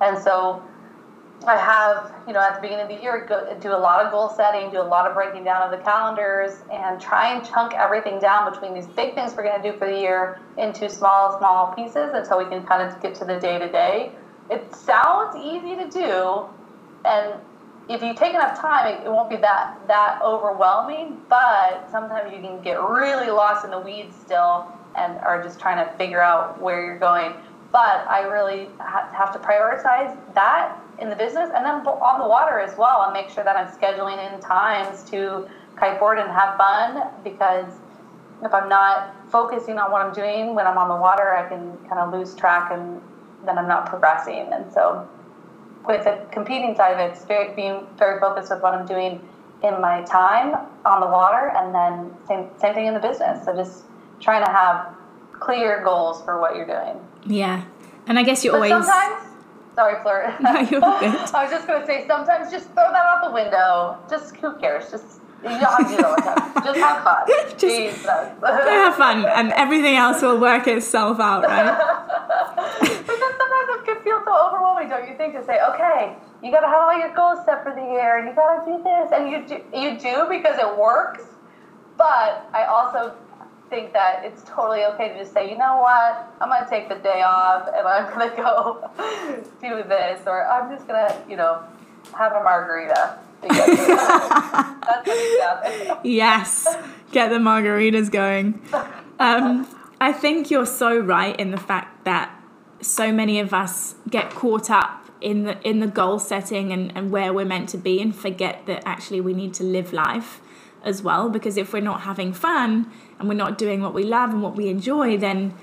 And 0.00 0.18
so 0.18 0.62
I 1.46 1.56
have, 1.56 2.12
you 2.26 2.34
know, 2.34 2.40
at 2.40 2.56
the 2.56 2.60
beginning 2.60 2.82
of 2.82 2.88
the 2.88 3.02
year, 3.02 3.24
go, 3.26 3.56
do 3.60 3.70
a 3.70 3.78
lot 3.78 4.04
of 4.04 4.12
goal 4.12 4.28
setting, 4.28 4.70
do 4.70 4.80
a 4.80 4.82
lot 4.82 5.06
of 5.06 5.14
breaking 5.14 5.44
down 5.44 5.62
of 5.62 5.70
the 5.70 5.82
calendars, 5.82 6.62
and 6.70 7.00
try 7.00 7.34
and 7.34 7.46
chunk 7.46 7.72
everything 7.74 8.20
down 8.20 8.52
between 8.52 8.74
these 8.74 8.86
big 8.86 9.14
things 9.14 9.34
we're 9.34 9.44
going 9.44 9.60
to 9.60 9.72
do 9.72 9.76
for 9.78 9.86
the 9.86 9.98
year 9.98 10.38
into 10.58 10.88
small, 10.90 11.38
small 11.38 11.72
pieces 11.74 12.10
until 12.12 12.38
we 12.38 12.44
can 12.44 12.62
kind 12.66 12.82
of 12.82 13.00
get 13.00 13.14
to 13.16 13.24
the 13.24 13.38
day 13.40 13.58
to 13.58 13.70
day. 13.72 14.12
It 14.50 14.74
sounds 14.74 15.34
easy 15.36 15.76
to 15.76 15.88
do, 15.88 16.44
and 17.06 17.40
if 17.88 18.02
you 18.02 18.14
take 18.14 18.34
enough 18.34 18.60
time, 18.60 18.86
it, 18.86 19.06
it, 19.06 19.10
won't 19.10 19.30
be 19.30 19.36
that 19.36 19.78
that 19.88 20.20
overwhelming. 20.22 21.22
But 21.28 21.88
sometimes 21.90 22.32
you 22.32 22.40
can 22.40 22.60
get 22.60 22.74
really 22.74 23.30
lost 23.30 23.64
in 23.64 23.70
the 23.70 23.80
weeds 23.80 24.14
still, 24.14 24.66
and 24.96 25.18
are 25.20 25.42
just 25.42 25.58
trying 25.58 25.84
to 25.84 25.90
figure 25.96 26.20
out 26.20 26.60
where 26.60 26.84
you're 26.84 26.98
going. 26.98 27.32
But 27.72 28.06
I 28.08 28.22
really 28.22 28.68
ha- 28.80 29.08
have 29.16 29.32
to 29.32 29.38
prioritize 29.38 30.16
that 30.34 30.76
in 31.00 31.08
the 31.08 31.16
business, 31.16 31.50
and 31.54 31.64
then 31.64 31.86
on 31.86 32.20
the 32.20 32.28
water 32.28 32.60
as 32.60 32.76
well, 32.76 33.02
and 33.04 33.12
make 33.12 33.30
sure 33.30 33.44
that 33.44 33.56
I'm 33.56 33.68
scheduling 33.68 34.18
in 34.32 34.40
times 34.40 35.02
to 35.10 35.48
kiteboard 35.76 36.20
and 36.20 36.30
have 36.30 36.56
fun. 36.56 37.08
Because 37.24 37.72
if 38.42 38.52
I'm 38.52 38.68
not 38.68 39.14
focusing 39.30 39.78
on 39.78 39.90
what 39.90 40.02
I'm 40.02 40.12
doing 40.12 40.54
when 40.54 40.66
I'm 40.66 40.78
on 40.78 40.88
the 40.88 40.96
water, 40.96 41.34
I 41.34 41.48
can 41.48 41.76
kind 41.88 42.00
of 42.00 42.12
lose 42.12 42.34
track, 42.34 42.70
and 42.72 43.00
then 43.46 43.58
I'm 43.58 43.68
not 43.68 43.86
progressing. 43.86 44.52
And 44.52 44.70
so 44.72 45.08
with 45.86 46.04
the 46.04 46.20
competing 46.30 46.74
side 46.74 46.92
of 46.92 46.98
it, 46.98 47.12
it's 47.12 47.24
very, 47.24 47.54
being 47.54 47.86
very 47.96 48.20
focused 48.20 48.50
with 48.50 48.62
what 48.62 48.74
I'm 48.74 48.86
doing 48.86 49.26
in 49.62 49.80
my 49.80 50.02
time 50.02 50.54
on 50.84 51.00
the 51.00 51.06
water, 51.06 51.52
and 51.56 51.74
then 51.74 52.10
same 52.26 52.48
same 52.58 52.74
thing 52.74 52.86
in 52.86 52.94
the 52.94 53.00
business. 53.00 53.44
So 53.44 53.54
just 53.54 53.84
trying 54.20 54.44
to 54.44 54.50
have 54.50 54.94
clear 55.32 55.82
goals 55.82 56.22
for 56.22 56.40
what 56.40 56.56
you're 56.56 56.66
doing. 56.66 56.98
Yeah, 57.26 57.64
and 58.06 58.18
I 58.18 58.22
guess 58.22 58.44
you 58.44 58.54
always. 58.54 58.70
Sometimes, 58.70 59.29
sorry, 59.80 60.02
Fleur. 60.02 60.36
No, 60.40 60.60
you're 60.60 60.80
good. 60.80 61.34
I 61.34 61.42
was 61.44 61.50
just 61.50 61.66
going 61.66 61.80
to 61.80 61.86
say 61.86 62.06
sometimes 62.06 62.50
just 62.50 62.66
throw 62.76 62.88
that 62.92 63.06
out 63.10 63.24
the 63.24 63.32
window. 63.32 63.98
Just 64.08 64.36
who 64.36 64.56
cares? 64.58 64.90
Just 64.90 65.20
you 65.42 65.48
don't 65.48 65.60
have 65.60 65.78
to 65.78 65.84
do 65.88 65.98
it 65.98 66.04
all 66.04 66.16
the 66.16 66.22
time. 66.22 66.64
Just 66.68 66.80
have 66.80 67.02
fun. 67.02 67.22
just 67.56 67.58
Jesus. 67.58 68.04
have 68.04 68.94
fun, 68.96 69.24
and 69.24 69.52
everything 69.52 69.96
else 69.96 70.20
will 70.20 70.38
work 70.38 70.66
itself 70.66 71.18
out, 71.18 71.44
right? 71.44 71.78
But 72.78 73.16
then 73.22 73.32
sometimes 73.40 73.68
it 73.72 73.84
can 73.86 74.02
feel 74.04 74.20
so 74.22 74.32
overwhelming, 74.46 74.90
don't 74.90 75.08
you 75.08 75.16
think, 75.16 75.32
to 75.32 75.42
say, 75.46 75.58
okay, 75.72 76.14
you 76.42 76.52
got 76.52 76.60
to 76.60 76.66
have 76.66 76.82
all 76.82 76.98
your 76.98 77.14
goals 77.14 77.38
set 77.46 77.64
for 77.64 77.72
the 77.72 77.80
year, 77.80 78.18
and 78.18 78.28
you 78.28 78.34
got 78.34 78.60
to 78.60 78.70
do 78.70 78.76
this, 78.84 79.08
and 79.16 79.30
you 79.32 79.38
do, 79.48 79.56
you 79.72 79.98
do 79.98 80.28
because 80.28 80.58
it 80.58 80.70
works. 80.76 81.24
But 81.96 82.44
I 82.52 82.64
also 82.68 83.16
think 83.70 83.92
that 83.92 84.22
it's 84.24 84.42
totally 84.42 84.84
okay 84.84 85.10
to 85.10 85.18
just 85.18 85.32
say, 85.32 85.50
you 85.50 85.56
know 85.56 85.78
what, 85.78 86.34
I'm 86.40 86.50
to 86.50 86.66
take 86.68 86.88
the 86.88 86.96
day 86.96 87.22
off, 87.22 87.68
and 87.68 87.86
I'm 87.86 88.28
to 88.28 88.36
go 88.42 88.90
do 89.62 89.82
this, 89.88 90.26
or 90.26 90.44
I'm 90.46 90.74
just 90.74 90.88
to, 90.88 91.16
you 91.28 91.36
know, 91.36 91.62
have 92.12 92.32
a 92.32 92.42
margarita. 92.42 93.18
yes, 96.04 96.66
get 97.12 97.30
the 97.30 97.38
margaritas 97.38 98.10
going. 98.10 98.60
Um, 99.18 99.66
I 99.98 100.12
think 100.12 100.50
you're 100.50 100.66
so 100.66 100.98
right 100.98 101.38
in 101.38 101.50
the 101.50 101.56
fact 101.56 102.04
that 102.04 102.36
so 102.82 103.12
many 103.12 103.40
of 103.40 103.54
us 103.54 103.94
get 104.10 104.30
caught 104.30 104.70
up 104.70 105.06
in 105.22 105.44
the 105.44 105.68
in 105.68 105.80
the 105.80 105.86
goal 105.86 106.18
setting 106.18 106.72
and, 106.72 106.94
and 106.96 107.10
where 107.10 107.32
we're 107.32 107.44
meant 107.44 107.68
to 107.70 107.78
be 107.78 108.00
and 108.00 108.14
forget 108.14 108.64
that 108.66 108.82
actually 108.86 109.20
we 109.20 109.34
need 109.34 109.52
to 109.54 109.62
live 109.62 109.92
life 109.92 110.40
as 110.82 111.02
well 111.02 111.28
because 111.28 111.58
if 111.58 111.74
we're 111.74 111.80
not 111.80 112.02
having 112.02 112.32
fun 112.32 112.90
and 113.20 113.28
we're 113.28 113.34
not 113.34 113.58
doing 113.58 113.82
what 113.82 113.94
we 113.94 114.02
love 114.02 114.30
and 114.30 114.42
what 114.42 114.56
we 114.56 114.68
enjoy 114.68 115.16
then 115.16 115.54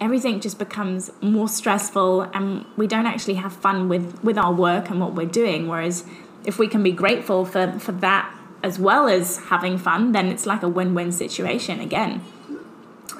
everything 0.00 0.40
just 0.40 0.58
becomes 0.58 1.10
more 1.22 1.48
stressful 1.48 2.22
and 2.22 2.64
we 2.76 2.86
don't 2.86 3.06
actually 3.06 3.34
have 3.34 3.52
fun 3.52 3.88
with 3.88 4.22
with 4.22 4.36
our 4.36 4.52
work 4.52 4.90
and 4.90 5.00
what 5.00 5.14
we're 5.14 5.26
doing. 5.26 5.68
Whereas 5.68 6.04
if 6.44 6.58
we 6.58 6.68
can 6.68 6.82
be 6.82 6.92
grateful 6.92 7.44
for 7.44 7.78
for 7.78 7.92
that 7.92 8.32
as 8.62 8.78
well 8.78 9.08
as 9.08 9.38
having 9.46 9.78
fun 9.78 10.12
then 10.12 10.26
it's 10.26 10.46
like 10.46 10.62
a 10.62 10.68
win-win 10.68 11.12
situation 11.12 11.80
again. 11.80 12.22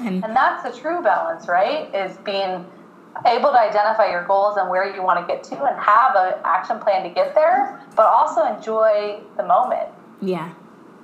And, 0.00 0.22
and 0.24 0.36
that's 0.36 0.62
the 0.62 0.78
true 0.78 1.02
balance 1.02 1.48
right? 1.48 1.94
Is 1.94 2.16
being 2.18 2.66
able 3.24 3.50
to 3.50 3.58
identify 3.58 4.10
your 4.10 4.26
goals 4.26 4.58
and 4.58 4.68
where 4.68 4.94
you 4.94 5.02
want 5.02 5.18
to 5.20 5.26
get 5.32 5.42
to 5.44 5.64
and 5.64 5.78
have 5.80 6.14
an 6.16 6.34
action 6.44 6.78
plan 6.78 7.02
to 7.02 7.08
get 7.08 7.34
there 7.34 7.80
but 7.94 8.06
also 8.06 8.44
enjoy 8.44 9.20
the 9.36 9.44
moment. 9.44 9.88
Yeah 10.20 10.52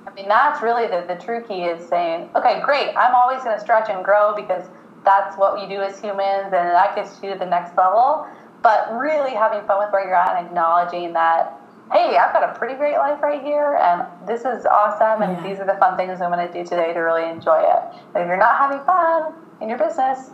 I 0.05 0.13
mean, 0.13 0.27
that's 0.27 0.61
really 0.61 0.87
the, 0.87 1.05
the 1.07 1.15
true 1.15 1.43
key 1.43 1.63
is 1.63 1.87
saying, 1.87 2.29
okay, 2.35 2.61
great, 2.63 2.95
I'm 2.95 3.15
always 3.15 3.43
going 3.43 3.55
to 3.57 3.61
stretch 3.61 3.89
and 3.89 4.03
grow 4.03 4.35
because 4.35 4.65
that's 5.05 5.37
what 5.37 5.55
we 5.55 5.67
do 5.67 5.81
as 5.81 5.99
humans 5.99 6.53
and 6.53 6.53
that 6.53 6.95
gets 6.95 7.21
you 7.21 7.31
to 7.33 7.39
the 7.39 7.45
next 7.45 7.77
level. 7.77 8.27
But 8.61 8.93
really 8.97 9.31
having 9.31 9.65
fun 9.67 9.79
with 9.79 9.91
where 9.91 10.05
you're 10.05 10.15
at 10.15 10.37
and 10.37 10.47
acknowledging 10.47 11.13
that, 11.13 11.59
hey, 11.91 12.17
I've 12.17 12.33
got 12.33 12.43
a 12.43 12.57
pretty 12.57 12.75
great 12.75 12.97
life 12.97 13.21
right 13.21 13.41
here 13.41 13.77
and 13.81 14.05
this 14.27 14.41
is 14.41 14.65
awesome 14.65 15.21
and 15.21 15.37
yeah. 15.37 15.47
these 15.47 15.59
are 15.59 15.65
the 15.65 15.77
fun 15.79 15.97
things 15.97 16.21
I'm 16.21 16.31
going 16.31 16.47
to 16.47 16.53
do 16.53 16.63
today 16.63 16.93
to 16.93 16.99
really 16.99 17.29
enjoy 17.29 17.59
it. 17.59 17.95
And 18.15 18.23
if 18.23 18.27
you're 18.27 18.37
not 18.37 18.57
having 18.57 18.79
fun 18.85 19.33
in 19.61 19.69
your 19.69 19.77
business, 19.77 20.31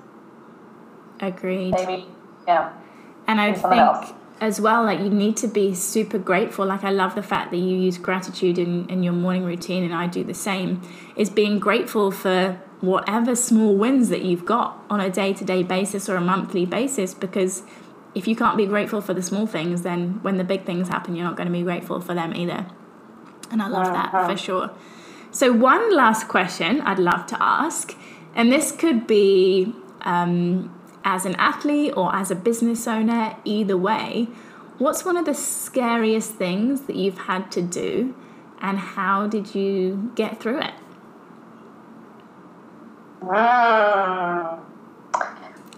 agreed. 1.20 1.74
Maybe, 1.74 2.08
yeah. 2.48 2.74
And 3.28 3.40
I 3.40 3.54
think 3.54 3.76
else 3.76 4.14
as 4.42 4.60
well 4.62 4.84
like 4.84 5.00
you 5.00 5.10
need 5.10 5.36
to 5.38 5.48
be 5.48 5.74
super 5.74 6.18
grateful. 6.18 6.66
Like 6.66 6.84
i 6.84 6.92
love 6.92 7.16
the 7.16 7.24
fact 7.24 7.52
that 7.52 7.58
you 7.58 7.78
use 7.78 7.98
gratitude 7.98 8.58
in, 8.58 8.90
in 8.90 9.04
your 9.04 9.14
morning 9.14 9.44
routine 9.44 9.84
and 9.84 9.94
i 9.94 10.08
do 10.08 10.24
the 10.24 10.34
same 10.34 10.82
is 11.16 11.30
being 11.30 11.60
grateful 11.60 12.12
for 12.12 12.60
whatever 12.82 13.36
small 13.36 13.76
wins 13.76 14.10
that 14.10 14.22
you've 14.22 14.46
got 14.46 14.82
on 14.90 15.00
a 15.02 15.10
day-to-day 15.10 15.64
basis 15.64 16.08
or 16.08 16.16
a 16.16 16.22
monthly 16.22 16.66
basis 16.66 17.14
because 17.14 17.64
if 18.16 18.28
you 18.28 18.36
can't 18.36 18.58
be 18.58 18.66
grateful 18.66 19.02
for 19.02 19.14
the 19.14 19.22
small 19.22 19.46
things 19.46 19.82
then 19.82 20.20
when 20.22 20.38
the 20.38 20.44
big 20.44 20.66
things 20.66 20.88
happen 20.88 21.16
you're 21.16 21.26
not 21.26 21.36
going 21.36 21.48
to 21.48 21.54
be 21.54 21.64
grateful 21.64 22.00
for 22.00 22.14
them 22.14 22.34
either. 22.36 22.66
And 23.52 23.62
i 23.62 23.68
love 23.68 23.88
that 23.88 24.12
for 24.12 24.38
sure. 24.38 24.72
So 25.32 25.52
one 25.52 25.96
last 25.96 26.28
question 26.28 26.82
i'd 26.82 27.00
love 27.00 27.26
to 27.28 27.38
ask 27.42 27.96
and 28.36 28.52
this 28.52 28.72
could 28.72 29.06
be 29.06 29.74
um, 30.02 30.74
as 31.04 31.26
an 31.26 31.36
athlete 31.36 31.94
or 31.96 32.14
as 32.16 32.32
a 32.32 32.36
business 32.36 32.88
owner, 32.88 33.36
either 33.46 33.78
way, 33.78 34.28
what's 34.78 35.04
one 35.06 35.18
of 35.18 35.26
the 35.26 35.34
scariest 35.34 36.34
things 36.36 36.82
that 36.82 36.96
you've 36.96 37.18
had 37.20 37.52
to 37.52 37.62
do 37.62 38.16
and 38.62 38.78
how 38.78 39.28
did 39.28 39.56
you 39.56 40.12
get 40.16 40.40
through 40.40 40.60
it? 40.60 40.74
Mm, 43.22 44.60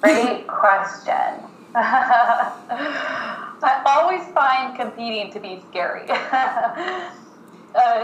great 0.01 0.47
question. 0.47 1.45
I 3.63 3.81
always 3.85 4.25
find 4.33 4.75
competing 4.75 5.31
to 5.31 5.39
be 5.39 5.63
scary. 5.69 6.07
uh, 6.09 7.09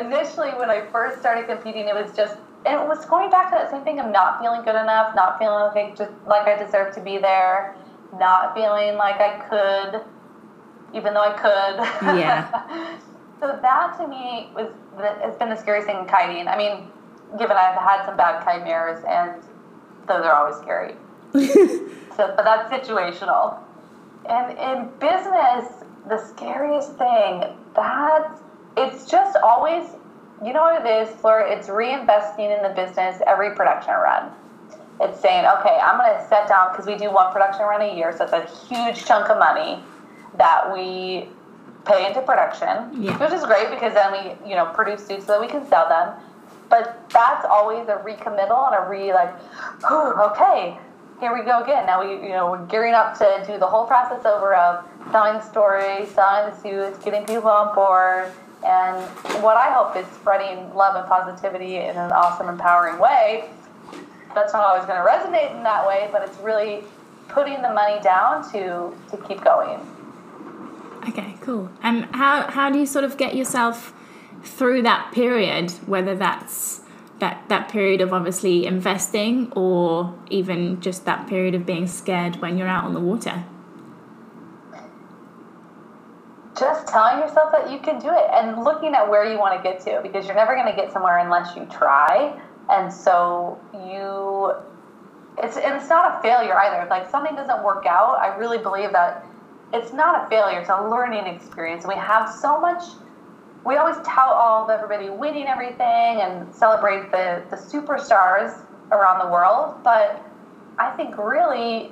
initially, 0.02 0.50
when 0.52 0.70
I 0.70 0.86
first 0.92 1.20
started 1.20 1.48
competing, 1.48 1.88
it 1.88 1.96
was 1.96 2.16
just 2.16 2.38
it 2.68 2.88
was 2.88 3.06
going 3.06 3.30
back 3.30 3.50
to 3.50 3.56
that 3.56 3.72
same 3.72 3.84
thing 3.84 4.00
of 4.00 4.12
not 4.12 4.42
feeling 4.42 4.62
good 4.62 4.76
enough, 4.76 5.16
not 5.16 5.40
feeling 5.40 5.72
like 5.74 5.98
just 5.98 6.12
like 6.28 6.48
I 6.48 6.62
deserve 6.62 6.94
to 6.96 7.02
be 7.02 7.18
there, 7.18 7.76
not 8.20 8.54
feeling 8.54 8.96
like 8.96 9.20
I 9.20 9.40
could, 9.48 10.02
even 10.94 11.14
though 11.14 11.24
I 11.24 11.34
could. 11.34 12.18
Yeah. 12.20 13.00
so 13.40 13.58
that 13.62 13.98
to 14.00 14.08
me 14.08 14.50
was 14.56 14.72
has 15.22 15.36
been 15.36 15.50
the 15.50 15.56
scariest 15.56 15.88
thing 15.88 16.00
in 16.00 16.06
kiting. 16.06 16.48
I 16.48 16.58
mean, 16.58 16.88
given 17.38 17.56
I've 17.56 17.78
had 17.78 18.06
some 18.06 18.18
bad 18.18 18.44
chimeras, 18.44 19.04
and 19.08 19.42
those 20.08 20.26
are 20.26 20.34
always 20.34 20.58
scary. 20.58 20.96
so, 21.34 22.34
but 22.36 22.44
that's 22.44 22.72
situational. 22.72 23.60
And 24.28 24.58
in 24.58 24.90
business, 25.00 25.84
the 26.10 26.18
scariest 26.18 26.98
thing 26.98 27.44
that 27.76 28.40
it's 28.76 29.10
just 29.10 29.38
always 29.38 29.84
you 30.46 30.54
know 30.54 30.62
what 30.62 30.86
it 30.86 30.88
is, 30.88 31.16
Fleur? 31.16 31.42
It's 31.48 31.68
reinvesting 31.68 32.56
in 32.56 32.62
the 32.62 32.74
business 32.76 33.22
every 33.26 33.56
production 33.56 33.94
run. 33.94 34.32
It's 35.00 35.20
saying, 35.20 35.46
okay, 35.60 35.78
I'm 35.82 35.98
going 35.98 36.12
to 36.12 36.28
set 36.28 36.48
down 36.48 36.72
because 36.72 36.86
we 36.86 36.96
do 36.96 37.12
one 37.12 37.32
production 37.32 37.62
run 37.62 37.82
a 37.82 37.96
year, 37.96 38.16
so 38.16 38.24
it's 38.24 38.34
a 38.34 38.46
huge 38.68 39.06
chunk 39.06 39.30
of 39.30 39.38
money 39.38 39.80
that 40.38 40.72
we 40.74 41.30
pay 41.86 42.08
into 42.08 42.22
production, 42.22 43.02
yeah. 43.02 43.18
which 43.18 43.32
is 43.32 43.46
great 43.46 43.70
because 43.70 43.94
then 43.94 44.12
we, 44.12 44.50
you 44.50 44.56
know, 44.56 44.66
produce 44.74 45.06
suits 45.06 45.26
so 45.26 45.34
that 45.34 45.42
we 45.42 45.48
can 45.48 45.68
sell 45.68 45.88
them. 45.88 46.14
But 46.70 47.10
that's 47.10 47.46
always 47.46 47.88
a 47.88 48.02
recommittal 48.04 48.68
and 48.68 48.86
a 48.86 48.90
re 48.90 49.14
like, 49.14 49.34
okay, 49.90 50.78
here 51.20 51.34
we 51.34 51.46
go 51.46 51.64
again. 51.64 51.86
Now 51.86 52.04
we, 52.04 52.28
you 52.28 52.34
know, 52.34 52.52
we're 52.52 52.66
gearing 52.66 52.94
up 52.94 53.18
to 53.20 53.44
do 53.48 53.58
the 53.58 53.66
whole 53.66 53.86
process 53.86 54.26
over 54.26 54.54
of 54.56 54.84
telling 55.12 55.36
the 55.36 55.42
story, 55.42 56.06
selling 56.08 56.52
the 56.52 56.62
suits, 56.62 57.04
getting 57.04 57.26
people 57.26 57.50
on 57.50 57.74
board 57.74 58.32
and 58.68 59.02
what 59.42 59.56
I 59.56 59.72
hope 59.72 59.96
is 59.96 60.06
spreading 60.14 60.74
love 60.76 60.96
and 60.96 61.08
positivity 61.08 61.78
in 61.78 61.96
an 61.96 62.12
awesome, 62.12 62.50
empowering 62.50 63.00
way. 63.00 63.50
That's 64.36 64.52
not 64.52 64.66
always 64.66 64.86
going 64.86 65.02
to 65.02 65.08
resonate 65.08 65.56
in 65.56 65.64
that 65.64 65.88
way, 65.88 66.10
but 66.12 66.28
it's 66.28 66.38
really 66.40 66.84
putting 67.30 67.62
the 67.62 67.72
money 67.72 68.02
down 68.02 68.44
to 68.52 68.94
to 69.10 69.18
keep 69.28 69.44
going. 69.44 69.80
Okay, 71.08 71.36
cool. 71.42 71.70
And 71.82 72.06
how 72.14 72.52
how 72.52 72.70
do 72.70 72.78
you 72.78 72.86
sort 72.86 73.06
of 73.06 73.18
get 73.18 73.36
yourself 73.36 73.94
through 74.44 74.82
that 74.84 75.12
period, 75.14 75.72
whether 75.86 76.16
that's 76.16 76.82
that 77.20 77.48
that 77.48 77.70
period 77.70 78.02
of 78.02 78.12
obviously 78.12 78.66
investing 78.66 79.52
or 79.54 80.14
even 80.30 80.82
just 80.82 81.06
that 81.06 81.28
period 81.28 81.56
of 81.56 81.66
being 81.66 81.88
scared 81.88 82.36
when 82.42 82.58
you're 82.58 82.68
out 82.68 82.84
on 82.84 82.94
the 82.94 83.00
water? 83.00 83.46
Just 86.58 86.88
telling 86.88 87.20
yourself 87.20 87.52
that 87.52 87.72
you 87.72 87.80
can 87.80 88.00
do 88.00 88.10
it 88.10 88.26
and 88.34 88.64
looking 88.64 88.94
at 88.94 89.08
where 89.10 89.32
you 89.32 89.38
want 89.38 89.56
to 89.56 89.64
get 89.64 89.80
to 89.82 90.00
because 90.02 90.26
you're 90.26 90.36
never 90.36 90.56
going 90.56 90.68
to 90.68 90.76
get 90.76 90.92
somewhere 90.92 91.20
unless 91.20 91.56
you 91.56 91.66
try. 91.66 92.40
And 92.70 92.92
so 92.92 93.60
you, 93.74 94.54
it's, 95.44 95.58
and 95.58 95.80
it's 95.80 95.90
not 95.90 96.18
a 96.18 96.22
failure 96.22 96.58
either. 96.58 96.88
Like 96.90 97.10
something 97.10 97.36
doesn't 97.36 97.64
work 97.64 97.86
out, 97.86 98.18
I 98.20 98.36
really 98.38 98.58
believe 98.58 98.92
that 98.92 99.26
it's 99.74 99.94
not 99.94 100.26
a 100.26 100.30
failure, 100.30 100.60
it's 100.60 100.70
a 100.70 100.90
learning 100.90 101.26
experience. 101.28 101.86
We 101.86 101.96
have 101.96 102.34
so 102.34 102.60
much, 102.60 102.84
we 103.66 103.76
always 103.76 103.98
tout 103.98 104.34
all 104.34 104.64
of 104.64 104.70
everybody 104.70 105.10
winning 105.10 105.48
everything 105.48 106.22
and 106.22 106.54
celebrate 106.54 107.12
the, 107.12 107.44
the 107.50 107.58
superstars 107.58 108.66
around 108.92 109.26
the 109.26 109.32
world. 109.32 109.76
But 109.84 110.24
I 110.80 110.92
think 110.92 111.18
really 111.18 111.92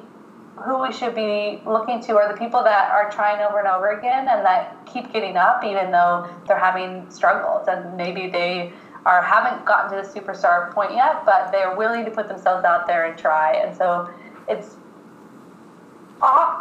who 0.64 0.82
we 0.82 0.92
should 0.94 1.14
be 1.14 1.62
looking 1.66 2.02
to 2.02 2.16
are 2.18 2.32
the 2.32 2.38
people 2.38 2.64
that 2.64 2.90
are 2.92 3.12
trying 3.12 3.42
over 3.42 3.60
and 3.60 3.68
over 3.68 3.98
again 3.98 4.28
and 4.28 4.46
that 4.46 4.86
keep 4.86 5.12
getting 5.12 5.36
up 5.36 5.64
even 5.64 5.92
though 5.92 6.30
they're 6.48 6.58
having 6.58 7.10
struggles. 7.10 7.68
And 7.68 7.98
maybe 7.98 8.30
they 8.30 8.72
are 9.06 9.22
haven't 9.22 9.66
gotten 9.66 9.92
to 9.92 10.08
the 10.08 10.20
superstar 10.20 10.74
point 10.74 10.92
yet 10.92 11.26
but 11.26 11.52
they're 11.52 11.76
willing 11.76 12.06
to 12.06 12.12
put 12.12 12.28
themselves 12.28 12.66
out 12.66 12.88
there 12.88 13.06
and 13.06 13.18
try. 13.18 13.54
And 13.54 13.76
so 13.76 14.10
it's 14.48 14.78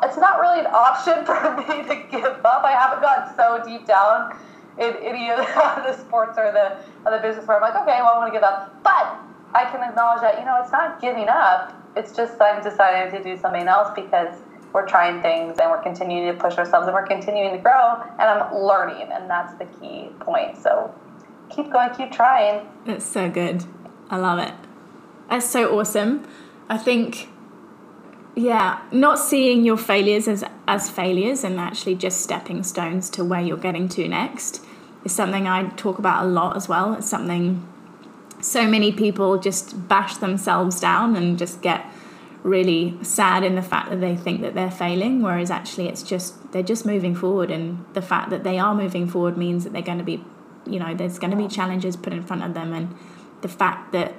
it's 0.02 0.18
not 0.18 0.40
really 0.40 0.60
an 0.60 0.66
option 0.66 1.24
for 1.26 1.56
me 1.56 1.82
to 1.88 1.94
give 2.10 2.44
up. 2.44 2.64
I 2.64 2.72
haven't 2.72 3.00
gotten 3.00 3.34
so 3.36 3.62
deep 3.64 3.86
down 3.86 4.36
in 4.78 4.94
any 5.02 5.30
of 5.30 5.38
the 5.46 5.96
sports 5.96 6.36
or 6.36 6.50
the, 6.50 6.76
or 7.06 7.16
the 7.16 7.22
business 7.22 7.46
where 7.46 7.56
i'm 7.56 7.62
like 7.62 7.80
okay 7.80 8.00
well 8.02 8.14
i 8.14 8.18
want 8.18 8.32
to 8.32 8.36
give 8.36 8.42
up. 8.42 8.82
But 8.82 9.20
i 9.54 9.64
can 9.70 9.88
acknowledge 9.88 10.20
that 10.20 10.38
you 10.38 10.44
know 10.44 10.58
it's 10.60 10.72
not 10.72 11.00
giving 11.00 11.28
up 11.28 11.80
it's 11.96 12.14
just 12.14 12.40
I'm 12.40 12.62
deciding 12.62 13.16
to 13.16 13.22
do 13.22 13.40
something 13.40 13.66
else 13.66 13.90
because 13.94 14.36
we're 14.72 14.86
trying 14.86 15.22
things 15.22 15.58
and 15.60 15.70
we're 15.70 15.82
continuing 15.82 16.34
to 16.34 16.40
push 16.40 16.58
ourselves 16.58 16.86
and 16.86 16.94
we're 16.94 17.06
continuing 17.06 17.52
to 17.52 17.62
grow 17.62 18.02
and 18.18 18.22
I'm 18.22 18.54
learning 18.54 19.12
and 19.12 19.30
that's 19.30 19.54
the 19.54 19.66
key 19.66 20.08
point. 20.20 20.56
So 20.56 20.92
keep 21.48 21.70
going, 21.70 21.94
keep 21.94 22.10
trying. 22.10 22.66
It's 22.86 23.06
so 23.06 23.30
good. 23.30 23.64
I 24.10 24.16
love 24.16 24.40
it. 24.40 24.54
That's 25.30 25.48
so 25.48 25.78
awesome. 25.78 26.26
I 26.68 26.78
think 26.78 27.28
yeah, 28.36 28.82
not 28.90 29.20
seeing 29.20 29.64
your 29.64 29.76
failures 29.76 30.26
as 30.26 30.42
as 30.66 30.90
failures 30.90 31.44
and 31.44 31.60
actually 31.60 31.94
just 31.94 32.20
stepping 32.20 32.64
stones 32.64 33.08
to 33.10 33.24
where 33.24 33.40
you're 33.40 33.56
getting 33.56 33.88
to 33.90 34.08
next 34.08 34.64
is 35.04 35.12
something 35.12 35.46
I 35.46 35.68
talk 35.76 35.98
about 35.98 36.24
a 36.24 36.26
lot 36.26 36.56
as 36.56 36.68
well. 36.68 36.94
It's 36.94 37.08
something 37.08 37.68
so 38.44 38.68
many 38.68 38.92
people 38.92 39.38
just 39.38 39.88
bash 39.88 40.18
themselves 40.18 40.78
down 40.78 41.16
and 41.16 41.38
just 41.38 41.62
get 41.62 41.84
really 42.42 42.94
sad 43.02 43.42
in 43.42 43.54
the 43.54 43.62
fact 43.62 43.88
that 43.88 44.02
they 44.02 44.14
think 44.14 44.42
that 44.42 44.54
they're 44.54 44.70
failing 44.70 45.22
whereas 45.22 45.50
actually 45.50 45.88
it's 45.88 46.02
just 46.02 46.52
they're 46.52 46.62
just 46.62 46.84
moving 46.84 47.14
forward 47.14 47.50
and 47.50 47.82
the 47.94 48.02
fact 48.02 48.28
that 48.28 48.44
they 48.44 48.58
are 48.58 48.74
moving 48.74 49.08
forward 49.08 49.38
means 49.38 49.64
that 49.64 49.72
they're 49.72 49.80
going 49.80 49.98
to 49.98 50.04
be 50.04 50.22
you 50.66 50.78
know 50.78 50.94
there's 50.94 51.18
going 51.18 51.30
to 51.30 51.36
be 51.38 51.48
challenges 51.48 51.96
put 51.96 52.12
in 52.12 52.22
front 52.22 52.42
of 52.42 52.52
them 52.52 52.74
and 52.74 52.94
the 53.40 53.48
fact 53.48 53.92
that 53.92 54.14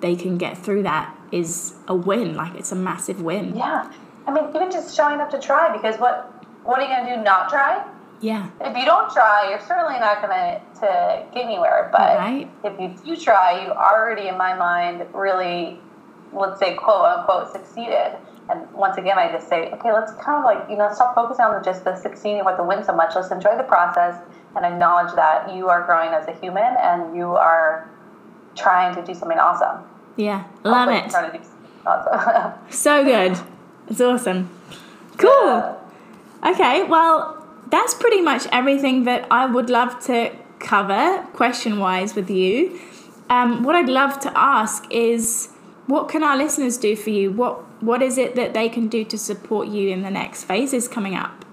they 0.00 0.16
can 0.16 0.36
get 0.36 0.58
through 0.58 0.82
that 0.82 1.16
is 1.30 1.74
a 1.86 1.94
win 1.94 2.34
like 2.34 2.54
it's 2.56 2.72
a 2.72 2.76
massive 2.76 3.22
win. 3.22 3.56
Yeah. 3.56 3.92
I 4.26 4.32
mean 4.32 4.48
even 4.54 4.72
just 4.72 4.96
showing 4.96 5.20
up 5.20 5.30
to 5.30 5.38
try 5.38 5.72
because 5.72 5.96
what 5.98 6.44
what 6.64 6.80
are 6.80 6.82
you 6.82 6.88
going 6.88 7.06
to 7.06 7.16
do 7.16 7.22
not 7.22 7.48
try 7.48 7.84
yeah. 8.20 8.50
If 8.60 8.76
you 8.76 8.84
don't 8.84 9.12
try, 9.12 9.48
you're 9.50 9.60
certainly 9.60 9.98
not 10.00 10.20
going 10.22 10.32
to 10.32 10.60
to 10.80 11.26
get 11.32 11.44
anywhere. 11.44 11.88
But 11.92 12.18
right. 12.18 12.50
if 12.64 12.80
you 12.80 12.94
do 13.04 13.20
try, 13.20 13.64
you 13.64 13.70
already, 13.70 14.28
in 14.28 14.36
my 14.36 14.54
mind, 14.54 15.06
really 15.14 15.80
let's 16.32 16.58
say 16.60 16.74
quote 16.74 17.04
unquote 17.04 17.52
succeeded. 17.52 18.16
And 18.50 18.70
once 18.72 18.96
again, 18.96 19.18
I 19.18 19.30
just 19.30 19.48
say, 19.48 19.70
okay, 19.72 19.92
let's 19.92 20.12
kind 20.12 20.38
of 20.38 20.44
like, 20.44 20.70
you 20.70 20.76
know, 20.76 20.90
stop 20.92 21.14
focusing 21.14 21.44
on 21.44 21.62
just 21.62 21.84
the 21.84 21.94
succeeding 21.96 22.44
with 22.44 22.56
the 22.56 22.64
win 22.64 22.82
so 22.82 22.94
much. 22.94 23.14
Let's 23.14 23.30
enjoy 23.30 23.56
the 23.58 23.62
process 23.62 24.18
and 24.56 24.64
acknowledge 24.64 25.14
that 25.16 25.54
you 25.54 25.68
are 25.68 25.84
growing 25.84 26.10
as 26.10 26.26
a 26.28 26.32
human 26.40 26.74
and 26.80 27.14
you 27.14 27.26
are 27.26 27.90
trying 28.56 28.94
to 28.94 29.04
do 29.04 29.14
something 29.14 29.38
awesome. 29.38 29.84
Yeah, 30.16 30.44
love 30.64 30.88
it. 30.88 31.14
Awesome. 31.86 32.52
so 32.70 33.04
good. 33.04 33.38
It's 33.88 34.00
awesome. 34.00 34.50
Cool. 35.18 35.30
Yeah. 35.32 36.52
Okay, 36.52 36.84
well, 36.84 37.37
that's 37.70 37.94
pretty 37.94 38.20
much 38.20 38.46
everything 38.52 39.04
that 39.04 39.26
I 39.30 39.46
would 39.46 39.70
love 39.70 39.98
to 40.06 40.34
cover 40.58 41.26
question 41.32 41.78
wise 41.78 42.14
with 42.14 42.30
you. 42.30 42.80
Um, 43.30 43.62
what 43.62 43.76
I'd 43.76 43.88
love 43.88 44.18
to 44.20 44.32
ask 44.36 44.84
is 44.90 45.50
what 45.86 46.08
can 46.08 46.22
our 46.22 46.36
listeners 46.36 46.76
do 46.78 46.96
for 46.96 47.10
you? 47.10 47.30
What 47.30 47.64
what 47.82 48.02
is 48.02 48.18
it 48.18 48.34
that 48.34 48.54
they 48.54 48.68
can 48.68 48.88
do 48.88 49.04
to 49.04 49.16
support 49.16 49.68
you 49.68 49.90
in 49.90 50.02
the 50.02 50.10
next 50.10 50.44
phases 50.44 50.88
coming 50.88 51.14
up? 51.14 51.44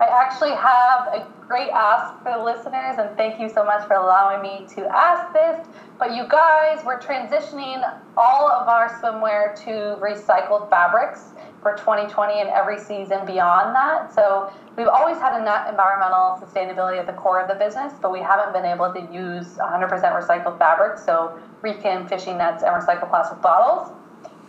I 0.00 0.06
actually 0.06 0.50
have 0.50 1.08
a 1.14 1.26
great 1.46 1.68
ask 1.70 2.22
for 2.22 2.32
the 2.32 2.42
listeners, 2.42 2.96
and 2.98 3.16
thank 3.16 3.38
you 3.38 3.48
so 3.48 3.64
much 3.64 3.86
for 3.86 3.94
allowing 3.94 4.42
me 4.42 4.66
to 4.74 4.86
ask 4.86 5.32
this. 5.32 5.66
But 5.98 6.16
you 6.16 6.26
guys, 6.28 6.82
we're 6.84 6.98
transitioning 6.98 7.82
all 8.16 8.50
of 8.50 8.66
our 8.66 8.88
swimwear 9.00 9.54
to 9.64 10.00
recycled 10.00 10.70
fabrics 10.70 11.32
for 11.62 11.76
2020 11.76 12.40
and 12.40 12.50
every 12.50 12.78
season 12.78 13.24
beyond 13.24 13.74
that. 13.74 14.12
So 14.12 14.52
we've 14.76 14.88
always 14.88 15.16
had 15.18 15.40
a 15.40 15.44
net 15.44 15.68
environmental 15.68 16.36
sustainability 16.42 16.98
at 16.98 17.06
the 17.06 17.12
core 17.12 17.40
of 17.40 17.48
the 17.48 17.54
business, 17.54 17.92
but 18.02 18.10
we 18.12 18.18
haven't 18.18 18.52
been 18.52 18.64
able 18.64 18.92
to 18.92 19.00
use 19.12 19.46
100% 19.56 19.88
recycled 19.88 20.58
fabric, 20.58 20.98
so 20.98 21.38
recon 21.62 22.08
fishing 22.08 22.36
nets 22.36 22.64
and 22.64 22.74
recycled 22.74 23.08
plastic 23.08 23.40
bottles. 23.40 23.92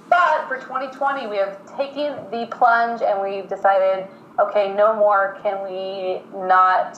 But 0.10 0.48
for 0.48 0.58
2020, 0.58 1.28
we 1.28 1.38
have 1.38 1.58
taken 1.78 2.16
the 2.32 2.48
plunge 2.52 3.02
and 3.02 3.22
we've 3.22 3.48
decided, 3.48 4.08
okay, 4.40 4.74
no 4.74 4.96
more 4.96 5.38
can 5.44 5.64
we 5.64 6.22
not 6.48 6.98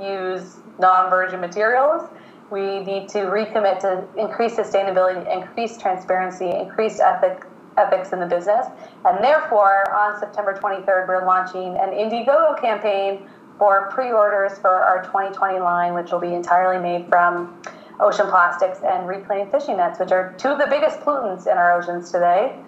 use 0.00 0.56
non-virgin 0.80 1.40
materials. 1.40 2.08
We 2.50 2.80
need 2.80 3.08
to 3.10 3.20
recommit 3.20 3.80
to 3.80 4.04
increase 4.20 4.56
sustainability, 4.56 5.32
increase 5.32 5.78
transparency, 5.78 6.50
increase 6.50 7.00
ethic, 7.00 7.44
ethics 7.76 8.12
in 8.12 8.20
the 8.20 8.26
business. 8.26 8.66
And 9.04 9.22
therefore, 9.22 9.92
on 9.94 10.18
September 10.18 10.54
23rd, 10.54 11.08
we're 11.08 11.26
launching 11.26 11.76
an 11.76 11.90
Indiegogo 11.90 12.58
campaign 12.60 13.28
for 13.58 13.90
pre 13.90 14.12
orders 14.12 14.58
for 14.58 14.70
our 14.70 15.02
2020 15.04 15.58
line, 15.60 15.92
which 15.94 16.10
will 16.10 16.20
be 16.20 16.34
entirely 16.34 16.82
made 16.82 17.08
from 17.08 17.62
ocean 18.00 18.26
plastics 18.26 18.80
and 18.84 19.06
reclaimed 19.06 19.48
fishing 19.50 19.76
nets, 19.76 20.00
which 20.00 20.10
are 20.10 20.34
two 20.38 20.48
of 20.48 20.58
the 20.58 20.66
biggest 20.66 21.00
pollutants 21.00 21.46
in 21.46 21.56
our 21.56 21.72
oceans 21.72 22.10
today. 22.10 22.58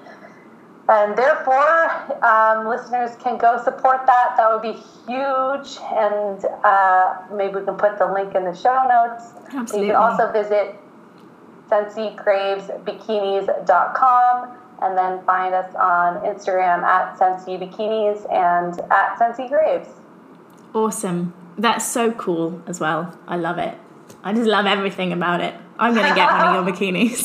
And 0.89 1.19
therefore, 1.19 1.91
um, 2.25 2.69
listeners 2.69 3.17
can 3.17 3.39
go 3.39 3.61
support 3.63 4.07
that. 4.07 4.37
That 4.37 4.53
would 4.53 4.63
be 4.63 4.75
huge. 5.09 5.79
And 5.93 6.45
uh, 6.63 7.17
maybe 7.33 7.57
we 7.57 7.65
can 7.65 7.75
put 7.75 7.99
the 7.99 8.07
link 8.07 8.37
in 8.37 8.45
the 8.45 8.55
show 8.55 8.87
notes. 8.89 9.33
Absolutely. 9.53 9.89
You 9.89 9.95
can 9.95 10.01
also 10.01 10.31
visit 10.31 10.77
SensiGravesBikinis.com 11.69 14.57
and 14.87 14.97
then 14.97 15.25
find 15.25 15.55
us 15.55 15.75
on 15.75 16.23
Instagram 16.23 16.83
at 16.83 17.19
Sensi 17.19 17.59
Bikinis 17.59 18.31
and 18.33 18.81
at 18.91 19.19
Sensi 19.19 19.49
Graves. 19.49 19.89
Awesome. 20.75 21.35
That's 21.59 21.87
so 21.87 22.13
cool 22.13 22.63
as 22.67 22.81
well. 22.81 23.19
I 23.27 23.37
love 23.37 23.59
it. 23.59 23.77
I 24.23 24.33
just 24.33 24.47
love 24.47 24.67
everything 24.67 25.13
about 25.13 25.41
it. 25.41 25.55
I'm 25.79 25.95
gonna 25.95 26.15
get 26.15 26.31
one 26.31 26.57
of 26.57 26.67
your 26.67 26.75
bikinis. 26.75 27.25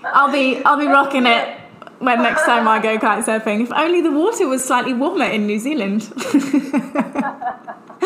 I'll 0.04 0.32
be 0.32 0.62
I'll 0.64 0.78
be 0.78 0.86
rocking 0.86 1.26
it 1.26 1.58
when 1.98 2.22
next 2.22 2.44
time 2.44 2.66
I 2.68 2.80
go 2.80 2.98
kite 2.98 3.24
surfing. 3.24 3.62
If 3.62 3.72
only 3.72 4.00
the 4.00 4.12
water 4.12 4.48
was 4.48 4.64
slightly 4.64 4.94
warmer 4.94 5.26
in 5.26 5.46
New 5.46 5.58
Zealand. 5.58 6.12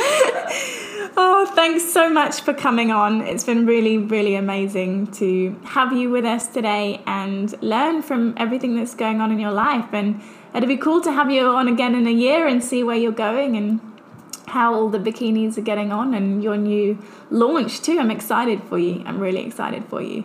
oh, 1.16 1.51
thanks 1.55 1.93
so 1.93 2.09
much 2.09 2.40
for 2.40 2.55
coming 2.55 2.90
on. 2.90 3.20
It's 3.22 3.45
been 3.45 3.66
really, 3.66 3.99
really 3.99 4.34
amazing 4.34 5.09
to 5.12 5.59
have 5.64 5.93
you 5.93 6.11
with 6.11 6.24
us 6.24 6.47
today 6.47 7.03
and 7.07 7.61
learn 7.62 8.03
from 8.03 8.34
everything 8.36 8.76
that's 8.76 8.95
going 8.95 9.20
on 9.20 9.30
in 9.30 9.38
your 9.38 9.53
life. 9.53 9.93
And 9.93 10.22
it'd 10.55 10.68
be 10.68 10.76
cool 10.76 11.01
to 11.03 11.12
have 11.12 11.30
you 11.30 11.47
on 11.49 11.68
again 11.68 11.95
in 11.95 12.07
a 12.07 12.12
year 12.12 12.47
and 12.47 12.62
see 12.62 12.82
where 12.82 12.97
you're 12.97 13.12
going 13.12 13.57
and 13.57 13.80
how 14.49 14.74
all 14.74 14.88
the 14.88 14.99
bikinis 14.99 15.57
are 15.57 15.62
getting 15.62 15.93
on 15.93 16.14
and 16.14 16.43
your 16.43 16.57
new 16.57 16.99
launch 17.30 17.80
too. 17.80 17.99
I'm 17.99 18.11
excited 18.11 18.62
for 18.64 18.78
you. 18.78 19.03
I'm 19.07 19.18
really 19.18 19.45
excited 19.45 19.84
for 19.86 20.01
you. 20.01 20.24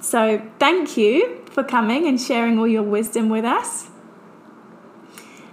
So, 0.00 0.40
thank 0.60 0.96
you 0.96 1.44
for 1.50 1.64
coming 1.64 2.06
and 2.06 2.20
sharing 2.20 2.58
all 2.58 2.68
your 2.68 2.84
wisdom 2.84 3.28
with 3.28 3.44
us. 3.44 3.88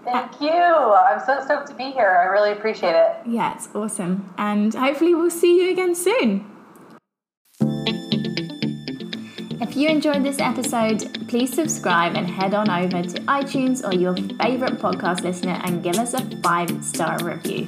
Thank 0.05 0.39
you. 0.39 0.49
I'm 0.49 1.19
so 1.25 1.43
stoked 1.43 1.67
to 1.69 1.73
be 1.73 1.91
here. 1.91 2.21
I 2.21 2.25
really 2.25 2.51
appreciate 2.51 2.95
it. 2.95 3.15
Yeah, 3.25 3.55
it's 3.55 3.67
awesome. 3.73 4.33
And 4.37 4.73
hopefully, 4.73 5.15
we'll 5.15 5.31
see 5.31 5.59
you 5.59 5.71
again 5.71 5.95
soon. 5.95 6.45
If 9.61 9.75
you 9.75 9.89
enjoyed 9.89 10.23
this 10.23 10.39
episode, 10.39 11.27
please 11.27 11.53
subscribe 11.53 12.15
and 12.15 12.29
head 12.29 12.53
on 12.53 12.69
over 12.69 13.01
to 13.01 13.19
iTunes 13.21 13.83
or 13.85 13.93
your 13.93 14.15
favorite 14.15 14.79
podcast 14.79 15.23
listener 15.23 15.59
and 15.63 15.83
give 15.83 15.97
us 15.97 16.13
a 16.13 16.21
five 16.41 16.83
star 16.83 17.17
review. 17.23 17.65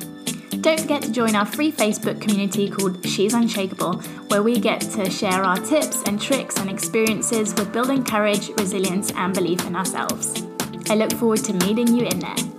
Don't 0.61 0.79
forget 0.79 1.01
to 1.03 1.11
join 1.11 1.35
our 1.35 1.45
free 1.45 1.71
Facebook 1.71 2.21
community 2.21 2.69
called 2.69 3.05
She's 3.05 3.33
Unshakable, 3.33 3.99
where 4.27 4.43
we 4.43 4.59
get 4.59 4.81
to 4.81 5.09
share 5.09 5.43
our 5.43 5.57
tips 5.57 6.03
and 6.03 6.21
tricks 6.21 6.57
and 6.57 6.69
experiences 6.69 7.53
with 7.55 7.73
building 7.73 8.03
courage, 8.03 8.49
resilience, 8.57 9.11
and 9.11 9.33
belief 9.33 9.65
in 9.65 9.75
ourselves. 9.75 10.46
I 10.89 10.95
look 10.95 11.11
forward 11.13 11.43
to 11.43 11.53
meeting 11.53 11.93
you 11.93 12.05
in 12.05 12.19
there. 12.19 12.56